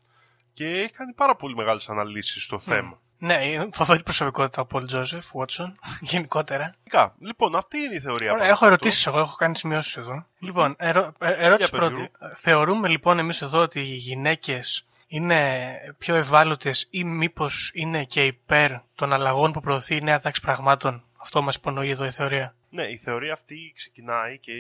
και 0.53 0.65
έχει 0.65 0.91
κάνει 0.91 1.13
πάρα 1.13 1.35
πολύ 1.35 1.55
μεγάλες 1.55 1.89
αναλύσεις 1.89 2.43
στο 2.43 2.59
θέμα. 2.59 2.97
Ναι, 3.17 3.45
είναι 3.45 3.69
φοβερή 3.73 4.03
προσωπικότητα 4.03 4.61
ο 4.61 4.65
Πολ 4.65 4.85
Τζόσεφ 4.85 5.25
Βότσον, 5.31 5.79
γενικότερα. 6.01 6.75
Γενικά, 6.83 7.15
Λοιπόν, 7.19 7.55
αυτή 7.55 7.77
είναι 7.77 7.95
η 7.95 7.99
θεωρία. 7.99 8.31
Ωραία, 8.31 8.37
πάνω 8.37 8.43
έχω 8.43 8.55
σε 8.57 8.63
αυτό. 8.63 8.65
ερωτήσεις 8.65 9.07
εγώ, 9.07 9.19
έχω 9.19 9.35
κάνει 9.35 9.57
σημειώσεις 9.57 9.97
εδώ. 9.97 10.25
Λοιπόν, 10.39 10.75
ερω- 10.79 11.13
ε, 11.19 11.31
ερώτηση 11.45 11.69
Για 11.69 11.79
πες, 11.79 11.89
πρώτη. 11.89 12.11
Θεωρούμε 12.35 12.87
λοιπόν 12.87 13.19
εμείς 13.19 13.41
εδώ 13.41 13.59
ότι 13.59 13.79
οι 13.79 13.93
γυναίκες 13.95 14.85
είναι 15.07 15.71
πιο 15.97 16.15
ευάλωτες 16.15 16.87
ή 16.89 17.03
μήπως 17.03 17.71
είναι 17.73 18.03
και 18.03 18.25
υπέρ 18.25 18.71
των 18.95 19.13
αλλαγών 19.13 19.51
που 19.51 19.61
προωθεί 19.61 19.95
η 19.95 20.01
νέα 20.01 20.19
τάξη 20.19 20.41
πραγμάτων; 20.41 21.03
Αυτό 21.17 21.41
μας 21.41 21.55
υπονοεί 21.55 21.89
εδώ 21.89 22.05
η 22.05 22.11
θεωρία. 22.11 22.55
Ναι, 22.69 22.83
η 22.83 22.97
θεωρία 22.97 23.33
αυτή 23.33 23.73
ξεκινάει 23.75 24.37
και 24.39 24.51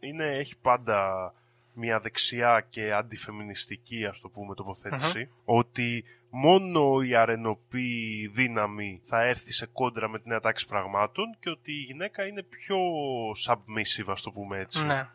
είναι, 0.00 0.24
έχει 0.24 0.56
πάντα 0.62 1.32
μια 1.74 2.00
δεξιά 2.00 2.66
και 2.68 2.92
αντιφεμινιστική, 2.92 4.04
ας 4.06 4.20
το 4.20 4.28
πούμε, 4.28 4.54
τοποθέτηση, 4.54 5.28
ότι 5.44 6.04
μόνο 6.30 7.00
η 7.00 7.14
αρενοπή 7.14 8.26
δύναμη 8.34 9.00
θα 9.04 9.22
έρθει 9.22 9.52
σε 9.52 9.66
κόντρα 9.66 10.08
με 10.08 10.18
την 10.18 10.28
νέα 10.30 10.40
τάξη 10.40 10.66
πραγμάτων 10.66 11.36
και 11.40 11.50
ότι 11.50 11.72
η 11.72 11.80
γυναίκα 11.82 12.26
είναι 12.26 12.42
πιο 12.42 12.78
submissive, 13.46 14.04
ας 14.06 14.22
το 14.22 14.30
πούμε 14.30 14.58
έτσι. 14.58 14.84
Ναι. 14.84 15.08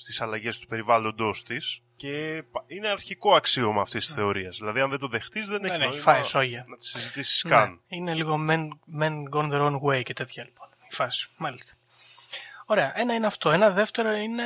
στις 0.00 0.20
αλλαγές 0.20 0.58
του 0.58 0.66
περιβάλλοντος 0.66 1.42
της 1.42 1.82
και 1.96 2.42
πα- 2.52 2.64
είναι 2.66 2.88
αρχικό 2.88 3.34
αξίωμα 3.34 3.80
αυτής 3.80 4.06
της 4.06 4.14
θεωρίας. 4.14 4.56
Δηλαδή 4.58 4.80
αν 4.80 4.90
δεν 4.90 4.98
το 4.98 5.08
δεχτείς 5.08 5.48
δεν 5.48 5.64
έχει 5.64 5.72
Δεν 5.72 5.80
έχει 5.80 5.88
νόημα 5.88 6.02
φάει 6.02 6.24
σόγια. 6.24 6.64
να 6.68 6.76
τη 6.76 6.84
συζητήσεις 6.86 7.44
Ναι. 7.44 7.50
καν. 7.50 7.80
Είναι 7.88 8.14
λίγο 8.14 8.36
men, 8.48 8.68
men 9.00 9.12
gone 9.34 9.50
their 9.52 9.60
own 9.60 9.80
way 9.80 10.02
και 10.02 10.12
τέτοια 10.12 10.44
λοιπόν. 10.44 10.68
Η 10.90 10.94
φάση. 10.94 11.30
Μάλιστα. 11.36 11.74
Ωραία. 12.66 12.92
Ένα 12.96 13.14
είναι 13.14 13.26
αυτό. 13.26 13.50
Ένα 13.50 13.70
δεύτερο 13.70 14.10
είναι 14.12 14.42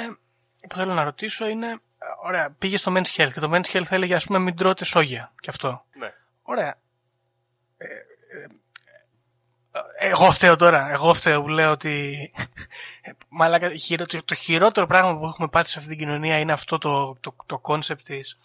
που 0.68 0.74
θέλω 0.74 0.94
να 0.94 1.04
ρωτήσω 1.04 1.48
είναι. 1.48 1.66
ε, 1.66 1.78
Ωραία, 2.24 2.50
πήγε 2.58 2.76
στο 2.76 2.92
Men's 2.96 3.16
Health 3.20 3.30
και 3.32 3.40
το 3.40 3.50
Men's 3.54 3.72
Health 3.72 3.86
έλεγε 3.90 4.14
ας 4.14 4.26
πούμε 4.26 4.38
μην 4.38 4.56
τρώτε 4.56 4.84
σόγια. 4.84 5.32
Και 5.40 5.50
αυτό. 5.50 5.84
Ναι. 5.98 6.12
Ωραία. 6.42 6.78
Ε, 7.76 7.84
ε, 7.86 8.46
ε, 9.72 10.08
εγώ 10.08 10.30
φταίω 10.30 10.56
τώρα. 10.56 10.90
Εγώ 10.90 11.14
φταίω 11.14 11.42
που 11.42 11.48
λέω 11.48 11.70
ότι. 11.70 12.32
Μαλάκα, 13.28 13.74
χειρο- 13.76 14.24
το 14.24 14.34
χειρότερο 14.34 14.86
πράγμα 14.86 15.18
που 15.18 15.26
έχουμε 15.26 15.48
πάθει 15.48 15.68
σε 15.68 15.78
αυτή 15.78 15.90
την 15.90 15.98
κοινωνία 15.98 16.38
είναι 16.38 16.52
αυτό 16.52 16.78
το, 16.78 17.16
το, 17.20 17.36
το 17.46 17.60
concept 17.64 18.02
της 18.04 18.38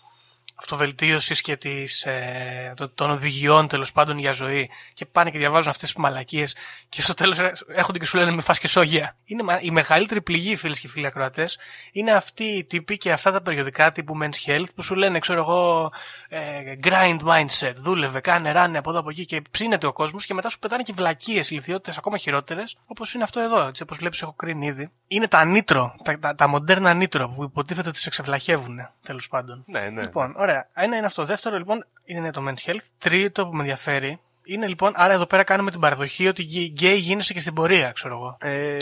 αυτοβελτίωσης 0.59 1.41
και 1.41 1.57
της, 1.57 2.05
ε, 2.05 2.73
το- 2.75 2.89
των 2.89 3.11
οδηγιών 3.11 3.67
τέλος 3.67 3.91
πάντων 3.91 4.17
για 4.17 4.31
ζωή 4.31 4.69
και 4.93 5.05
πάνε 5.05 5.29
και 5.31 5.37
διαβάζουν 5.37 5.69
αυτές 5.69 5.89
τις 5.89 5.97
μαλακίες 5.97 6.55
και 6.89 7.01
στο 7.01 7.13
τέλος 7.13 7.39
έρχονται 7.75 7.97
και 7.99 8.05
σου 8.05 8.17
λένε 8.17 8.31
με 8.31 8.41
φας 8.41 8.59
και 8.59 8.67
σόγια. 8.67 9.15
Είναι 9.25 9.43
μα- 9.43 9.59
η 9.61 9.71
μεγαλύτερη 9.71 10.21
πληγή, 10.21 10.55
φίλες 10.55 10.79
και 10.79 10.87
φίλοι 10.87 11.05
ακροατές, 11.05 11.57
είναι 11.91 12.11
αυτοί 12.11 12.43
οι 12.43 12.63
τύποι 12.63 12.97
και 12.97 13.11
αυτά 13.11 13.31
τα 13.31 13.41
περιοδικά 13.41 13.91
τύπου 13.91 14.13
Men's 14.23 14.49
Health 14.49 14.65
που 14.75 14.81
σου 14.81 14.95
λένε, 14.95 15.19
ξέρω 15.19 15.39
εγώ, 15.39 15.91
ε, 16.29 16.39
grind 16.83 17.19
mindset, 17.27 17.73
δούλευε, 17.75 18.19
κάνε, 18.19 18.51
ράνε 18.51 18.77
από 18.77 18.89
εδώ 18.89 18.99
από 18.99 19.09
εκεί 19.09 19.25
και 19.25 19.41
ψήνεται 19.51 19.87
ο 19.87 19.93
κόσμος 19.93 20.25
και 20.25 20.33
μετά 20.33 20.49
σου 20.49 20.59
πετάνε 20.59 20.83
και 20.83 20.93
βλακίες, 20.95 21.49
ηλικιότητες 21.49 21.97
ακόμα 21.97 22.17
χειρότερες, 22.17 22.77
όπως 22.85 23.13
είναι 23.13 23.23
αυτό 23.23 23.39
εδώ. 23.39 23.67
Έτσι, 23.67 23.83
όπως 23.83 23.97
βλέπεις, 23.97 24.21
έχω 24.21 24.33
κρίνει 24.33 24.65
ήδη. 24.67 24.89
Είναι 25.07 25.27
τα 25.27 25.45
νήτρο, 25.45 25.95
τα, 26.03 26.19
τα, 26.19 26.35
τα 26.35 26.47
μοντέρνα 26.47 26.93
νήτρο 26.93 27.29
που 27.29 27.43
υποτίθεται 27.43 27.89
ότι 27.89 27.97
σε 27.99 28.07
εξευλαχεύουν, 28.07 28.77
τέλος 29.03 29.27
πάντων. 29.27 29.63
Ναι, 29.67 29.89
ναι. 29.89 30.01
Λοιπόν, 30.01 30.33
ωραία. 30.47 30.67
Ένα 30.73 30.97
είναι 30.97 31.05
αυτό. 31.05 31.25
Δεύτερο, 31.25 31.57
λοιπόν, 31.57 31.85
είναι 32.05 32.31
το 32.31 32.41
men's 32.47 32.69
health. 32.69 32.85
Τρίτο 32.97 33.47
που 33.47 33.53
με 33.53 33.59
ενδιαφέρει 33.59 34.19
είναι 34.43 34.67
λοιπόν, 34.67 34.93
άρα 34.95 35.13
εδώ 35.13 35.25
πέρα 35.25 35.43
κάνουμε 35.43 35.71
την 35.71 35.79
παραδοχή 35.79 36.27
ότι 36.27 36.43
γκέι 36.43 36.97
γίνεσαι 36.97 37.33
και 37.33 37.39
στην 37.39 37.53
πορεία, 37.53 37.91
ξέρω 37.91 38.13
εγώ. 38.15 38.37
Ε, 38.39 38.77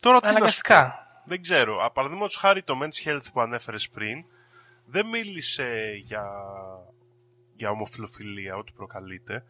τώρα 0.00 0.18
τι 0.18 0.24
να 0.24 0.30
σου 0.30 0.36
Αναγκαστικά. 0.36 0.84
πω. 0.84 1.28
Δεν 1.28 1.42
ξέρω. 1.42 1.90
Παραδείγματος 1.94 2.36
χάρη 2.36 2.62
το 2.62 2.74
Men's 2.82 3.08
Health 3.08 3.26
που 3.32 3.40
ανέφερες 3.40 3.88
πριν 3.88 4.24
δεν 4.86 5.06
μίλησε 5.06 6.00
για, 6.02 6.24
για 7.56 7.70
ομοφυλοφιλία, 7.70 8.56
ότι 8.56 8.72
προκαλείται 8.72 9.34
ε, 9.34 9.42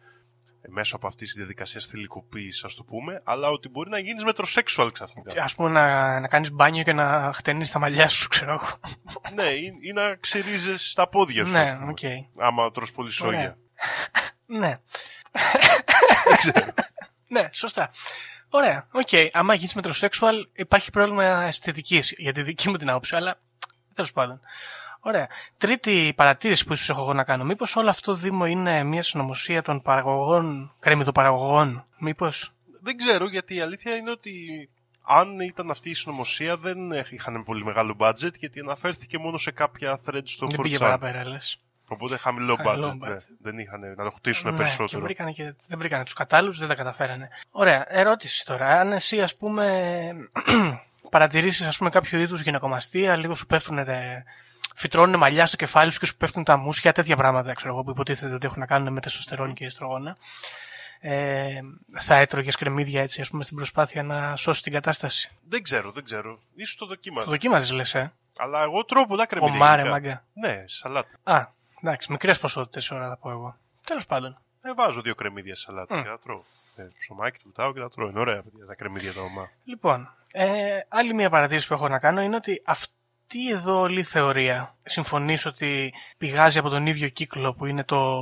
μέσω 0.69 0.95
από 0.95 1.07
αυτής 1.07 1.27
της 1.27 1.37
διαδικασίας 1.37 1.85
θηλυκοποίησης, 1.85 2.63
ας 2.63 2.75
το 2.75 2.83
πούμε, 2.83 3.21
αλλά 3.23 3.49
ότι 3.49 3.69
μπορεί 3.69 3.89
να 3.89 3.99
γίνεις 3.99 4.23
μετροσέξουαλ 4.23 4.91
ξαφνικά. 4.91 5.43
Α 5.43 5.47
πούμε 5.55 5.69
να, 5.69 6.19
να 6.19 6.27
κάνεις 6.27 6.51
μπάνιο 6.51 6.83
και 6.83 6.93
να 6.93 7.31
χτενίζεις 7.33 7.67
τα 7.67 7.79
μαλλιά 7.79 8.07
σου, 8.07 8.27
ξέρω 8.27 8.51
εγώ. 8.51 8.79
ναι, 9.35 9.47
ή, 9.47 9.73
ή 9.81 9.91
να 9.91 10.15
ξυρίζεις 10.15 10.77
τα 10.77 11.09
πόδια 11.09 11.45
σου. 11.45 11.51
Ναι, 11.51 11.59
ας 11.59 11.77
πούμε, 11.77 11.91
οκ. 11.91 12.43
Άμα 12.43 12.71
τρως 12.71 12.91
πολύ 12.91 13.11
σόγια. 13.11 13.39
Ωραία. 13.39 13.57
ναι. 14.61 14.79
ναι, 17.35 17.49
σωστά. 17.51 17.91
Ωραία, 18.49 18.87
οκ. 18.91 19.07
Okay. 19.11 19.27
Άμα 19.31 19.53
γίνεις 19.53 19.75
μετροσέξουαλ, 19.75 20.47
υπάρχει 20.53 20.91
πρόβλημα 20.91 21.43
αισθητικής 21.43 22.13
για 22.17 22.33
τη 22.33 22.41
δική 22.41 22.69
μου 22.69 22.77
την 22.77 22.89
άποψη, 22.89 23.15
αλλά 23.15 23.39
τέλος 23.93 24.11
πάντων. 24.11 24.39
Ωραία. 25.07 25.27
Τρίτη 25.57 26.13
παρατήρηση 26.15 26.65
που 26.65 26.73
ίσως 26.73 26.89
έχω 26.89 27.01
εγώ 27.01 27.13
να 27.13 27.23
κάνω. 27.23 27.43
Μήπως 27.43 27.75
όλο 27.75 27.89
αυτό 27.89 28.13
Δήμο 28.13 28.45
είναι 28.45 28.83
μια 28.83 29.01
συνωμοσία 29.01 29.61
των 29.61 29.81
παραγωγών, 29.81 30.73
κρεμμυδοπαραγωγών; 30.79 31.85
Μήπως; 31.97 32.51
Δεν 32.81 32.97
ξέρω 32.97 33.29
γιατί 33.29 33.55
η 33.55 33.59
αλήθεια 33.61 33.95
είναι 33.95 34.11
ότι 34.11 34.31
αν 35.01 35.39
ήταν 35.39 35.69
αυτή 35.71 35.89
η 35.89 35.93
συνωμοσία 35.93 36.57
δεν 36.57 36.77
είχαν 37.09 37.43
πολύ 37.43 37.63
μεγάλο 37.63 37.95
budget 37.99 38.33
γιατί 38.39 38.59
αναφέρθηκε 38.59 39.17
μόνο 39.17 39.37
σε 39.37 39.51
κάποια 39.51 39.99
threads 40.05 40.21
στο 40.23 40.47
Δεν 40.47 40.61
πήγε 40.61 40.75
4chan. 40.75 40.79
παραπέρα, 40.79 41.27
λες. 41.27 41.59
Οπότε 41.87 42.17
χαμηλό 42.17 42.55
Χαμηλό 42.55 42.87
budget, 42.87 42.97
ναι. 42.97 43.13
budget. 43.13 43.19
Δεν 43.41 43.59
είχαν 43.59 43.79
να 43.97 44.03
το 44.03 44.09
χτίσουν 44.11 44.51
Και 44.51 44.57
περισσότερο. 44.57 45.01
βρήκανε 45.03 45.31
και, 45.31 45.53
δεν 45.67 45.77
βρήκανε 45.77 46.03
τους 46.03 46.13
κατάλληλους, 46.13 46.59
δεν 46.59 46.67
τα 46.67 46.75
καταφέρανε. 46.75 47.29
Ωραία, 47.51 47.85
ερώτηση 47.89 48.45
τώρα. 48.45 48.79
Αν 48.79 48.91
εσύ, 48.91 49.21
ας 49.21 49.35
πούμε, 49.35 49.65
παρατηρήσεις 51.09 51.67
ας 51.67 51.77
πούμε, 51.77 51.89
κάποιο 51.89 52.19
είδους 52.19 52.41
γυναικομαστία, 52.41 53.15
λίγο 53.15 53.35
σου 53.35 53.45
πέφτουν. 53.45 53.77
Ε, 54.75 54.79
φυτρώνουν 54.79 55.17
μαλλιά 55.19 55.45
στο 55.45 55.55
κεφάλι 55.55 55.91
σου 55.91 55.99
και 55.99 56.05
σου 56.05 56.17
πέφτουν 56.17 56.43
τα 56.43 56.57
μουσια, 56.57 56.91
τέτοια 56.91 57.15
πράγματα, 57.15 57.53
ξέρω 57.53 57.73
εγώ, 57.73 57.83
που 57.83 57.89
υποτίθεται 57.89 58.33
ότι 58.33 58.45
έχουν 58.45 58.59
να 58.59 58.65
κάνουν 58.65 58.93
με 58.93 59.01
τεστοστερόνη 59.01 59.53
και 59.53 59.65
εστρογόνα. 59.65 60.17
ε, 60.99 61.59
θα 61.99 62.15
έτρωγε 62.15 62.49
κρεμμύδια 62.51 63.01
έτσι, 63.01 63.21
ας 63.21 63.29
πούμε, 63.29 63.43
στην 63.43 63.55
προσπάθεια 63.55 64.03
να 64.03 64.35
σώσεις 64.35 64.63
την 64.63 64.71
κατάσταση. 64.73 65.31
Δεν 65.49 65.63
ξέρω, 65.63 65.91
δεν 65.91 66.03
ξέρω. 66.03 66.39
Ίσως 66.55 66.75
το 66.75 66.85
δοκίμαζα. 66.85 67.25
Το 67.25 67.31
δοκίμαζες, 67.31 67.71
λες, 67.71 67.95
ε; 67.95 68.13
Αλλά 68.37 68.61
εγώ 68.61 68.85
τρώω 68.85 69.05
πολλά 69.05 69.25
κρεμμύδια. 69.25 69.55
Ομάρε, 69.55 69.81
γενικά. 69.81 69.91
μάγκα. 69.93 70.23
Ναι, 70.33 70.63
σαλάτα. 70.67 71.09
Α, 71.23 71.47
εντάξει, 71.81 72.11
μικρές 72.11 72.39
ποσότητες 72.39 72.91
ώρα 72.91 73.07
θα 73.09 73.17
πω 73.17 73.29
εγώ. 73.31 73.57
Τέλος 73.85 74.05
πάντων. 74.05 74.37
Ε, 74.61 74.73
βάζω 74.73 75.01
δύο 75.01 75.15
κρεμμύδια 75.15 75.55
σε 75.55 75.61
σαλάτα 75.61 75.95
Μμ. 75.95 76.01
και 76.01 76.07
τα 76.07 76.19
τρώω. 76.19 76.43
Ε, 76.75 76.83
ψωμάκι 76.99 77.37
του 77.37 77.43
βουτάω 77.45 77.73
και 77.73 77.79
τα 77.79 77.89
τρώω. 77.89 78.09
Είναι 78.09 78.19
ωραία 78.19 78.41
παιδιά, 78.43 78.65
τα 78.65 78.75
κρεμμύδια 78.75 79.13
τα 79.13 79.21
ομά. 79.21 79.49
Λοιπόν, 79.63 80.09
ε, 80.31 80.79
άλλη 80.87 81.13
μια 81.13 81.29
παρατήρηση 81.29 81.67
που 81.67 81.73
έχω 81.73 81.87
να 81.87 81.99
κάνω 81.99 82.21
είναι 82.21 82.35
ότι 82.35 82.61
αυτή 83.27 83.49
εδώ 83.49 83.79
όλη 83.79 83.99
η 83.99 84.03
θεωρία, 84.03 84.75
συμφωνείς 84.83 85.45
ότι 85.45 85.93
πηγάζει 86.17 86.59
από 86.59 86.69
τον 86.69 86.85
ίδιο 86.85 87.07
κύκλο 87.09 87.53
που 87.53 87.65
είναι 87.65 87.83
το, 87.83 88.19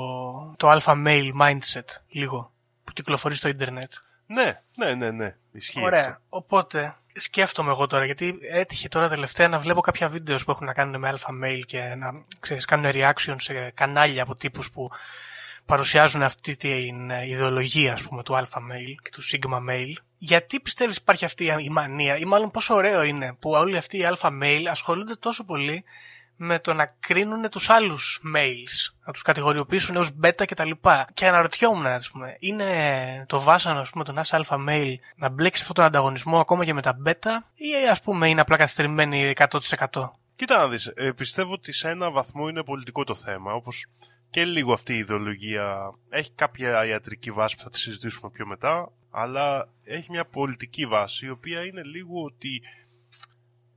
το 0.58 0.72
alpha 0.72 1.06
male 1.06 1.32
mindset, 1.42 1.86
λίγο, 2.10 2.52
που 2.84 2.92
κυκλοφορεί 2.92 3.36
στο 3.36 3.48
ίντερνετ; 3.48 3.92
Ναι, 4.26 4.60
ναι, 4.76 4.94
ναι, 4.94 5.12
ναι. 5.12 5.36
Ισχύει 5.52 5.82
Ωραία. 5.84 6.00
αυτό. 6.00 6.18
Οπότε, 6.30 6.96
σκέφτομαι 7.16 7.72
εγώ 7.72 7.88
τώρα, 7.88 8.06
γιατί 8.06 8.40
έτυχε 8.52 8.88
τώρα 8.88 9.10
τελευταία 9.10 9.48
να 9.48 9.60
βλέπω 9.60 9.82
κάποια 9.82 10.08
βίντεος 10.08 10.44
που 10.44 10.52
έχουν 10.52 10.66
να 10.66 10.74
κάνουν 10.74 11.00
με 11.00 11.14
alpha 11.16 11.44
male 11.44 11.62
και 11.66 11.80
να 11.80 12.24
ξέρεις, 12.40 12.66
κάνουν 12.66 12.92
reaction 12.94 13.36
σε 13.38 13.72
κανάλια 13.76 14.24
από 14.24 14.36
τύπους 14.36 14.72
που 14.72 14.90
παρουσιάζουν 15.66 16.24
αυτή 16.24 16.56
την 16.56 17.12
ε, 17.12 17.28
ιδεολογία, 17.28 17.94
ας 17.94 18.04
πούμε, 18.04 18.24
του 18.24 18.34
alpha 18.34 18.58
male 18.58 18.96
και 19.04 19.10
του 19.10 19.22
sigma 19.24 19.58
male. 19.70 19.94
Γιατί 20.18 20.60
πιστεύεις 20.60 20.98
υπάρχει 20.98 21.26
αυτή 21.26 21.46
η 21.46 21.70
μανία, 21.70 22.18
ή 22.18 22.26
μάλλον 22.26 22.52
πόσο 22.52 22.76
ωραίο 22.76 23.04
είναι 23.04 23.38
που 23.40 23.50
όλοι 23.50 23.78
αυτοί 23.78 23.98
οι 23.98 24.04
alpha 24.14 24.30
male 24.30 24.66
ασχολούνται 24.70 25.16
τόσο 25.16 25.44
πολύ 25.44 25.84
με 26.36 26.60
το 26.60 26.74
να 26.74 26.86
κρίνουν 27.00 27.50
τους 27.50 27.70
άλλους 27.70 28.22
males, 28.36 28.94
να 29.06 29.14
τους 29.14 29.22
κατηγοριοποιήσουν 29.22 29.96
ως 29.96 30.10
beta 30.24 30.44
κτλ. 30.48 30.72
Και 31.14 31.28
αναρωτιόμουν, 31.28 31.86
ας 31.86 32.12
πούμε, 32.12 32.36
είναι 32.40 33.26
το 33.28 33.42
βάσανο, 33.42 33.80
ας 33.80 33.90
πούμε, 33.90 34.04
το 34.04 34.12
να 34.12 34.22
είσαι 34.22 34.40
alpha 34.44 34.56
male 34.56 34.96
να 35.16 35.30
μπλέξει 35.30 35.62
αυτόν 35.62 35.76
τον 35.76 35.86
ανταγωνισμό 35.86 36.40
ακόμα 36.40 36.66
και 36.66 36.74
με 36.74 36.82
τα 36.82 36.98
beta 37.06 37.32
ή 37.56 37.88
ας 37.90 38.02
πούμε 38.02 38.30
είναι 38.30 38.42
απλά 38.42 38.58
καθυστερημένη 38.58 39.34
100%. 39.38 40.10
Κοίτα 40.36 40.58
να 40.58 40.68
δεις, 40.68 40.92
ε, 40.96 41.12
πιστεύω 41.12 41.54
ότι 41.54 41.72
σε 41.72 41.90
ένα 41.90 42.12
βαθμό 42.12 42.48
είναι 42.48 42.64
πολιτικό 42.64 43.04
το 43.04 43.16
θέμα, 43.16 43.54
όπως 43.54 43.88
και 44.34 44.46
λίγο 44.46 44.74
αυτή 44.74 44.94
η 44.94 44.98
ιδεολογία. 44.98 45.94
Έχει 46.10 46.32
κάποια 46.36 46.86
ιατρική 46.86 47.32
βάση 47.32 47.56
που 47.56 47.62
θα 47.62 47.70
τη 47.70 47.80
συζητήσουμε 47.80 48.32
πιο 48.32 48.46
μετά, 48.46 48.92
αλλά 49.10 49.70
έχει 49.84 50.12
μια 50.12 50.26
πολιτική 50.26 50.86
βάση, 50.86 51.26
η 51.26 51.30
οποία 51.30 51.66
είναι 51.66 51.84
λίγο 51.84 52.24
ότι 52.24 52.62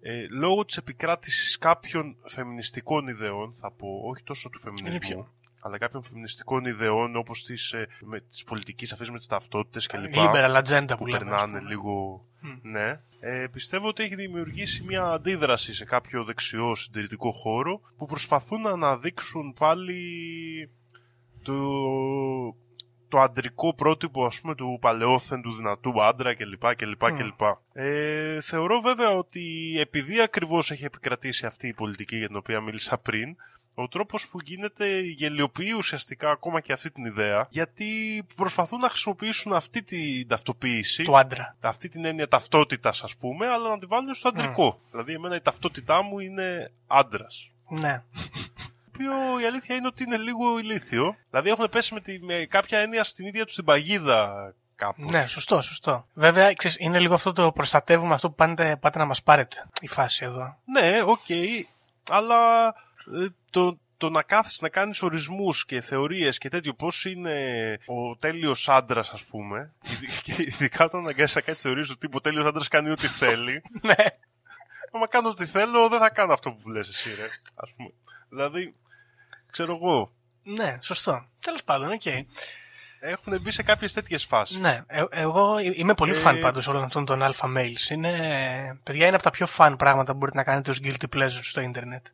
ε, 0.01 0.27
λόγω 0.31 0.65
της 0.65 0.77
επικράτησης 0.77 1.59
κάποιων 1.59 2.17
φεμινιστικών 2.25 3.09
ιδεών, 3.09 3.55
θα 3.55 3.71
πω, 3.71 4.01
όχι 4.05 4.23
τόσο 4.23 4.49
του 4.49 4.61
φεμινισμού, 4.61 4.99
ποιο; 4.99 5.33
Αλλά 5.67 5.79
κάποιων 5.79 6.03
φεμινιστικών 6.03 6.65
ιδεών 6.65 7.17
όπως 7.17 7.45
της, 7.45 7.73
ε, 7.73 7.89
με, 8.01 8.21
της 8.21 8.45
πολιτικής 8.45 8.93
αυτής 8.93 9.11
με 9.11 9.17
τις 9.17 9.27
ταυτότητες 9.27 9.87
κλπ 9.87 10.15
Liberal 10.15 10.63
agenda 10.65 10.85
που, 10.89 10.97
που 10.97 11.07
λέμε. 11.07 11.17
ας 11.17 11.41
περνάνε 11.41 11.59
πούμε. 11.59 11.69
λίγο. 11.71 12.25
Μμ. 12.41 12.71
Ναι. 12.71 13.01
Ε, 13.21 13.47
πιστεύω 13.53 13.89
ότι 13.89 14.03
έχει 14.03 14.15
δημιουργήσει 14.15 14.83
μια 14.83 15.03
αντίδραση 15.03 15.75
σε 15.75 15.85
κάποιο 15.85 16.25
δεξιό 16.25 16.75
συντηρητικό 16.75 17.31
χώρο 17.33 17.81
που 17.97 18.07
προσπαθούν 18.07 18.61
να 18.61 18.71
αναδείξουν 18.71 19.55
πάλι 19.59 20.01
το, 21.43 21.55
το 23.09 23.21
αντρικό 23.21 23.75
πρότυπο 23.75 24.27
ας 24.27 24.41
πούμε 24.41 24.55
του 24.55 24.79
παλαιόθεν, 24.81 25.43
του 25.43 25.55
δυνατού 25.55 26.03
άντρα 26.03 26.35
κλπ. 26.35 26.75
κλπ, 26.75 27.03
Μμ. 27.03 27.17
κλπ. 27.17 27.41
Ε, 27.73 28.41
θεωρώ 28.41 28.81
βέβαια 28.81 29.11
ότι 29.11 29.75
επειδή 29.81 30.21
ακριβώς 30.21 30.71
έχει 30.71 30.85
επικρατήσει 30.85 31.47
αυτή 31.47 31.69
η 31.69 31.75
πολιτική 31.75 32.17
για 32.17 32.27
την 32.27 32.37
οποία 32.37 32.61
μίλησα 32.61 32.99
πριν 32.99 33.37
ο 33.79 33.89
τρόπος 33.89 34.29
που 34.29 34.39
γίνεται 34.41 35.01
γελιοποιεί 35.01 35.75
ουσιαστικά 35.77 36.31
ακόμα 36.31 36.61
και 36.61 36.73
αυτή 36.73 36.91
την 36.91 37.05
ιδέα 37.05 37.47
γιατί 37.51 37.87
προσπαθούν 38.37 38.81
να 38.81 38.89
χρησιμοποιήσουν 38.89 39.53
αυτή 39.53 39.83
την 39.83 40.29
ταυτοποίηση 40.29 41.03
Του 41.03 41.19
άντρα. 41.19 41.57
αυτή 41.61 41.89
την 41.89 42.05
έννοια 42.05 42.29
ταυτότητας, 42.29 43.03
ας 43.03 43.17
πούμε, 43.17 43.49
αλλά 43.49 43.69
να 43.69 43.79
τη 43.79 43.87
βάλουν 43.87 44.15
στο 44.15 44.29
αντρικό. 44.29 44.81
Δηλαδή, 44.91 45.13
εμένα 45.13 45.35
η 45.37 45.41
ταυτότητά 45.41 46.03
μου 46.03 46.19
είναι 46.19 46.71
άντρας. 46.87 47.51
Ναι. 47.69 48.03
Το 48.13 49.03
οποίο 49.03 49.41
η 49.41 49.47
αλήθεια 49.47 49.77
είναι 49.77 49.87
ότι 49.87 50.03
είναι 50.03 50.17
λίγο 50.17 50.59
ηλίθιο. 50.59 51.17
Δηλαδή, 51.31 51.49
έχουν 51.51 51.69
πέσει 51.71 51.95
με, 51.95 52.01
τη, 52.01 52.19
με 52.21 52.47
κάποια 52.49 52.79
έννοια 52.79 53.05
στην 53.05 53.27
ίδια 53.27 53.45
τους 53.45 53.55
την 53.55 53.65
παγίδα 53.65 54.55
κάπως. 54.77 55.11
Ναι, 55.13 55.27
σωστό, 55.27 55.61
σωστό. 55.61 56.07
Βέβαια, 56.15 56.53
ξέρεις, 56.53 56.77
είναι 56.81 56.99
λίγο 56.99 57.15
αυτό 57.15 57.33
το 57.33 57.53
προστατεύουμε 57.53 58.15
αυτό 58.15 58.29
που 58.29 58.35
πάτε, 58.35 58.77
πάτε 58.81 58.99
να 58.99 59.05
μας 59.05 59.23
πάρετε 59.23 59.67
η 59.81 59.87
φάση 59.87 60.25
εδώ. 60.25 60.57
Ναι, 60.65 61.03
οκ, 61.03 61.27
αλλά 62.11 62.67
ε, 62.67 62.86
το, 63.51 63.79
το 63.97 64.11
να 64.11 64.23
κάθεσαι 64.23 64.59
να 64.63 64.69
κάνεις 64.69 65.03
ορισμούς 65.03 65.65
και 65.67 65.81
θεωρίες 65.81 66.39
και 66.39 66.49
τέτοιο 66.49 66.75
πώς 66.75 67.05
είναι 67.05 67.35
ο 67.87 68.17
τέλειος 68.17 68.69
άντρας, 68.69 69.11
ας 69.11 69.25
πούμε 69.25 69.73
ειδι- 69.83 70.23
και 70.23 70.35
ειδικά 70.39 70.85
όταν 70.85 71.01
αναγκάζεσαι 71.01 71.39
να 71.39 71.45
κάνεις 71.45 71.61
θεωρίες 71.61 71.89
του 71.89 71.97
τύπου 71.99 72.15
ο 72.17 72.21
τέλειος 72.21 72.47
άντρας 72.47 72.69
κάνει 72.69 72.91
ό,τι 72.91 73.07
θέλει 73.07 73.63
Ναι. 73.83 73.95
άμα 74.93 75.09
κάνω 75.09 75.29
ό,τι 75.29 75.47
θέλω 75.47 75.89
δεν 75.89 75.99
θα 75.99 76.11
κάνω 76.11 76.33
αυτό 76.33 76.51
που 76.53 76.69
λες 76.71 76.89
εσύ 76.89 77.15
ρε 77.15 77.29
ας 77.55 77.71
πούμε. 77.77 77.91
δηλαδή 78.29 78.75
ξέρω 79.51 79.75
εγώ 79.75 80.13
Ναι, 80.43 80.79
σωστό. 80.81 81.27
Τέλος 81.41 81.65
πάντων, 81.65 81.93
οκ. 81.93 82.07
έχουν 83.01 83.41
μπει 83.41 83.51
σε 83.51 83.63
κάποιες 83.63 83.93
τέτοιες 83.93 84.25
φάσεις 84.25 84.59
Ναι, 84.59 84.83
ε- 84.87 85.05
εγώ 85.11 85.59
είμαι 85.59 85.95
πολύ 85.95 86.11
Ε, 86.13 86.15
φαν 86.15 86.41
πάντως 86.41 86.67
όλων 86.67 86.83
αυτών 86.83 87.05
των 87.05 87.21
alpha 87.23 87.57
males. 87.57 87.91
Είναι, 87.91 88.11
παιδιά, 88.83 89.07
είναι 89.07 89.15
από 89.15 89.25
τα 89.25 89.31
πιο 89.31 89.47
fun 89.47 89.77
πράγματα 89.77 90.13
που 90.13 90.19
μπορείτε 90.19 90.37
να 90.37 90.45
κάνετε 90.45 90.71
ως 90.71 90.81
guilty 90.83 91.15
pleasures 91.17 91.29
στο 91.43 91.61
ίντερνετ. 91.61 92.07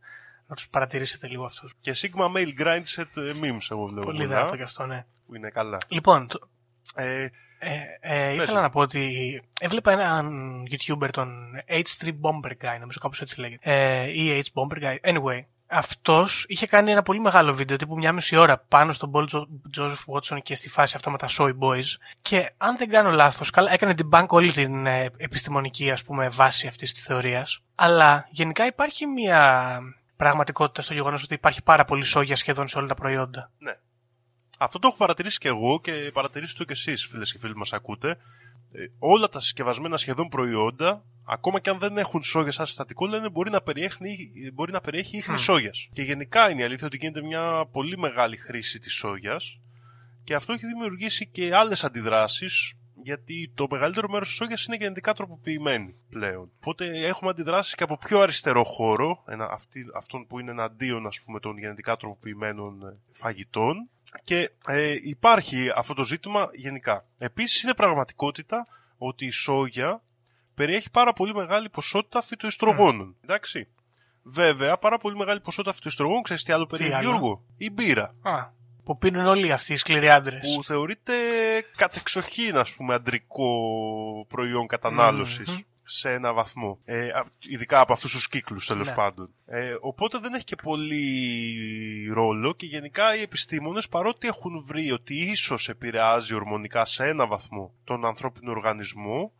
Να 0.52 0.58
τους 0.58 0.68
παρατηρήσετε 0.68 1.26
λίγο 1.28 1.44
αυτούς. 1.44 1.72
και 1.80 1.94
Sigma 1.96 2.24
Male 2.24 2.60
Grindset 2.62 3.16
ε, 3.16 3.32
memes 3.42 3.66
εγώ 3.70 3.86
βλέπω 3.86 4.04
Πολύ 4.06 4.18
πολλά, 4.26 4.28
δυνατό 4.28 4.56
κι 4.56 4.62
αυτό, 4.62 4.86
ναι. 4.86 5.04
που 5.26 5.34
είναι 5.34 5.48
καλά 5.50 5.78
Λοιπόν, 5.88 6.26
το- 6.26 6.48
ε, 6.94 7.22
ε, 7.58 7.70
ε, 8.00 8.32
ήθελα 8.32 8.56
μου. 8.56 8.60
να 8.62 8.70
πω 8.70 8.80
ότι 8.80 9.42
έβλεπα 9.60 9.92
έναν 9.92 10.32
YouTuber, 10.70 11.08
τον 11.12 11.44
H3 11.68 12.06
Bomber 12.08 12.50
Guy, 12.50 12.78
νομίζω 12.80 12.98
κάπως 13.00 13.20
έτσι 13.20 13.40
λέγεται. 13.40 13.70
Ε, 13.72 14.10
ή 14.22 14.42
H 14.44 14.60
Bomber 14.62 14.82
Guy. 14.82 15.14
Anyway, 15.14 15.44
αυτός 15.66 16.44
είχε 16.48 16.66
κάνει 16.66 16.90
ένα 16.90 17.02
πολύ 17.02 17.20
μεγάλο 17.20 17.54
βίντεο, 17.54 17.76
τύπου 17.76 17.94
μια 17.96 18.12
μισή 18.12 18.36
ώρα, 18.36 18.58
πάνω 18.58 18.92
στον 18.92 19.10
Paul 19.14 19.24
Jo- 19.32 19.78
Joseph 19.80 20.04
Watson 20.14 20.38
και 20.42 20.54
στη 20.54 20.68
φάση 20.68 20.96
αυτό 20.96 21.10
με 21.10 21.18
τα 21.18 21.26
Soy 21.38 21.52
Boys. 21.58 21.84
Και 22.20 22.52
αν 22.56 22.76
δεν 22.76 22.88
κάνω 22.88 23.10
λάθος, 23.10 23.50
καλά, 23.50 23.72
έκανε 23.72 23.94
την 23.94 24.08
bank 24.12 24.26
όλη 24.28 24.52
την 24.52 24.86
ε, 24.86 25.10
επιστημονική, 25.16 25.90
ας 25.90 26.02
πούμε, 26.04 26.28
βάση 26.28 26.66
αυτής 26.66 26.92
της 26.92 27.02
θεωρίας. 27.02 27.62
Αλλά 27.74 28.26
γενικά 28.30 28.66
υπάρχει 28.66 29.06
μια 29.06 29.78
πραγματικότητα 30.22 30.82
στο 30.82 30.94
γεγονός 30.94 31.22
ότι 31.22 31.34
υπάρχει 31.34 31.62
πάρα 31.62 31.84
πολύ 31.84 32.04
σόγια 32.04 32.36
σχεδόν 32.36 32.68
σε 32.68 32.78
όλα 32.78 32.86
τα 32.86 32.94
προϊόντα. 32.94 33.50
Ναι. 33.58 33.74
Αυτό 34.58 34.78
το 34.78 34.86
έχω 34.86 34.96
παρατηρήσει 34.96 35.38
και 35.38 35.48
εγώ 35.48 35.80
και 35.80 36.10
παρατηρήσεις 36.12 36.54
το 36.54 36.64
και 36.64 36.72
εσείς 36.72 37.06
φίλες 37.06 37.32
και 37.32 37.38
φίλοι 37.38 37.56
μας 37.56 37.72
ακούτε. 37.72 38.10
Ε, 38.72 38.78
όλα 38.98 39.28
τα 39.28 39.40
συσκευασμένα 39.40 39.96
σχεδόν 39.96 40.28
προϊόντα, 40.28 41.04
ακόμα 41.26 41.60
και 41.60 41.70
αν 41.70 41.78
δεν 41.78 41.98
έχουν 41.98 42.22
σόγια 42.22 42.52
σαν 42.52 42.66
συστατικό, 42.66 43.06
λένε 43.06 43.28
μπορεί 43.28 43.50
να 43.50 43.60
περιέχει, 43.60 43.96
μπορεί 44.52 44.72
να 44.72 44.80
περιέχει 44.80 45.16
ίχνη 45.16 45.38
σόγιας. 45.38 45.88
Και 45.92 46.02
γενικά 46.02 46.50
είναι 46.50 46.60
η 46.60 46.64
αλήθεια 46.64 46.86
ότι 46.86 46.96
γίνεται 46.96 47.22
μια 47.22 47.66
πολύ 47.72 47.98
μεγάλη 47.98 48.36
χρήση 48.36 48.78
της 48.78 48.92
σόγιας 48.92 49.58
και 50.24 50.34
αυτό 50.34 50.52
έχει 50.52 50.66
δημιουργήσει 50.66 51.26
και 51.26 51.54
άλλες 51.54 51.84
αντιδράσεις 51.84 52.72
γιατί 53.02 53.52
το 53.54 53.66
μεγαλύτερο 53.70 54.08
μέρος 54.08 54.28
της 54.28 54.36
σόγιας 54.36 54.64
είναι 54.64 54.76
γενετικά 54.76 55.14
τροποποιημένη 55.14 55.94
πλέον. 56.10 56.50
Οπότε 56.60 57.06
έχουμε 57.06 57.30
αντιδράσεις 57.30 57.74
και 57.74 57.82
από 57.82 57.96
πιο 57.96 58.20
αριστερό 58.20 58.64
χώρο, 58.64 59.22
ένα, 59.26 59.48
αυτή, 59.50 59.84
αυτόν 59.94 60.26
που 60.26 60.38
είναι 60.38 60.50
εναντίον 60.50 61.06
ας 61.06 61.20
πούμε, 61.24 61.40
των 61.40 61.58
γενετικά 61.58 61.96
τροποποιημένων 61.96 62.82
ε, 62.82 62.96
φαγητών 63.12 63.88
και 64.24 64.50
ε, 64.66 64.96
υπάρχει 65.02 65.70
αυτό 65.76 65.94
το 65.94 66.04
ζήτημα 66.04 66.48
γενικά. 66.52 67.04
Επίσης 67.18 67.62
είναι 67.62 67.74
πραγματικότητα 67.74 68.66
ότι 68.98 69.26
η 69.26 69.30
σόγια 69.30 70.02
περιέχει 70.54 70.90
πάρα 70.90 71.12
πολύ 71.12 71.34
μεγάλη 71.34 71.68
ποσότητα 71.68 72.22
φυτοϊστρογόνων. 72.22 73.16
Εντάξει. 73.24 73.68
Βέβαια, 74.22 74.78
πάρα 74.78 74.98
πολύ 74.98 75.16
μεγάλη 75.16 75.40
ποσότητα 75.40 75.74
φυτοϊστρογόνων, 75.74 76.22
ξέρεις 76.22 76.42
τι 76.42 76.52
άλλο 76.52 76.66
περιέχει, 76.66 76.94
άλλο; 76.94 77.08
Γιώργο; 77.08 77.42
Η 77.56 77.70
μπύρα. 77.70 78.14
Α, 78.22 78.50
που 78.84 78.98
πίνουν 78.98 79.26
όλοι 79.26 79.52
αυτοί 79.52 79.72
οι 79.72 79.76
σκληροί 79.76 80.08
άντρες. 80.10 80.54
Που 80.56 80.64
θεωρείται 80.64 81.12
κατεξοχήν, 81.76 82.56
ας 82.56 82.74
πούμε, 82.74 82.94
αντρικό 82.94 83.46
προϊόν 84.28 84.66
κατανάλωσης 84.66 85.48
Μμμ. 85.48 85.58
σε 85.84 86.12
ένα 86.12 86.32
βαθμό. 86.32 86.78
Ε, 86.84 87.08
α- 87.08 87.26
ειδικά 87.38 87.80
από 87.80 87.92
αυτούς 87.92 88.12
τους 88.12 88.28
κύκλους, 88.28 88.66
τέλος 88.66 88.88
Ναι. 88.88 88.94
πάντων. 88.94 89.28
Ε, 89.46 89.74
οπότε 89.80 90.18
δεν 90.18 90.34
έχει 90.34 90.44
και 90.44 90.56
πολύ 90.56 92.10
ρόλο 92.12 92.54
και 92.54 92.66
γενικά 92.66 93.16
οι 93.16 93.20
επιστήμονες 93.20 93.88
παρότι 93.88 94.28
έχουν 94.28 94.64
βρει 94.66 94.92
ότι 94.92 95.14
ίσως 95.30 95.68
επηρεάζει 95.68 96.34
ορμονικά 96.34 96.84
σε 96.84 97.04
ένα 97.04 97.26
βαθμό 97.26 97.72
τον 97.84 98.06
ανθρώπινο 98.06 98.50
οργανισμό 98.50 99.32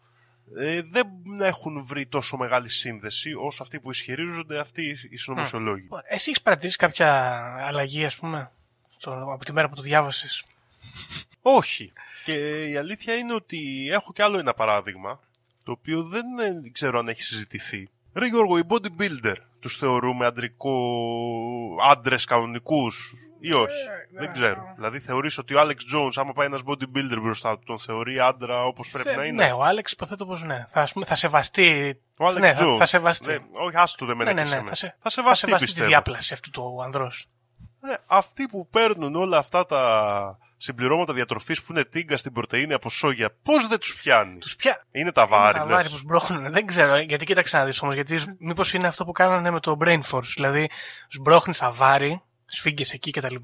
ε, 0.59 0.83
δεν 0.83 1.07
έχουν 1.41 1.85
βρει 1.85 2.07
τόσο 2.07 2.37
μεγάλη 2.37 2.69
σύνδεση 2.69 3.33
όσο 3.35 3.63
αυτοί 3.63 3.81
που 3.81 3.91
ισχυρίζονται 3.91 4.59
αυτοί 4.59 4.97
οι 5.11 5.17
συνωμοσιολόγοι. 5.17 5.89
Εσύ 6.09 6.31
έχεις 6.31 6.43
παρατηρήσει 6.43 6.77
κάποια 6.77 7.41
αλλαγή, 7.67 8.05
ας 8.05 8.17
πούμε, 8.17 8.39
στο, 8.39 8.62
από 9.11 9.45
τη 9.45 9.53
μέρα 9.53 9.69
που 9.69 9.75
το 9.75 9.83
διάβασες. 9.83 10.45
Όχι. 11.43 11.93
Και 12.25 12.67
η 12.69 12.77
αλήθεια 12.77 13.15
είναι 13.15 13.35
ότι 13.35 13.89
έχω 13.91 14.13
κι 14.13 14.23
άλλο 14.23 14.39
ένα 14.39 14.55
παράδειγμα, 14.55 15.21
το 15.65 15.73
οποίο 15.73 16.03
δεν 16.03 16.25
ε, 16.39 16.71
ξέρω 16.73 16.99
αν 16.99 17.09
έχει 17.09 17.23
συζητηθεί. 17.23 17.89
Ρε 18.15 18.27
Γιώργο, 18.27 18.59
οι 18.59 18.63
bodybuilder, 18.69 19.35
τους 19.61 19.77
θεωρούμε 19.77 20.27
αντρικό 20.27 20.73
άντρες 21.91 22.25
κανονικούς 22.25 23.13
ή 23.41 23.53
όχι; 23.53 23.65
Ε, 24.13 24.19
δεν 24.19 24.29
ε, 24.29 24.33
ξέρω. 24.33 24.73
Δηλαδή 24.75 25.01
θεωρείς 25.01 25.39
ότι 25.39 25.55
ο 25.55 25.61
Άλεξ 25.61 25.85
Jones, 25.95 26.11
άμα 26.15 26.33
πάει 26.33 26.47
ένας 26.47 26.61
bodybuilder 26.67 27.19
μπροστά 27.23 27.59
του, 27.59 27.63
τον 27.67 27.79
θεωρεί 27.79 28.21
άντρα 28.21 28.65
όπως 28.65 28.89
πρέπει 28.91 29.09
Θε- 29.09 29.17
να 29.17 29.25
είναι; 29.25 29.45
Ναι, 29.45 29.53
ο 29.53 29.63
Άλεξ 29.65 29.93
υποθέτω 29.93 30.27
πως 30.27 30.43
ναι. 30.43 30.67
Θα, 30.71 30.81
ας 30.81 30.93
πούμε, 30.93 31.05
θα 31.05 31.15
σεβαστεί. 31.15 32.01
Ο 32.17 32.27
Άλεξ 32.27 32.41
ναι, 32.47 32.55
θα- 32.55 32.67
Jones. 32.67 32.77
θα 32.79 32.85
σεβαστεί. 32.85 33.27
Ναι, 33.31 33.39
όχι, 33.53 33.77
άστο 33.77 34.07
δεν 34.07 34.17
με 34.17 34.25
ναι, 34.25 34.33
ναι, 34.33 34.41
έκοψε 34.41 34.57
ναι, 34.57 34.63
με. 34.63 34.69
θα, 34.69 34.75
σε, 34.75 34.87
θα 34.87 34.97
θα 35.03 35.11
σεβαστεί, 35.11 35.39
σεβαστεί 35.47 35.67
τη 35.67 35.73
πιστεύω. 35.73 35.89
διάπλαση 35.91 36.33
αυτού 36.33 36.51
του 36.51 36.83
ανδρός. 36.83 37.27
Ε, 37.85 37.95
αυτοί 38.07 38.47
που 38.49 38.69
παίρνουν 38.71 39.15
όλα 39.15 39.39
αυτά 39.39 39.67
τα 39.67 40.39
συμπληρώματα 40.57 41.13
διατροφής 41.13 41.63
που 41.63 41.73
είναι 41.73 41.85
τίγκα 41.85 42.17
στην 42.17 42.33
πρωτεΐνη 42.33 42.73
από 42.73 42.91
σόγια, 42.91 43.35
πώς 43.43 43.69
δεν 43.69 43.79
τους 43.79 43.95
πιάνει; 43.95 44.39
Τους 44.39 44.57
πια... 44.57 44.85
Είναι 44.91 45.13
τα 45.13 45.27
βάρη, 45.27 45.59
τα 45.59 45.65
λες. 45.65 45.75
βάρη 45.75 45.89
που 45.89 45.97
σμπρώχνουν. 45.97 46.49
Δεν 46.49 46.67
ξέρω, 46.67 46.97
γιατί 46.99 47.25
κοίταξε 47.25 47.57
να 47.59 47.65
δεις 47.65 47.83
όμως, 47.83 47.95
γιατί 47.95 48.19
σ- 48.19 48.29
μήπως 48.39 48.73
είναι 48.75 48.87
αυτό 48.87 49.05
που 49.05 49.13
κάνανε 49.13 49.51
με 49.51 49.61
το 49.61 49.77
Brain 49.81 50.01
Force. 50.11 50.23
Δηλαδή, 50.35 50.71
σμπρώχνεις 51.09 51.59
τα 51.59 51.73
βάρη, 51.73 52.23
σφίγγες 52.47 52.93
εκεί 52.93 53.11
κτλ. 53.11 53.35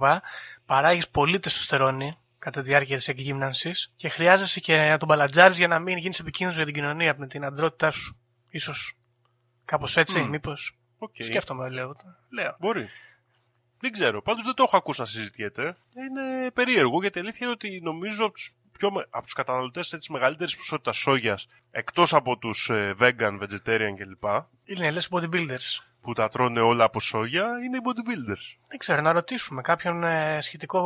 Παράγεις 0.66 1.08
πολύ 1.08 1.38
τεστοστερόνη 1.38 2.16
κατά 2.38 2.60
τη 2.62 2.68
διάρκεια 2.68 2.96
της 2.96 3.08
εκγύμνανσης 3.08 3.92
και 3.96 4.08
χρειάζεσαι 4.08 4.60
και 4.60 4.76
να 4.76 4.98
τον 4.98 5.08
μπαλατζάρεις 5.08 5.58
για 5.58 5.68
να 5.68 5.78
μην 5.78 5.96
γίνεις 5.98 6.18
επικίνδυνος 6.20 6.56
για 6.64 6.72
την 6.72 6.82
κοινωνία 6.82 7.14
με 7.18 7.26
την 7.26 7.44
αντρότητά 7.44 7.90
σου. 7.90 8.18
Ίσως 8.50 8.94
κάπως 9.64 9.96
έτσι, 9.96 10.20
Μμ. 10.20 10.28
μήπως. 10.28 10.78
Οκ. 10.98 11.14
Σκέφτομαι, 11.18 11.68
λέω. 11.68 11.94
λέω. 12.30 12.56
Μπορεί. 12.58 12.88
Δεν 13.80 13.92
ξέρω. 13.92 14.22
Πάντως 14.22 14.44
δεν 14.44 14.54
το 14.54 14.62
έχω 14.62 14.76
ακούσει 14.76 15.00
να 15.00 15.06
συζητιέται. 15.06 15.76
Είναι 15.96 16.50
περίεργο 16.50 17.00
γιατί 17.00 17.18
η 17.18 17.20
αλήθεια 17.20 17.38
είναι 17.42 17.50
ότι 17.50 17.80
νομίζω 17.82 18.24
από 18.24 18.32
τους, 18.34 18.52
πιο, 18.72 18.90
με- 18.92 19.06
από 19.10 19.24
τους 19.24 19.32
καταναλωτές 19.32 19.88
της 19.88 20.08
μεγαλύτερης 20.08 20.56
ποσότητας 20.56 20.96
σόγιας 20.96 21.46
εκτός 21.70 22.14
από 22.14 22.36
τους 22.38 22.70
ε, 22.70 22.94
vegan, 23.00 23.38
vegetarian 23.42 23.94
κλπ. 23.98 24.24
Είναι 24.64 24.90
λες 24.90 25.08
bodybuilders. 25.10 25.82
που 26.02 26.12
τα 26.12 26.28
τρώνε 26.28 26.60
όλα 26.60 26.84
από 26.84 27.00
σόγια 27.00 27.44
είναι 27.64 27.76
οι 27.76 27.80
bodybuilders. 27.84 28.58
Δεν 28.68 28.78
ξέρω, 28.78 29.00
να 29.00 29.12
ρωτήσουμε 29.12 29.62
κάποιον 29.62 30.04
ε, 30.04 30.40
σχετικό. 30.40 30.80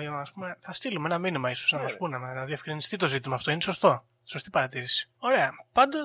ε, 0.00 0.06
Ας 0.06 0.32
πούμε, 0.32 0.56
θα 0.60 0.72
στείλουμε 0.72 1.06
ένα 1.06 1.18
μήνυμα 1.18 1.50
ίσως 1.50 1.72
να 1.72 1.78
Ναι. 1.78 1.84
μας 1.84 1.96
πούνε, 1.96 2.18
να 2.18 2.44
διευκρινιστεί 2.44 2.96
το 2.96 3.08
ζήτημα 3.08 3.34
αυτό. 3.34 3.50
Είναι 3.50 3.60
σωστό. 3.60 4.04
Σωστή 4.24 4.50
παρατήρηση. 4.50 5.10
Ωραία. 5.18 5.50
Πάντω, 5.72 5.98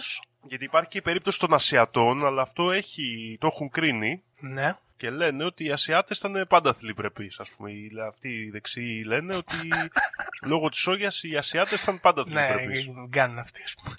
Γιατί 0.43 0.63
υπάρχει 0.63 0.89
και 0.89 0.97
η 0.97 1.01
περίπτωση 1.01 1.39
των 1.39 1.53
Ασιατών, 1.53 2.25
αλλά 2.25 2.41
αυτό 2.41 2.71
έχει, 2.71 3.37
το 3.39 3.47
έχουν 3.47 3.69
κρίνει 3.69 4.23
ναι. 4.39 4.77
Και 4.99 5.09
λένε 5.09 5.43
ότι 5.43 5.63
οι 5.65 5.71
Ασιάτες 5.71 6.17
ήταν 6.17 6.45
πάντα 6.49 6.73
θηλυπρεπείς. 6.73 7.39
Ας 7.39 7.53
πούμε, 7.57 7.71
Οι- 7.71 7.91
αυτοί 8.07 8.29
οι 8.29 8.49
δεξιοί 8.49 9.03
λένε 9.05 9.35
ότι 9.35 9.67
λόγω 10.51 10.69
της 10.69 10.79
σόγιας 10.79 11.23
οι 11.23 11.37
Ασιάτες 11.37 11.81
ήταν 11.81 11.99
πάντα 11.99 12.23
Ναι, 12.27 12.47
θηλυπρεπείς. 12.47 12.89
κάνουν 13.09 13.39
αυτοί, 13.39 13.63
ας 13.63 13.75
πούμε. 13.75 13.95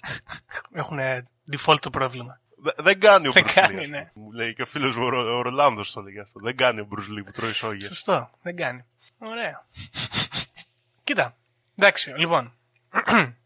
Έχουν 0.81 0.99
default 1.51 1.79
το 1.79 1.89
πρόβλημα. 1.89 2.39
Δε- 2.57 2.71
Δεν 2.83 2.99
κάνει 2.99 3.27
ο 3.27 3.31
Δεν 3.31 3.43
Bruce 3.43 3.49
Lee, 3.49 3.53
κάνει, 3.53 3.75
ας 3.79 3.85
πούμε. 3.85 3.97
ναι. 3.97 4.11
Μου 4.13 4.31
λέει 4.31 4.53
και 4.53 4.61
ο 4.61 4.65
φίλος 4.65 4.95
μου 4.95 5.05
ο 5.05 5.09
Ρο- 5.09 5.37
ο 5.37 5.41
Ρολάνδος 5.41 5.91
το 5.91 6.01
λέγει 6.01 6.19
αυτό. 6.19 6.39
Δεν 6.39 6.55
κάνει 6.55 6.79
ο 6.79 6.87
Bruce 6.91 7.19
Lee 7.19 7.23
που 7.25 7.31
τρώει 7.31 7.51
σόγια. 7.53 7.87
Σωστό. 7.87 8.29
Δεν 8.41 8.55
κάνει. 8.55 8.83
Ωραία. 9.17 9.65
Κοίτα. 11.03 11.35
Εντάξει, 11.75 12.11
λοιπόν. 12.17 12.53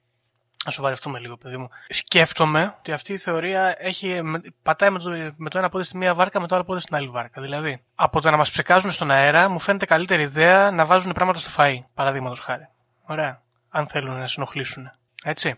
Να 0.66 0.72
σοβαρευτούμε 0.72 1.20
λίγο, 1.20 1.38
παιδί 1.38 1.58
μου. 1.58 1.70
Σκέφτομαι 1.90 2.76
ότι 2.78 2.92
αυτή 2.92 3.14
η 3.14 3.18
θεωρία 3.18 3.76
έχει, 3.80 4.22
με- 4.22 4.42
πατάει 4.64 4.90
με 4.90 5.00
το, 5.00 5.10
με 5.38 5.50
το 5.50 5.58
ένα 5.58 5.70
πόδι 5.70 5.84
στη 5.84 5.98
μία 5.98 6.14
βάρκα, 6.14 6.40
με 6.40 6.48
το 6.48 6.56
άλλο 6.56 6.64
πόδι 6.64 6.80
στην 6.80 6.96
άλλη 6.96 7.08
βάρκα. 7.08 7.42
Δηλαδή, 7.42 7.84
από 7.96 8.22
το 8.22 8.30
να 8.32 8.38
μας 8.38 8.52
ψεκάζουν 8.52 8.92
στον 8.92 9.12
αέρα, 9.12 9.50
μου 9.50 9.60
φαίνεται 9.60 9.86
καλύτερη 9.86 10.22
ιδέα 10.22 10.72
να 10.72 10.86
βάζουν 10.86 11.12
πράγματα 11.12 11.40
στο 11.40 11.52
φαΐ, 11.58 11.80
παραδείγματος 11.94 12.40
χάρη. 12.40 12.68
Ωραία. 13.06 13.42
Αν 13.70 13.88
θέλουν 13.88 14.18
να 14.18 14.28
συνοχλήσουν. 14.28 14.90
Έτσι. 15.24 15.56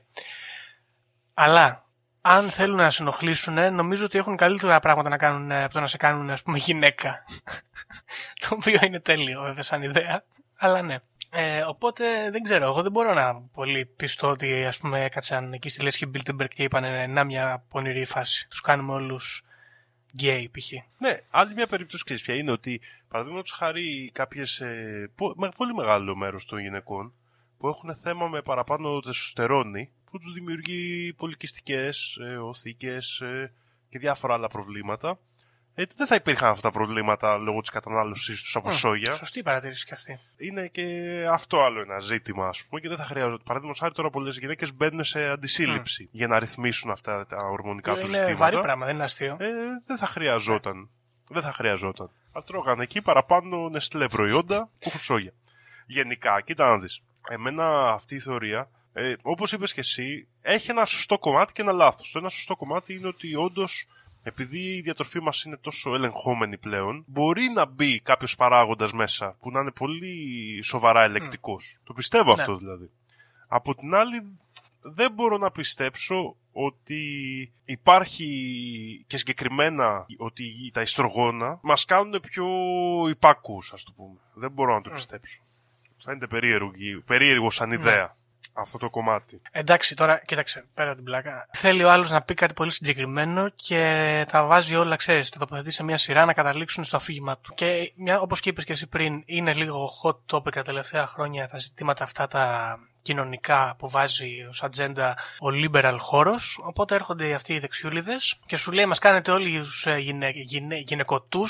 Αλλά, 1.34 1.86
αν 2.22 2.50
θέλουν 2.50 2.78
να 2.78 2.90
σε 2.90 3.02
ενοχλήσουν, 3.02 3.74
νομίζω 3.74 4.06
ότι 4.06 4.18
έχουν 4.18 4.36
καλύτερα 4.36 4.80
πράγματα 4.80 5.10
να 5.10 5.18
κάνουν 5.18 5.52
ε, 5.52 5.64
από 5.64 5.74
το 5.74 5.80
να 5.80 5.88
σε 5.88 5.98
κάνουν, 5.98 6.30
ας 6.30 6.42
πούμε, 6.42 6.58
γυναίκα. 6.58 7.24
το 8.48 8.48
οποίο 8.52 8.80
είναι 8.84 9.00
τέλειο, 9.00 9.42
βέβαια, 9.42 9.62
σαν 9.62 9.82
ιδέα. 9.82 10.24
Αλλά 10.58 10.82
ναι. 10.82 10.98
Ε, 11.40 11.62
οπότε 11.62 12.30
δεν 12.32 12.42
ξέρω, 12.42 12.66
εγώ 12.66 12.82
δεν 12.82 12.92
μπορώ 12.92 13.14
να 13.14 13.36
πολυπειστώ 13.36 14.30
ότι 14.30 14.66
ας 14.66 14.78
πούμε 14.78 15.04
έκατσαν 15.06 15.54
εκεί 15.54 15.70
στη 15.70 15.84
Λέσχη 15.84 16.06
Μπίλντερμπεργκ 16.06 16.50
και 16.50 16.64
είπαν 16.64 17.12
να 17.12 17.24
μια 17.24 17.64
πονηρή 17.70 18.06
φάση. 18.06 18.48
Τους 18.50 18.62
κάνουμε 18.62 18.94
όλους 18.94 19.44
γκέι 20.16 20.50
π.χ. 20.50 20.72
Ναι, 20.98 21.22
άλλη 21.30 21.54
μια 21.54 21.68
περίπτωση 21.68 22.04
ξέρεις 22.04 22.24
ποια 22.24 22.36
είναι 22.36 22.52
ότι 22.52 22.82
παραδείγματος 23.10 23.52
χάρη 23.52 24.10
κάποιες, 24.14 24.60
ε, 24.62 25.10
πο- 25.16 25.34
με- 25.38 25.52
πολύ 25.58 25.74
μεγάλο 25.74 26.16
μέρος 26.16 26.46
των 26.46 26.60
γυναικών 26.60 27.14
που 27.58 27.68
έχουν 27.68 27.96
θέμα 27.96 28.28
με 28.28 28.42
παραπάνω 28.42 29.00
τεστοστερόνη 29.00 29.90
που 30.12 30.18
τους 30.20 30.34
δημιουργεί 30.34 31.14
πολυκυστικές, 31.14 32.18
ε, 32.22 32.38
ωοθήκες 32.38 33.22
ε, 33.22 33.52
και 33.90 34.00
διάφορα 34.00 34.34
άλλα 34.34 34.48
προβλήματα. 34.48 35.20
Ε, 35.80 35.84
δεν 35.96 36.08
θα 36.08 36.16
υπήρχαν 36.16 36.50
αυτά 36.50 36.62
τα 36.62 36.72
προβλήματα 36.72 37.38
λόγω 37.38 37.62
της 37.62 37.70
κατανάλωσης 37.70 38.42
τους 38.42 38.56
από 38.56 38.72
σόγια. 38.72 39.14
Σωστή 39.14 39.44
παρατήρηση 39.44 39.86
και 39.86 39.94
αυτή. 39.94 40.20
Είναι 40.38 40.68
και 40.68 40.84
αυτό 41.32 41.60
άλλο 41.62 41.82
ένα 41.82 42.00
ζήτημα, 42.00 42.48
ας 42.48 42.66
πούμε, 42.66 42.82
και 42.82 42.88
δεν 42.88 42.98
θα 42.98 43.04
χρειάζεται. 43.04 43.44
Παραδείγματος 43.44 43.82
χάρη 43.82 43.94
τώρα 43.94 44.10
πολλέ 44.10 44.30
γυναίκες 44.30 44.74
μπαίνουν 44.74 45.04
σε 45.04 45.28
αντισύλληψη 45.30 46.10
για 46.12 46.28
να 46.28 46.40
ρυθμίσουν 46.40 46.92
αυτά 46.92 47.26
τα 47.26 47.38
ορμονικά 47.52 47.94
τους 47.94 48.04
είναι 48.04 48.18
ζητήματα. 48.18 48.38
βαρύ 48.38 48.62
πράγμα, 48.62 48.86
δεν 48.86 48.96
είναι 48.96 49.04
αστείο. 49.04 49.38
Ε, 49.40 49.48
δεν 49.88 49.98
θα 49.98 50.06
χρειαζόταν. 50.06 50.90
Δεν 51.30 51.42
θα 51.42 51.54
χρειαζόταν. 51.54 52.10
Θα 52.32 52.44
τρώγανε 52.44 52.84
εκεί 52.84 53.02
παραπάνω 53.02 53.70
νεστλέ 53.70 54.08
προϊόντα 54.08 54.70
που 54.80 54.88
έχουν 54.88 55.02
σόγια. 55.02 55.34
Γενικά, 55.86 56.42
κοίτα 56.42 56.70
να 56.70 56.78
δεις. 56.80 57.02
Εμένα 57.30 57.92
αυτή 57.92 58.16
η 58.16 58.20
θεωρία, 58.20 58.70
ε, 58.94 59.14
όπως 59.22 59.52
είπες 59.52 59.74
και 59.74 59.80
εσύ, 59.80 60.28
έχει 60.42 60.72
ένα 60.72 60.86
σωστό 60.86 61.18
κομμάτι 61.20 61.54
και 61.54 61.62
ένα 61.62 61.72
λάθος. 61.72 62.12
Το 62.12 62.20
ένα 62.20 62.30
σωστό 62.30 62.56
κομμάτι 62.56 62.94
είναι 62.94 63.08
ότι 63.08 63.36
όντως, 63.36 63.88
επειδή 64.28 64.60
η 64.60 64.82
διατροφή 64.82 65.20
μας 65.22 65.44
είναι 65.44 65.58
τόσο 65.58 65.94
ελεγχόμενη 65.94 66.58
πλέον, 66.58 67.04
μπορεί 67.08 67.50
να 67.50 67.66
μπει 67.66 68.00
κάποιος 68.00 68.36
παράγοντας 68.36 68.94
μέσα 68.94 69.38
που 69.42 69.52
να 69.52 69.60
είναι 69.60 69.72
πολύ 69.72 70.60
σοβαρά 70.64 71.04
ελεκτικός. 71.04 71.78
Το 71.84 71.94
πιστεύω 71.94 72.32
αυτό 72.32 72.58
δηλαδή. 72.58 72.90
Από 73.48 73.76
την 73.76 73.94
άλλη, 73.96 74.38
δεν 74.82 75.12
μπορώ 75.12 75.38
να 75.38 75.52
πιστέψω 75.52 76.36
ότι 76.52 77.02
υπάρχει 77.66 78.26
και 79.08 79.18
συγκεκριμένα 79.18 80.06
ότι 80.18 80.72
τα 80.74 80.82
ιστρογόνα 80.82 81.60
μας 81.62 81.86
κάνουν 81.86 82.20
πιο 82.22 82.48
υπάκους, 83.10 83.74
ας 83.74 83.84
το 83.84 83.92
πούμε. 83.96 84.20
Δεν 84.34 84.52
μπορώ 84.52 84.74
να 84.74 84.82
το 84.82 84.90
πιστέψω. 84.90 85.42
Φαίνεται 86.04 86.28
περίεργο, 86.28 86.72
περίεργος 87.06 87.56
σαν 87.56 87.72
ιδέα 87.72 88.16
αυτό 88.58 88.78
το 88.78 88.90
κομμάτι. 88.90 89.42
Εντάξει, 89.52 89.96
τώρα 89.96 90.22
κοίταξε, 90.26 90.66
πέρα 90.74 90.88
από 90.88 90.96
την 90.96 91.06
πλάκα. 91.06 91.48
Θέλει 91.52 91.84
ο 91.84 91.92
άλλος 91.92 92.12
να 92.12 92.22
πει 92.22 92.34
κάτι 92.34 92.54
πολύ 92.54 92.72
συγκεκριμένο 92.72 93.50
και 93.50 94.26
τα 94.32 94.46
βάζει 94.46 94.76
όλα, 94.76 94.96
ξέρεις, 94.96 95.30
τα 95.30 95.40
τοποθετεί 95.40 95.72
σε 95.72 95.84
μια 95.84 95.98
σειρά 95.98 96.26
να 96.26 96.34
καταλήξουν 96.34 96.84
στο 96.84 96.96
αφήγημά 96.96 97.38
του. 97.38 97.54
Και 97.54 97.94
όπως 98.20 98.40
και 98.40 98.50
είπες 98.50 98.64
και 98.64 98.72
εσύ 98.72 98.88
πριν, 98.88 99.24
είναι 99.26 99.54
λίγο 99.54 99.90
hot 100.04 100.36
topic 100.36 100.52
τα 100.52 100.62
τελευταία 100.62 101.08
χρόνια 101.08 101.48
τα 101.48 101.58
ζητήματα 101.58 102.04
αυτά 102.04 102.28
τα 102.28 102.78
κοινωνικά 103.02 103.76
που 103.78 103.90
βάζει 103.90 104.46
ως 104.50 104.64
ατζέντα 104.64 105.18
ο 105.40 105.48
liberal 105.64 105.98
χώρος. 106.00 106.60
Οπότε 106.64 106.96
έρχονται 106.96 107.34
αυτοί 107.34 107.54
οι 107.54 107.60
δεξιούλιδες 107.60 108.40
και 108.46 108.58
σου 108.58 108.72
λέει: 108.72 108.86
Μας 108.86 109.00
κάνετε 109.00 109.32
όλοι 109.32 109.60
τους 109.60 109.88
γυναι, 109.98 110.30
γυναι, 110.30 110.76
γυναικοτού, 110.76 111.44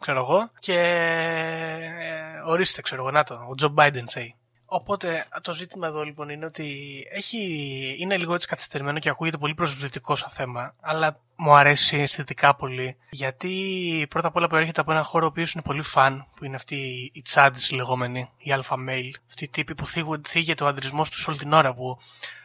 ξέρω 0.00 0.18
εγώ, 0.20 0.50
και 0.58 0.78
ε, 0.80 2.40
ορίστε, 2.46 2.82
ξέρω 2.82 3.02
εγώ, 3.02 3.10
να 3.10 3.24
το, 3.24 3.46
ο 3.50 3.54
Τζο 3.54 3.68
Μπάιντεν 3.68 4.08
θέλει. 4.08 4.34
Οπότε 4.70 5.24
το 5.42 5.54
ζήτημα 5.54 5.86
εδώ 5.86 6.02
λοιπόν 6.02 6.28
είναι 6.28 6.44
ότι 6.44 6.66
έχει, 7.12 7.96
είναι 7.98 8.16
λίγο 8.16 8.34
έτσι 8.34 8.46
καθυστερημένο 8.46 8.98
και 8.98 9.08
ακούγεται 9.08 9.36
πολύ 9.36 9.54
προσβλητικό 9.54 10.14
σαν 10.14 10.30
θέμα, 10.30 10.74
αλλά 10.80 11.20
μου 11.36 11.56
αρέσει 11.56 11.98
αισθητικά 11.98 12.54
πολύ. 12.56 12.96
Γιατί 13.10 14.06
πρώτα 14.10 14.28
απ' 14.28 14.36
όλα 14.36 14.48
προέρχεται 14.48 14.80
από 14.80 14.90
έναν 14.90 15.04
χώρο 15.04 15.24
ο 15.24 15.28
οποίος 15.28 15.52
είναι 15.52 15.62
πολύ 15.62 15.82
φαν, 15.82 16.26
που 16.36 16.44
είναι 16.44 16.54
αυτοί 16.54 17.10
οι 17.14 17.22
τσάντς 17.22 17.70
λεγόμενοι, 17.70 18.30
οι 18.38 18.52
alpha 18.54 18.74
male. 18.74 19.10
Αυτοί 19.28 19.44
οι 19.44 19.48
τύποι 19.48 19.74
που 19.74 19.86
θίγουν- 19.86 20.26
θίγεται 20.26 20.64
ο 20.64 20.66
αντρισμός 20.66 21.10
τους 21.10 21.28
όλη 21.28 21.38
την 21.38 21.52
ώρα, 21.52 21.74
που 21.74 21.98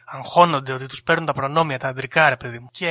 αγχώνονται 0.04 0.72
ότι 0.72 0.86
τους 0.86 1.02
παίρνουν 1.02 1.26
τα 1.26 1.32
προνόμια, 1.32 1.78
τα 1.78 1.88
αντρικά 1.88 2.28
ρε 2.28 2.36
παιδί 2.36 2.58
μου, 2.58 2.68
και 2.72 2.88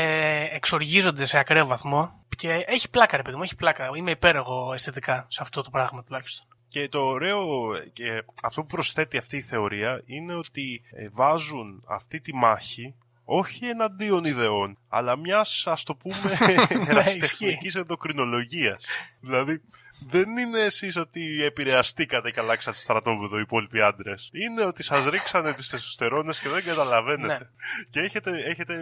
εξοργίζονται 0.52 1.26
σε 1.26 1.40
ακραίο 1.40 1.66
βαθμό. 1.66 2.22
Και 2.38 2.50
έχει 2.66 2.90
πλάκα 2.90 3.18
ρε 3.18 3.24
παιδί 3.24 3.36
μου, 3.36 3.44
έχει 3.44 3.56
πλάκα. 3.56 3.90
Είμαι 3.96 4.12
υπέρ 4.12 4.36
εγώ 4.36 4.74
αισθητικά 4.74 5.26
σε 5.28 5.40
αυτό 5.42 5.62
το 5.62 5.70
πράγμα 5.70 6.04
τουλάχιστον. 6.04 6.48
Και 6.74 6.90
το 6.90 7.00
ωραίο 7.00 7.46
και 7.94 8.24
αυτό 8.44 8.62
που 8.62 8.68
προσθέτει 8.68 9.18
αυτή 9.18 9.38
η 9.38 9.42
θεωρία 9.42 10.02
είναι 10.06 10.36
ότι 10.36 10.82
ε, 10.92 11.06
βάζουν 11.12 11.84
αυτή 11.88 12.20
τη 12.20 12.36
μάχη 12.36 12.96
όχι 13.26 13.66
εναντίον 13.66 14.24
ιδεών, 14.24 14.78
αλλά 14.90 15.18
μιας 15.18 15.68
ας 15.68 15.84
το 15.84 15.96
πούμε 15.96 16.38
ερασιτεχνικής 16.90 17.76
ενδοκρινολογίας. 17.76 18.86
δηλαδή 19.20 19.62
δεν 20.10 20.38
είναι 20.38 20.60
εσείς 20.60 20.96
ότι 20.96 21.44
επηρεαστήκατε 21.44 22.32
και 22.32 22.40
αλλάξατε 22.40 22.78
στρατόπεδο 22.78 23.38
οι 23.38 23.42
υπόλοιποι 23.42 23.82
άντρες. 23.82 24.30
Είναι 24.34 24.66
ότι 24.66 24.84
σας 24.84 25.08
ρίξανε 25.08 25.54
τις 25.54 25.70
τεσοστερόνες 25.70 26.40
και 26.40 26.50
δεν 26.50 26.64
καταλαβαίνετε. 26.64 27.38
Ναι. 27.38 27.50
Και 27.90 28.00
έχετε, 28.00 28.44
έχετε, 28.44 28.76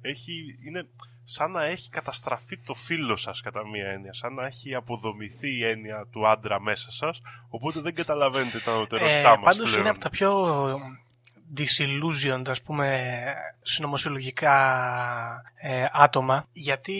έχει, 0.00 0.58
είναι 0.66 0.86
σαν 1.32 1.50
να 1.50 1.64
έχει 1.64 1.90
καταστραφεί 1.90 2.58
το 2.58 2.74
φίλο 2.74 3.16
σας 3.16 3.40
κατά 3.40 3.68
μία 3.68 3.86
έννοια. 3.86 4.14
Σαν 4.14 4.34
να 4.34 4.46
έχει 4.46 4.74
αποδομηθεί 4.74 5.56
η 5.56 5.64
έννοια 5.66 6.06
του 6.12 6.28
άντρα 6.28 6.60
μέσα 6.60 6.90
σας. 6.90 7.20
Οπότε 7.48 7.80
δεν 7.80 7.94
καταλαβαίνετε 7.94 8.58
τα 8.58 8.70
Ε, 8.70 8.74
ανωτερότητά 8.74 9.38
μας 9.38 9.44
πάντως 9.44 9.70
πλέον. 9.70 9.80
είναι 9.80 9.88
από 9.88 9.98
τα 9.98 10.10
πιο 10.10 10.30
disillusioned, 11.56 12.48
ας 12.48 12.62
πούμε, 12.62 13.12
συνωμοσιολογικά 13.62 14.54
ε, 15.54 15.86
άτομα, 15.92 16.46
γιατί 16.52 16.96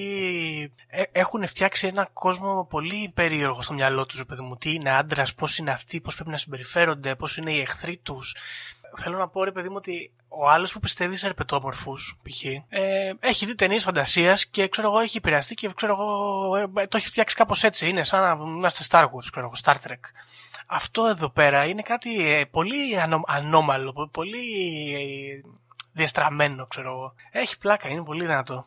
ε, 0.88 1.02
έχουν 1.12 1.46
φτιάξει 1.46 1.86
ένα 1.86 2.08
κόσμο 2.12 2.66
πολύ 2.70 3.10
περίεργο 3.14 3.62
στο 3.62 3.74
μυαλό 3.74 4.06
τους, 4.06 4.24
παιδί 4.24 4.42
μου. 4.42 4.56
Τι 4.56 4.74
είναι 4.74 4.90
άντρας, 4.90 5.34
πώς 5.34 5.58
είναι 5.58 5.70
αυτοί, 5.70 6.00
πώς 6.00 6.14
πρέπει 6.14 6.30
να 6.30 6.36
συμπεριφέρονται, 6.36 7.14
πώς 7.14 7.36
είναι 7.36 7.52
οι 7.52 7.60
εχθροί 7.60 7.96
τους. 8.02 8.36
Θέλω 8.96 9.18
να 9.18 9.28
πω, 9.28 9.44
ρε 9.44 9.52
παιδί 9.52 9.68
μου, 9.68 9.74
ότι 9.78 10.12
ο 10.28 10.48
άλλος 10.48 10.72
που 10.72 10.80
πιστεύει 10.80 11.16
σε 11.16 11.26
ερπετόμορφου, 11.26 11.92
π.χ., 11.94 12.44
ε, 12.68 13.12
έχει 13.20 13.46
δει 13.46 13.54
ταινίες 13.54 13.82
φαντασίας 13.82 14.46
και 14.46 14.68
ξέρω 14.68 14.88
εγώ 14.88 14.98
έχει 14.98 15.16
επηρεαστεί 15.16 15.54
και 15.54 15.70
ξέρω 15.74 15.92
εγώ 15.92 16.56
ε, 16.56 16.86
το 16.86 16.96
έχει 16.96 17.06
φτιάξει 17.06 17.36
κάπως 17.36 17.64
έτσι. 17.64 17.88
Είναι 17.88 18.02
σαν 18.02 18.20
να 18.20 18.44
είμαστε 18.44 18.84
Star 18.88 19.04
Wars, 19.04 19.26
ξέρω 19.30 19.46
εγώ, 19.46 19.54
Star 19.62 19.74
Trek. 19.74 20.00
Αυτό 20.66 21.06
εδώ 21.06 21.30
πέρα 21.30 21.64
είναι 21.64 21.82
κάτι 21.82 22.32
ε, 22.32 22.44
πολύ 22.44 23.00
ανώ, 23.00 23.22
ανώμαλο, 23.26 24.08
πολύ 24.12 24.38
ε, 24.94 25.48
διαστραμμένο, 25.92 26.66
ξέρω 26.66 26.90
εγώ. 26.90 27.14
Έχει 27.30 27.58
πλάκα, 27.58 27.88
είναι 27.88 28.02
πολύ 28.02 28.26
δυνατό. 28.26 28.66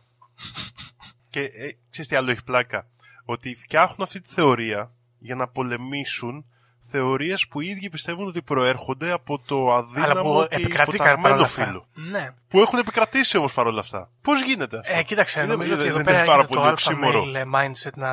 Και 1.30 1.40
ε, 1.40 1.78
ξέρεις 1.90 2.10
τι 2.10 2.16
άλλο 2.16 2.32
έχει 2.32 2.44
πλάκα; 2.44 2.88
Ότι 3.26 3.56
φτιάχνουν 3.56 4.02
αυτή 4.02 4.22
τη 4.22 4.34
θεωρία 4.34 4.92
για 5.20 5.36
να 5.36 5.48
πολεμήσουν 5.48 6.46
θεωρίες 6.88 7.48
που 7.48 7.62
οι 7.62 7.68
ίδιοι 7.68 7.90
πιστεύουν 7.90 8.28
ότι 8.28 8.42
προέρχονται 8.42 9.12
από 9.12 9.40
το 9.46 9.56
Αλλά 9.70 9.78
αδύναμο 9.78 10.34
που 10.34 10.48
και 10.50 10.56
επικρατεί 10.56 10.96
υποταγμένο 10.96 11.22
παρόλα 11.22 11.44
αυτά. 11.44 11.66
φύλλο. 11.66 11.88
Ναι. 11.94 12.30
Που 12.48 12.60
έχουν 12.60 12.80
επικρατήσει 12.80 13.38
όμως 13.38 13.54
παρόλα 13.54 13.80
αυτά. 13.80 14.10
Πώς 14.22 14.42
γίνεται 14.44 14.78
αυτό; 14.80 14.94
Ε, 14.98 15.04
κοίταξε, 15.04 15.40
Είναι- 15.40 15.52
νομίζω 15.52 15.74
ότι 15.74 15.82
δεν- 15.82 15.88
εδώ 15.88 15.96
δεν 15.98 16.06
πέρα 16.06 16.18
είναι 16.18 16.28
πάρα 16.28 16.40
είναι 16.40 16.48
το 16.48 16.54
πολύ 16.56 16.68
alpha 16.68 16.72
οξύμορο. 16.72 17.24
male 17.26 17.56
mindset 17.56 17.94
να 17.96 18.10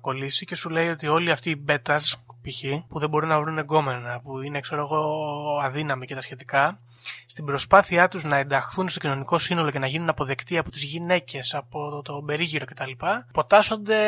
κολλήσει 0.00 0.44
και 0.46 0.54
σου 0.56 0.68
λέει 0.70 0.88
ότι 0.88 1.06
όλοι 1.08 1.30
αυτοί 1.30 1.50
οι 1.50 1.56
μπέτας, 1.60 2.24
π.χ., 2.42 2.64
που 2.88 2.98
δεν 2.98 3.08
μπορούν 3.08 3.28
να 3.28 3.40
βρουν 3.40 3.58
εγκόμενα, 3.58 4.20
που 4.20 4.40
είναι, 4.40 4.60
ξέρω 4.60 4.80
εγώ, 4.82 5.02
αδύναμοι 5.62 6.06
και 6.06 6.14
τα 6.14 6.20
σχετικά, 6.20 6.78
στην 7.26 7.44
προσπάθειά 7.44 8.08
τους 8.08 8.24
να 8.24 8.36
ενταχθούν 8.36 8.88
στο 8.88 9.00
κοινωνικό 9.00 9.38
σύνολο 9.38 9.70
και 9.70 9.78
να 9.78 9.86
γίνουν 9.86 10.08
αποδεκτοί 10.08 10.58
από 10.58 10.70
τις 10.70 10.82
γυναίκες, 10.84 11.54
από 11.54 11.90
το, 11.90 12.02
το 12.02 12.22
περίγυρο 12.26 12.64
κτλ., 12.64 12.90
ποτάσσονται 13.32 13.98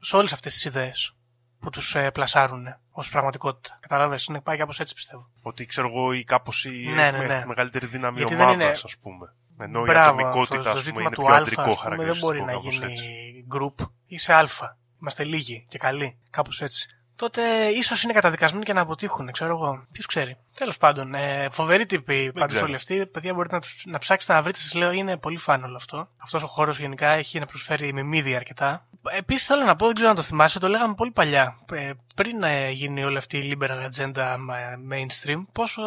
σε 0.00 0.16
όλες 0.16 0.32
αυτές 0.32 0.52
τις 0.54 0.64
ιδέες 0.64 1.14
που 1.66 1.72
τους 1.72 1.94
ε, 1.94 2.10
πλασάρουν 2.10 2.66
ως 2.90 3.10
πραγματικότητα. 3.10 3.78
Καταλάβες, 3.80 4.24
είναι 4.24 4.40
πάει 4.40 4.56
κάπως 4.56 4.80
έτσι 4.80 4.94
πιστεύω. 4.94 5.30
Ότι 5.42 5.66
ξέρω 5.66 5.88
εγώ 5.88 6.12
ή 6.12 6.24
κάπως 6.24 6.64
η 6.64 6.86
Ναι, 6.94 7.10
ναι, 7.10 7.26
ναι. 7.26 7.44
μεγαλύτερη 7.46 7.86
δύναμη 7.86 8.16
Γιατί 8.18 8.34
δεν 8.34 8.42
ομάδας, 8.44 8.62
είναι- 8.64 8.70
ας 8.84 8.96
πούμε. 9.02 9.32
Ενώ 9.60 9.80
η 9.80 9.82
Μπράβο, 9.82 10.18
ατομικότητα 10.18 10.54
το, 10.54 10.60
ας 10.60 10.64
το 10.64 10.70
πούμε, 10.70 10.82
ζήτημα 10.82 11.00
είναι 11.02 11.10
του 11.14 11.22
πιο 11.22 11.32
Α, 11.34 11.36
αντρικό 11.36 11.60
ας 11.60 11.66
πούμε, 11.66 11.76
δεν 11.76 11.82
χαρακτηριστικό. 11.82 12.26
μπορεί 12.26 12.40
να 12.44 12.52
κάπως 12.52 12.78
γίνει 12.78 12.92
έτσι. 12.92 13.46
group. 13.54 13.86
Είσαι 14.06 14.32
Α. 14.32 14.76
Είμαστε 15.00 15.24
λίγοι 15.24 15.66
και 15.68 15.78
καλοί. 15.78 16.18
Κάπως 16.30 16.62
έτσι. 16.62 16.88
Τότε 17.16 17.66
ίσως 17.66 18.02
είναι 18.02 18.12
καταδικασμένοι 18.12 18.64
και 18.64 18.72
να 18.72 18.80
αποτύχουν, 18.80 19.32
ξέρω 19.32 19.50
εγώ. 19.50 19.86
Ποιος 19.92 20.06
ξέρει. 20.06 20.36
Τέλος 20.56 20.76
πάντων, 20.76 21.14
ε, 21.14 21.48
φοβερή 21.50 21.86
τύπη 21.86 22.32
πάντως 22.32 22.52
ξέρω. 22.52 22.66
όλοι 22.66 22.74
αυτοί. 22.74 23.06
Παιδιά, 23.06 23.34
μπορείτε 23.34 23.54
να, 23.54 23.60
τους, 23.60 23.82
να 23.86 23.98
ψάξετε 23.98 24.32
να 24.32 24.42
βρείτε. 24.42 24.58
Σας 24.58 24.74
λέω, 24.74 24.92
είναι 24.92 25.16
πολύ 25.16 25.36
φαν 25.36 25.64
όλο 25.64 25.76
αυτό. 25.76 26.08
Αυτός 26.16 26.42
ο 26.42 26.46
χώρος 26.46 26.78
γενικά 26.78 27.10
έχει 27.10 27.38
να 27.38 27.46
προσφέρει 27.46 27.92
μιμίδια 27.92 28.36
αρκετά. 28.36 28.86
Επίσης 29.16 29.46
θέλω 29.46 29.64
να 29.64 29.76
πω, 29.76 29.86
δεν 29.86 29.94
ξέρω 29.94 30.10
αν 30.10 30.16
το 30.16 30.22
θυμάσαι, 30.22 30.58
το 30.58 30.68
λέγαμε 30.68 30.94
πολύ 30.94 31.10
παλιά. 31.10 31.58
Ε, 31.72 31.90
πριν 32.14 32.42
ε, 32.42 32.70
γίνει 32.70 33.04
όλη 33.04 33.16
αυτή 33.16 33.38
η 33.38 33.56
liberal 33.60 33.88
agenda 33.88 34.16
ε, 34.16 34.76
mainstream, 34.90 35.44
πόσο 35.52 35.82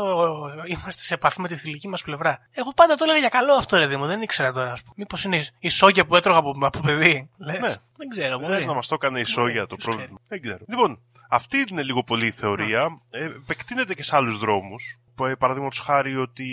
είμαστε 0.65 1.01
σε 1.01 1.13
επαφή 1.13 1.41
με 1.41 1.47
τη 1.47 1.55
θηλυκή 1.55 1.87
μας 1.87 2.01
πλευρά. 2.01 2.39
Εγώ 2.51 2.73
πάντα 2.73 2.95
το 2.95 3.03
έλεγα 3.03 3.19
για 3.19 3.29
καλό 3.29 3.53
αυτό, 3.53 3.77
ρε 3.77 3.87
Δήμο, 3.87 4.05
δεν 4.05 4.21
ήξερα 4.21 4.51
τώρα. 4.51 4.73
Μήπως 4.95 5.23
είναι 5.23 5.45
η 5.59 5.69
σόγια 5.69 6.05
που 6.05 6.15
έτρωγα 6.15 6.39
από, 6.39 6.57
από 6.61 6.79
παιδί. 6.79 7.29
Λες. 7.37 7.59
Ναι. 7.59 7.75
Δεν 7.99 8.09
ξέρω. 8.09 8.37
Δεν 8.37 8.49
μπορεί. 8.49 8.65
να 8.65 8.73
μας 8.73 8.87
το 8.87 8.95
έκανε 8.95 9.19
η 9.19 9.23
Σόγια 9.23 9.67
το 9.67 9.75
ποιος 9.75 9.95
πρόβλημα. 9.95 10.19
Δεν 10.27 10.41
ξέρω. 10.41 10.63
Λοιπόν, 10.67 10.99
αυτή 11.29 11.65
είναι 11.71 11.83
λίγο 11.83 12.03
πολύ 12.03 12.25
η 12.25 12.31
θεωρία. 12.31 13.01
Ε, 13.09 13.23
επεκτείνεται 13.23 13.93
και 13.93 14.03
σε 14.03 14.15
άλλους 14.15 14.37
δρόμους. 14.37 14.99
Παραδείγματος 15.39 15.79
χάρη 15.79 16.17
ότι 16.17 16.47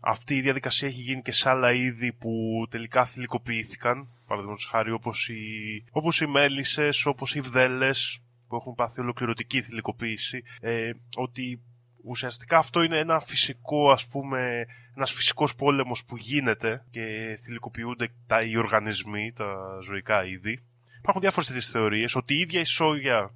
αυτή 0.00 0.36
η 0.36 0.40
διαδικασία 0.40 0.88
έχει 0.88 1.00
γίνει 1.00 1.22
και 1.22 1.32
σε 1.32 1.50
άλλα 1.50 1.72
είδη 1.72 2.12
που 2.12 2.30
τελικά 2.70 3.04
θηλυκοποιήθηκαν. 3.04 4.08
Παραδείγματος 4.26 4.66
χάρη 4.66 4.90
όπως 4.92 5.28
οι, 5.28 5.84
όπως 5.90 6.20
οι 6.20 6.26
μέλισσες, 6.26 7.06
όπως 7.06 7.34
οι 7.34 7.40
βδέλες 7.40 8.22
που 8.48 8.56
έχουν 8.56 8.74
πάθει 8.74 9.00
ολοκληρωτική 9.00 9.62
θηλυκοποίηση. 9.62 10.42
Ε, 10.60 10.90
ότι 11.16 11.60
ουσιαστικά 12.04 12.58
αυτό 12.58 12.82
είναι 12.82 12.98
ένα 12.98 13.20
φυσικό, 13.20 13.90
ας 13.90 14.06
πούμε, 14.06 14.66
ένας 14.96 15.12
φυσικός 15.12 15.54
πόλεμος 15.54 16.04
που 16.04 16.16
γίνεται 16.16 16.84
και 16.90 17.00
θηλυκοποιούνται 17.42 18.10
τα, 18.26 18.38
οι 18.40 18.56
οργανισμοί, 18.56 19.32
τα 19.32 19.78
ζωικά 19.82 20.24
είδη. 20.24 20.62
Υπάρχουν 20.98 21.22
διάφορες 21.22 21.46
τέτοιες 21.46 21.68
θεωρίες 21.68 22.14
ότι 22.14 22.34
η 22.34 22.38
ίδια 22.38 22.60
η 22.60 22.64
σόγια 22.64 23.30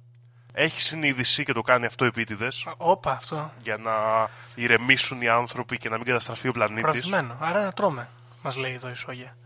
έχει 0.53 0.81
συνείδηση 0.81 1.43
και 1.43 1.53
το 1.53 1.61
κάνει 1.61 1.85
αυτό 1.85 2.05
επίτηδες 2.05 2.67
Όπα, 2.77 3.11
αυτό. 3.11 3.51
για 3.63 3.77
να 3.77 3.91
ηρεμήσουν 4.55 5.21
οι 5.21 5.27
άνθρωποι 5.27 5.77
και 5.77 5.89
να 5.89 5.97
μην 5.97 6.05
καταστραφεί 6.05 6.47
ο 6.47 6.51
πλανήτης. 6.51 6.81
Προωθημένο. 6.81 7.37
Άρα 7.39 7.63
να 7.63 7.71
τρώμε, 7.71 8.09
μας 8.41 8.55
λέει 8.55 8.73
εδώ 8.73 8.89
η 8.89 8.93
Σόγια. 8.93 9.37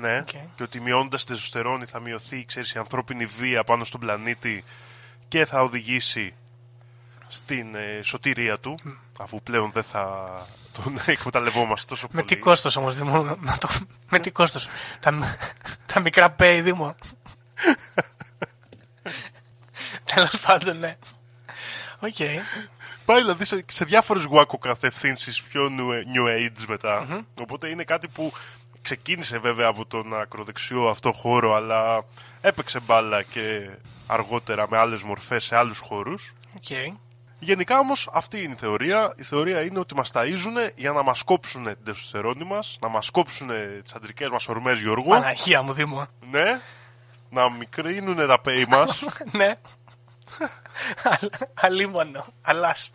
Ναι, 0.00 0.18
Οκ. 0.18 0.28
και 0.54 0.62
ότι 0.62 0.80
μειώνοντας 0.80 1.16
τη 1.16 1.24
τεστοστερόνη 1.24 1.84
θα 1.84 2.00
μειωθεί 2.00 2.44
ξέρεις, 2.44 2.74
η 2.74 2.78
ανθρώπινη 2.78 3.26
βία 3.26 3.64
πάνω 3.64 3.84
στον 3.84 4.00
πλανήτη 4.00 4.64
και 5.28 5.44
θα 5.44 5.60
οδηγήσει 5.60 6.34
στην 7.34 7.74
ε, 7.74 8.00
σωτηρία 8.02 8.58
του, 8.58 8.74
αφού 9.20 9.42
πλέον 9.42 9.70
δεν 9.72 9.82
θα 9.82 10.28
τον 10.72 10.98
εκμεταλλευόμαστε 11.06 11.86
τόσο 11.88 12.06
Με 12.10 12.22
πολύ. 12.22 12.34
τι 12.34 12.40
κόστος 12.42 12.76
όμως, 12.76 12.94
Δήμο. 12.96 13.22
να 13.40 13.58
το- 13.58 13.68
Με 14.10 14.18
τι 14.18 14.30
κόστος. 14.30 14.68
τα, 15.00 15.36
τα 15.86 16.00
μικρά 16.00 16.30
πέη, 16.30 16.60
Δήμο. 16.60 16.94
Τέλος 20.14 20.40
πάντων, 20.46 20.78
ναι. 20.78 20.96
Οκ. 22.00 22.14
Πάει 23.04 23.20
δηλαδή 23.20 23.44
σε, 23.44 23.64
σε 23.68 23.84
διάφορες 23.84 24.22
wacko 24.24 24.58
κατευθύνσεις 24.58 25.42
πιο 25.42 25.68
new, 25.78 26.16
new 26.16 26.26
age 26.28 26.64
μετα 26.68 27.24
Οπότε 27.40 27.68
είναι 27.68 27.84
κάτι 27.84 28.08
που 28.08 28.32
ξεκίνησε 28.82 29.38
βέβαια 29.38 29.68
από 29.68 29.86
τον 29.86 30.20
ακροδεξιό 30.20 30.88
αυτό 30.88 31.12
χώρο, 31.12 31.54
αλλά 31.54 32.04
έπαιξε 32.40 32.80
μπάλα 32.80 33.22
και 33.22 33.70
αργότερα 34.06 34.66
με 34.70 34.78
άλλες 34.78 35.02
μορφές 35.02 35.44
σε 35.44 35.56
άλλους 35.56 35.78
χώρους. 35.78 36.34
Οκ. 36.56 36.96
Γενικά 37.44 37.78
όμως 37.78 38.08
αυτή 38.12 38.42
είναι 38.42 38.52
η 38.52 38.56
θεωρία. 38.60 39.12
Η 39.16 39.22
θεωρία 39.22 39.62
είναι 39.62 39.78
ότι 39.78 39.94
μας 39.94 40.10
ταΐζουν 40.14 40.72
για 40.74 40.92
να 40.92 41.02
μας 41.02 41.22
κόψουν 41.22 41.64
την 41.64 41.84
τεστοστερόνη 41.84 42.44
μας, 42.44 42.78
να 42.80 42.88
μας 42.88 43.10
κόψουν 43.10 43.50
τις 43.82 43.92
αντρικές 43.94 44.28
μας 44.28 44.48
ορμές 44.48 44.80
Γιώργο. 44.80 45.10
Παναγία 45.10 45.62
μου, 45.62 45.72
Δήμο. 45.72 46.06
Ναι, 46.30 46.60
να 47.30 47.50
μικρύνουν 47.50 48.26
τα 48.26 48.40
πέη 48.40 48.66
μας 48.68 49.04
ναι. 49.38 49.54
Αλ- 51.20 51.32
Αλίμονο. 51.60 52.26
Alas. 52.42 52.92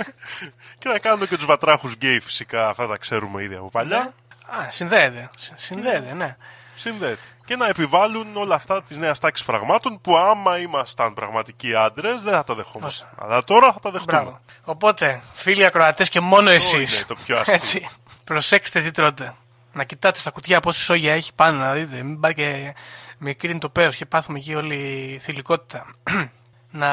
και 0.78 0.88
να 0.88 0.98
κάνουν 0.98 1.28
και 1.28 1.36
τους 1.36 1.44
βατράχους 1.46 1.92
γκέι 1.92 2.20
φυσικά. 2.20 2.68
Αυτά 2.68 2.86
τα 2.86 2.96
ξέρουμε 2.96 3.42
ήδη 3.42 3.54
από 3.54 3.70
παλιά. 3.70 4.14
Α, 4.46 4.70
συνδέεται. 4.70 5.28
Συ- 5.36 5.52
Συνδέεται, 5.58 6.12
ναι. 6.12 6.36
Συνδέεται. 6.76 7.20
Και 7.46 7.56
να 7.56 7.68
επιβάλλουν 7.68 8.36
όλα 8.36 8.54
αυτά 8.54 8.82
τη 8.82 8.98
νέα 8.98 9.12
τάξη 9.12 9.44
πραγμάτων 9.44 10.00
που 10.00 10.16
άμα 10.16 10.58
ήμασταν 10.58 11.14
πραγματικοί 11.14 11.74
άντρες 11.74 12.22
δεν 12.22 12.32
θα 12.32 12.44
τα 12.44 12.54
δεχόμασταν. 12.54 13.08
Αλλά 13.18 13.44
τώρα 13.44 13.72
θα 13.72 13.80
τα 13.80 13.90
δεχτούμε. 13.90 14.20
Μπράβο. 14.20 14.40
Οπότε, 14.64 15.20
φίλοι 15.32 15.64
ακροατές 15.64 16.08
και 16.08 16.20
μόνο 16.20 16.50
εσείς. 16.50 16.94
είναι 16.94 17.04
το 17.06 17.16
πιο 17.24 17.36
αστείο. 17.36 17.54
Έτσι. 17.54 17.88
Προσέξτε 18.24 18.80
τι 18.80 18.90
τρώτε. 18.90 19.32
Να 19.72 19.84
κοιτάτε 19.84 20.18
στα 20.18 20.30
κουτιά 20.30 20.60
πόση 20.60 20.80
σόγια 20.80 21.14
έχει 21.14 21.34
πάνω 21.34 21.58
να 21.58 21.72
δείτε. 21.72 22.02
Μην 22.02 22.20
πάει 22.20 22.34
και 22.34 22.74
μικρύνει 23.18 23.58
το 23.58 23.68
πέος 23.68 23.96
και 23.96 24.06
πάθουμε 24.06 24.38
εκεί 24.38 24.54
όλη 24.54 24.76
η 25.14 25.18
θηλυκότητα. 25.18 25.86
να 26.70 26.90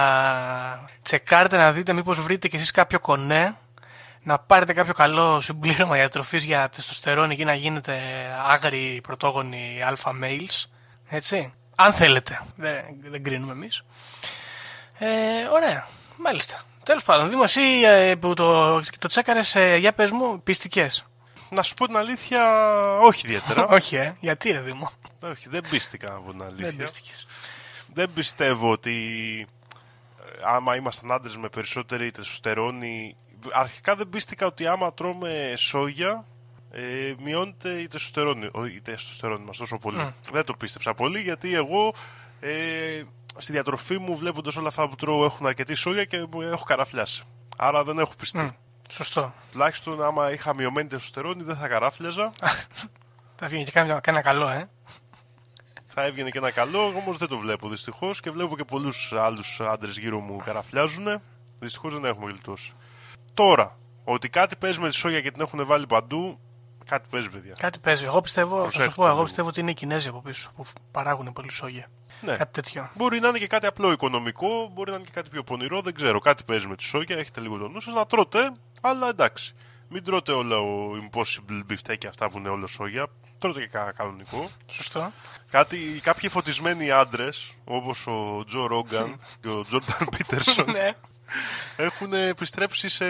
τσεκάρετε 1.02 1.58
να 1.58 1.72
δείτε 1.72 1.94
μήπως 1.94 2.22
βρείτε 2.22 2.48
κι 2.48 2.56
εσείς 2.56 2.72
κάποιο 2.72 3.00
κονέ 3.00 3.56
να 4.24 4.40
πάρετε 4.40 4.74
κάποιο 4.74 4.94
καλό 4.94 5.42
συμπλήρωμα 5.42 5.96
διατροφής 5.96 6.44
για 6.44 6.70
τεστοστερόνη 6.70 7.36
και 7.36 7.46
να 7.46 7.54
γίνετε 7.54 8.02
άγριοι 8.48 9.02
πρωτόγονοι 9.02 9.84
αλφα 9.86 10.12
males. 10.24 10.66
Έτσι. 11.10 11.54
Αν 11.76 11.94
θέλετε. 11.94 12.42
Δεν, 12.56 12.84
δεν 13.02 13.24
κρίνουμε 13.24 13.52
εμείς. 13.52 13.84
Ε, 14.98 15.08
ωραία. 15.52 15.88
Μάλιστα. 16.18 16.62
Τέλος 16.84 17.04
πάντων, 17.04 17.30
Δήμος, 17.30 17.56
εσύ 17.56 17.82
ε, 17.86 18.16
που 18.16 18.34
το, 18.34 18.80
το 19.00 19.08
τσέκαρες, 19.08 19.56
ε, 19.56 19.76
για 19.76 19.94
πες 19.94 20.12
μου, 20.12 20.44
πιστικές. 20.44 21.06
Να 21.50 21.62
σου 21.62 21.74
πω 21.74 21.86
την 21.86 21.98
αλήθεια, 21.98 22.44
όχι 22.98 23.28
ιδιαίτερα. 23.28 23.68
Όχι, 23.78 23.96
ε. 23.96 24.14
Γιατί, 24.20 24.52
ρε 24.52 24.60
Δήμο; 24.60 24.92
όχι, 25.22 25.50
δεν 25.50 25.64
πίστηκα 25.70 26.14
από 26.14 26.32
την 26.32 26.44
αλήθεια. 26.44 26.66
Δεν 26.66 26.76
πίστηκες. 26.76 27.28
Δεν 27.94 28.14
πιστεύω 28.14 28.72
ότι 28.72 29.48
ε, 30.20 30.42
άμα 30.46 30.76
ήμασταν 30.76 31.12
άντρες 31.12 31.38
με 31.38 31.50
περισσότερη 31.50 32.12
τεστοστερόνη. 32.12 33.16
Αρχικά 33.54 33.96
δεν 33.96 34.10
πίστηκα 34.10 34.46
ότι 34.46 34.68
άμα 34.68 34.94
τρώμε 34.94 35.54
σόγια 35.58 36.26
ε, 36.72 37.14
μειώνεται 37.24 37.70
η 37.82 37.88
τεστοστερόνη, 37.88 38.50
ο- 38.54 38.66
η 38.66 38.82
τεστοστερόνη 38.82 39.44
μας 39.46 39.58
τόσο 39.58 39.78
πολύ. 39.78 40.14
Δεν 40.32 40.46
το 40.46 40.54
πίστεψα 40.54 40.94
πολύ 40.94 41.20
γιατί 41.22 41.54
εγώ 41.56 41.94
ε, 42.40 43.02
στη 43.38 43.52
διατροφή 43.52 43.98
μου 43.98 44.16
βλέποντας 44.16 44.56
όλα 44.56 44.68
αυτά 44.68 44.88
που 44.90 44.96
τρώω 44.96 45.26
έχουν 45.26 45.46
αρκετή 45.46 45.74
σόγια 45.74 46.06
και 46.06 46.26
μου 46.32 46.42
έχω 46.42 46.64
καραφλιάσει. 46.64 47.24
Άρα 47.58 47.84
δεν 47.84 48.00
έχω 48.00 48.14
πιστεί. 48.18 48.58
Σωστό. 48.92 49.34
Τουλάχιστον 49.52 50.04
άμα 50.04 50.32
είχα 50.32 50.56
μειωμένη 50.56 50.88
τεστοστερόνη 50.88 51.44
δεν 51.44 51.56
θα 51.56 51.68
καράφλιαζα. 51.68 52.32
Θα 53.36 53.48
βγει 53.48 53.64
και 53.64 53.72
κάνει, 53.72 53.88
κάνει 53.88 54.02
ένα 54.18 54.22
καλό, 54.22 54.50
ε. 54.50 54.70
θα 55.88 56.04
έβγαινε 56.04 56.30
και 56.30 56.38
ένα 56.38 56.52
καλό, 56.52 56.86
όμως 56.86 57.18
δεν 57.18 57.28
το 57.28 57.38
βλέπω 57.38 57.70
δυστυχώς 57.70 58.20
και 58.20 58.32
βλέπω 58.32 58.56
και 58.56 58.64
πολλούς 58.64 59.14
άλλους 59.14 59.62
άντρες 59.62 59.98
γύρω 59.98 60.20
μου 60.20 60.38
καραφλιάζουν. 60.38 61.22
Δυστυχώς 61.60 61.94
δεν 61.94 62.06
έχουμε 62.06 62.32
γλιτώσει. 62.32 62.74
Τώρα, 63.34 63.78
Ότι 64.04 64.30
κάτι 64.30 64.56
παίζει 64.56 64.80
με 64.80 64.90
τη 64.90 64.96
σόγια 64.96 65.22
και 65.22 65.32
την 65.32 65.42
έχουν 65.42 65.66
βάλει 65.66 65.86
παντού, 65.86 66.40
κάτι 66.86 67.08
παίζει, 67.10 67.30
παιδιά. 67.30 67.56
Κάτι 67.58 67.80
παίζει. 67.80 68.06
Εγώ 68.06 68.22
πιστεύω, 68.22 68.56
θα 68.56 68.64
σου 68.64 68.70
Προσέχτε 68.70 68.94
πω, 68.96 69.04
εγώ 69.04 69.12
λίγο. 69.12 69.24
πιστεύω 69.24 69.48
ότι 69.48 69.60
είναι 69.60 69.72
οι 69.72 69.74
Κινέζοι 69.74 70.08
από 70.08 70.22
πίσω 70.22 70.52
που 70.56 70.66
παράγουν 70.92 71.34
πολύ 71.34 71.52
σόγια. 71.52 71.88
Ναι. 72.22 72.36
Κάτι 72.36 72.52
τέτοιο. 72.62 72.90
Μπορεί 72.94 73.20
να 73.20 73.28
είναι 73.28 73.38
και 73.38 73.48
κάτι 73.48 73.66
απλό 73.66 73.92
οικονομικό, 73.92 74.70
μπορεί 74.74 74.90
να 74.90 74.96
είναι 74.96 75.06
και 75.06 75.12
κάτι 75.14 75.30
πιο 75.30 75.44
πονηρό, 75.44 75.82
δεν 75.82 75.94
ξέρω. 75.94 76.20
Κάτι 76.20 76.44
παίζει 76.44 76.68
με 76.68 76.76
τη 76.76 76.84
σόγια, 76.84 77.18
έχετε 77.18 77.42
λίγο 77.42 77.58
το 77.58 77.68
νου 77.68 77.82
σας 77.82 77.94
να 77.94 78.06
τρώτε, 78.06 78.52
αλλά 78.82 79.08
εντάξει. 79.10 79.54
Μην 79.90 80.04
τρώτε 80.04 80.32
όλα 80.32 80.58
ο 80.58 80.92
impossible 81.02 81.72
beefsteak 81.72 81.98
και 81.98 82.08
αυτά 82.08 82.30
που 82.30 82.38
είναι 82.38 82.50
όλο 82.50 82.68
σόγια. 82.68 83.08
Τρώτε 83.38 83.60
και 83.60 83.68
κανένα 83.68 83.92
κανονικό. 83.92 84.50
Σωστό. 84.72 85.12
Κάτι, 85.52 85.78
κάποιοι 86.04 86.30
φωτισμένοι 86.30 86.92
άντρες, 86.92 87.54
όπως 87.64 88.08
ο 88.08 88.44
Τζο 88.46 88.66
Ρόγκαν 88.68 89.20
και 89.42 89.50
ο 89.50 89.62
Τζόρνταν 89.62 90.08
Πίτερσον, 90.18 90.72
ναι. 90.72 90.92
Έχουν 91.76 92.14
επιστρέψει 92.14 92.90
σε. 92.90 93.06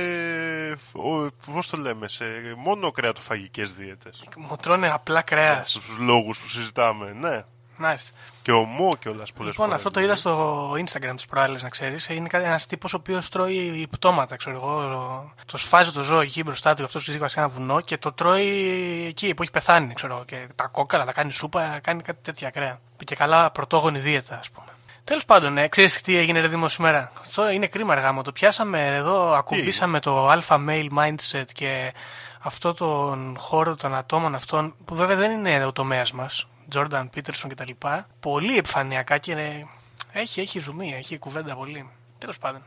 Πώς 1.53 1.69
το 1.69 1.77
λέμε, 1.77 2.07
σε 2.07 2.25
μόνο 2.57 2.91
κρεατοφαγικές 2.91 3.73
δίαιτες. 3.73 4.23
Μου 4.37 4.55
τρώνε 4.61 4.89
απλά 4.91 5.21
κρέας. 5.21 5.71
Στου 5.71 6.03
λόγους 6.03 6.39
που 6.39 6.47
συζητάμε, 6.47 7.13
ναι. 7.19 7.43
Μάλιστα. 7.77 8.17
Και 8.41 8.51
ομό 8.51 8.95
κιόλα 8.95 9.23
πολλές 9.35 9.51
Λοιπόν, 9.51 9.53
φορές. 9.53 9.73
αυτό 9.73 9.91
το 9.91 9.99
είδα 9.99 10.15
στο 10.15 10.71
Instagram 10.71 11.13
τη 11.17 11.23
προάλλες, 11.29 11.63
να 11.63 11.69
ξέρεις. 11.69 12.07
Είναι 12.09 12.27
ένας 12.31 12.65
τύπος 12.67 12.93
ο 12.93 12.97
οποίος 12.97 13.29
τρώει 13.29 13.87
πτώματα, 13.89 14.35
ξέρω 14.35 14.55
εγώ. 14.55 15.33
Το 15.45 15.57
σφάζει 15.57 15.91
το 15.91 16.01
ζώο 16.01 16.19
εκεί 16.19 16.43
μπροστά 16.43 16.73
του, 16.73 16.83
αυτός 16.83 17.05
που 17.05 17.17
βασικά 17.19 17.41
ένα 17.41 17.49
βουνό 17.49 17.81
και 17.81 17.97
το 17.97 18.11
τρώει 18.11 19.05
εκεί 19.07 19.33
που 19.33 19.41
έχει 19.41 19.51
πεθάνει, 19.51 19.93
ξέρω 19.93 20.13
εγώ. 20.15 20.23
Και 20.25 20.47
τα 20.55 20.67
κόκκαλα, 20.67 21.05
τα 21.05 21.11
κάνει 21.11 21.31
σούπα, 21.31 21.79
κάνει 21.83 22.01
κάτι 22.01 22.19
τέτοια 22.21 22.49
κρέα. 22.49 22.79
Και 23.05 23.15
καλά 23.15 23.51
πρωτόγονη 23.51 23.99
δίαιτα, 23.99 24.37
ας 24.39 24.49
πούμε. 24.49 24.67
Τέλος 25.03 25.25
πάντων, 25.25 25.57
ε, 25.57 25.67
ξέρεις 25.67 26.01
τι 26.01 26.17
έγινε 26.17 26.39
ρε 26.39 26.47
Δήμο 26.47 26.67
σήμερα; 26.67 27.11
Αυτό 27.19 27.49
είναι 27.49 27.67
κρίμα, 27.67 27.93
αργά 27.93 28.21
Το 28.21 28.31
πιάσαμε 28.31 28.95
εδώ, 28.95 29.33
ακουμπήσαμε 29.33 29.99
το 29.99 30.31
alpha 30.31 30.65
male 30.67 30.87
mindset 30.97 31.45
και 31.53 31.93
αυτό 32.39 32.73
τον 32.73 33.35
χώρο 33.37 33.75
των 33.75 33.95
ατόμων 33.95 34.35
αυτών, 34.35 34.75
που 34.85 34.95
βέβαια 34.95 35.15
δεν 35.15 35.31
είναι 35.31 35.65
ο 35.65 35.71
τομέας 35.71 36.11
μας, 36.11 36.47
Jordan 36.73 37.05
Peterson 37.15 37.47
κτλ. 37.47 37.71
Πολύ 38.19 38.57
επιφανειακά 38.57 39.17
και 39.17 39.31
είναι... 39.31 39.67
έχει, 40.11 40.41
έχει 40.41 40.59
ζουμί, 40.59 40.93
έχει 40.97 41.17
κουβέντα 41.17 41.55
πολύ. 41.55 41.89
Τέλος 42.17 42.37
πάντων. 42.37 42.61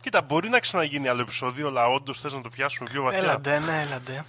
Κοίτα, 0.00 0.22
μπορεί 0.22 0.48
να 0.48 0.58
ξαναγίνει 0.58 1.08
άλλο 1.08 1.20
επεισόδιο, 1.20 1.68
αλλά 1.68 1.86
όντως 1.86 2.20
θες 2.20 2.32
να 2.32 2.40
το 2.40 2.48
πιάσουμε 2.48 2.90
πιο 2.90 3.02
βαθιά; 3.02 3.18
Έλαντε, 3.18 3.58
ναι, 3.58 3.86
έλαντε. 3.86 4.24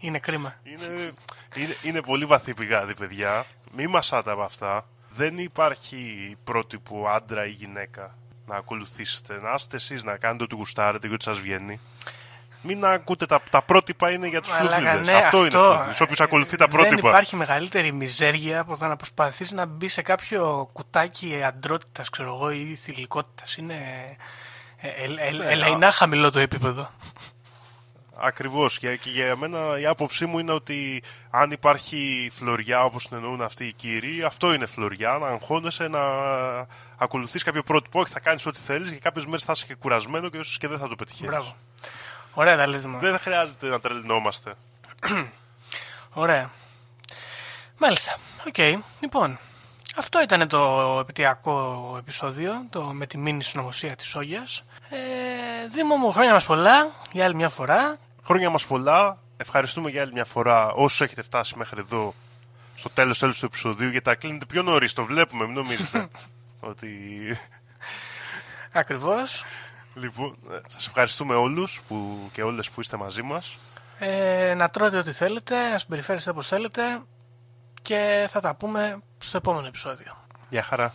είναι 0.00 0.18
κρίμα. 0.18 0.54
Είναι, 0.62 1.12
είναι, 1.54 1.76
είναι 1.82 2.00
πολύ 2.00 2.24
βαθύ 2.24 2.54
πηγάδι, 2.54 2.94
παιδιά. 2.94 3.46
Μη 3.76 3.86
μασάτε 3.86 4.30
από 4.30 4.42
αυτά. 4.42 4.86
Δεν 5.16 5.38
υπάρχει 5.38 6.36
πρότυπο 6.44 7.08
άντρα 7.08 7.46
ή 7.46 7.50
γυναίκα 7.50 8.14
να 8.46 8.56
ακολουθήσετε. 8.56 9.40
Να 9.42 9.54
είστε 9.56 9.76
εσεί 9.76 9.98
να 10.04 10.16
κάνετε 10.16 10.44
ό,τι 10.44 10.54
γουστάρετε 10.54 11.08
και 11.08 11.14
ό,τι 11.14 11.24
σα 11.24 11.32
βγαίνει. 11.32 11.80
Μην 12.62 12.84
ακούτε 12.84 13.26
τα, 13.26 13.40
τα 13.50 13.62
πρότυπα 13.62 14.10
είναι 14.10 14.26
για 14.28 14.40
του 14.40 14.50
Μαλάκα, 14.50 14.76
φλούφλιδες. 14.76 15.06
ναι, 15.06 15.12
αυτό, 15.14 15.38
είναι 15.38 15.50
φλούφλιδες. 15.50 16.00
Όποιο 16.00 16.24
ακολουθεί 16.24 16.56
τα 16.56 16.68
πρότυπα. 16.68 16.96
Δεν 17.00 17.08
υπάρχει 17.08 17.36
μεγαλύτερη 17.36 17.92
μιζέρια 17.92 18.60
από 18.60 18.76
το 18.76 18.86
να 18.86 18.96
προσπαθεί 18.96 19.54
να 19.54 19.66
μπει 19.66 19.88
σε 19.88 20.02
κάποιο 20.02 20.68
κουτάκι 20.72 21.42
αντρότητα, 21.42 22.04
ξέρω 22.10 22.34
εγώ, 22.34 22.50
ή 22.50 22.74
θηλυκότητα. 22.74 23.42
Είναι. 23.58 23.74
Ε, 24.80 24.88
ε, 24.88 25.04
ε, 25.04 25.32
Ναι, 25.32 25.44
ελεηνά 25.44 25.90
χαμηλό 25.90 26.30
το 26.30 26.38
επίπεδο. 26.38 26.90
Ακριβώς. 28.16 28.78
Και, 28.78 28.96
και 28.96 29.10
για 29.10 29.36
μένα 29.36 29.78
η 29.78 29.86
άποψή 29.86 30.26
μου 30.26 30.38
είναι 30.38 30.52
ότι 30.52 31.02
αν 31.30 31.50
υπάρχει 31.50 32.30
φλωριά 32.32 32.84
όπως 32.84 33.08
την 33.08 33.16
εννοούν 33.16 33.42
αυτοί 33.42 33.66
οι 33.66 33.72
κύριοι, 33.72 34.22
αυτό 34.22 34.52
είναι 34.52 34.66
φλωριά. 34.66 35.18
Να 35.18 35.26
αγχώνεσαι 35.26 35.88
να 35.88 36.00
ακολουθείς 36.96 37.42
κάποιο 37.42 37.62
πρότυπο. 37.62 38.00
Όχι, 38.00 38.12
θα 38.12 38.20
κάνεις 38.20 38.46
ό,τι 38.46 38.58
θέλεις 38.60 38.90
και 38.90 38.98
κάποιες 38.98 39.24
μέρες 39.26 39.44
θα 39.44 39.52
είσαι 39.52 39.66
και 39.66 39.74
κουρασμένος 39.74 40.28
και 40.28 40.36
ίσως 40.38 40.58
και 40.58 40.68
δεν 40.68 40.78
θα 40.78 40.88
το 40.88 40.94
πετυχαίνεις. 40.94 41.30
Μπράβο. 41.30 41.56
Ωραία 42.34 42.56
τα 42.56 42.66
λες, 42.66 42.80
Δημήτρη. 42.80 43.08
Δεν 43.08 43.18
χρειάζεται 43.18 43.66
να 43.66 43.80
τρελαινόμαστε. 43.80 44.54
Ωραία. 46.12 46.50
Μάλιστα. 47.78 48.16
Οκ. 48.46 48.58
Λοιπόν, 49.00 49.38
αυτό 49.96 50.22
ήταν 50.22 50.48
το 50.48 50.96
επετειακό 51.00 51.94
επεισόδιο, 51.98 52.52
το 52.70 52.82
με 52.82 53.06
τη 53.06 53.18
μίνι 53.18 53.44
συνωμοσία 53.44 53.96
της 53.96 54.06
Σόγιας. 54.06 54.62
Ε, 54.90 54.96
Δήμο 55.74 55.96
μου, 55.96 56.12
χρόνια 56.12 56.32
μας 56.32 56.44
πολλά, 56.44 56.90
για 57.12 57.24
άλλη 57.24 57.34
μια 57.34 57.48
φορά. 57.48 57.98
Χρόνια 58.24 58.50
μας 58.50 58.66
πολλά. 58.66 59.18
Ευχαριστούμε 59.36 59.90
για 59.90 60.02
άλλη 60.02 60.12
μια 60.12 60.24
φορά 60.24 60.70
όσους 60.72 61.00
έχετε 61.00 61.22
φτάσει 61.22 61.58
μέχρι 61.58 61.80
εδώ 61.80 62.14
στο 62.74 62.88
τέλος 62.88 63.18
τέλος 63.18 63.38
του 63.38 63.46
επεισοδίου 63.46 63.88
γιατί 63.88 64.04
τα 64.04 64.14
κλείνετε 64.14 64.44
πιο 64.44 64.62
νωρίς. 64.62 64.92
Το 64.92 65.04
βλέπουμε, 65.04 65.44
μην 65.44 65.54
νομίζετε. 65.54 66.08
ότι. 66.70 66.90
Ακριβώς. 68.72 69.44
Λοιπόν, 69.94 70.36
σας 70.66 70.86
ευχαριστούμε 70.86 71.34
όλους 71.34 71.82
που, 71.88 72.28
και 72.32 72.42
όλες 72.42 72.70
που 72.70 72.80
είστε 72.80 72.96
μαζί 72.96 73.22
μας. 73.22 73.58
Ε, 73.98 74.54
να 74.56 74.70
τρώτε 74.70 74.98
ό,τι 74.98 75.12
θέλετε, 75.12 75.68
να 75.68 75.78
συμπεριφέρεστε 75.78 76.30
όπως 76.30 76.46
θέλετε 76.48 77.02
και 77.82 78.26
θα 78.28 78.40
τα 78.40 78.54
πούμε 78.54 78.98
στο 79.18 79.36
επόμενο 79.36 79.66
επεισόδιο. 79.66 80.16
Γεια 80.48 80.62
χαρά. 80.62 80.94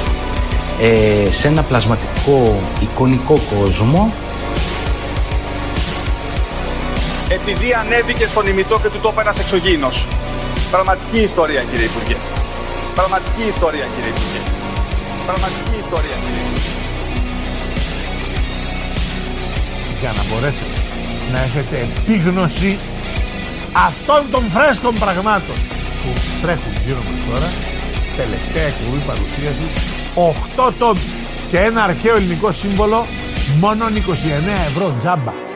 ε, 0.83 1.31
σε 1.31 1.47
ένα 1.47 1.63
πλασματικό 1.63 2.61
εικονικό 2.81 3.39
κόσμο 3.55 4.13
Επειδή 7.29 7.73
ανέβηκε 7.73 8.25
στον 8.25 8.47
ημιτό 8.47 8.79
και 8.79 8.89
του 8.89 8.99
το 8.99 9.09
είπε 9.11 9.21
ένας 9.21 9.39
εξωγήινος. 9.39 10.07
Πραγματική 10.71 11.19
ιστορία 11.19 11.63
κύριε 11.69 11.85
Υπουργέ. 11.85 12.17
Πραγματική 12.95 13.43
ιστορία 13.47 13.85
κύριε 13.95 14.09
Υπουργέ. 14.15 14.41
Πραγματική 15.25 15.75
ιστορία 15.79 16.15
κύριε 16.23 16.41
Υπουργέ. 16.45 16.71
για 19.99 20.11
να 20.17 20.23
μπορέσετε 20.29 20.77
να 21.31 21.39
έχετε 21.47 21.75
επίγνωση 21.87 22.79
αυτών 23.71 24.21
των 24.31 24.43
φρέσκων 24.53 24.93
πραγμάτων 24.93 25.55
που 26.01 26.09
τρέχουν 26.41 26.73
γύρω 26.85 27.01
μας 27.09 27.23
τώρα 27.29 27.49
τελευταία 28.17 28.67
εκπομπή 28.71 29.01
παρουσίασης 29.09 29.71
8 30.15 30.73
τόμοι 30.77 30.99
και 31.47 31.57
ένα 31.59 31.83
αρχαίο 31.83 32.15
ελληνικό 32.15 32.51
σύμβολο 32.51 33.05
μόνο 33.59 33.85
29 33.85 33.89
ευρώ 34.67 34.95
τζάμπα 34.99 35.50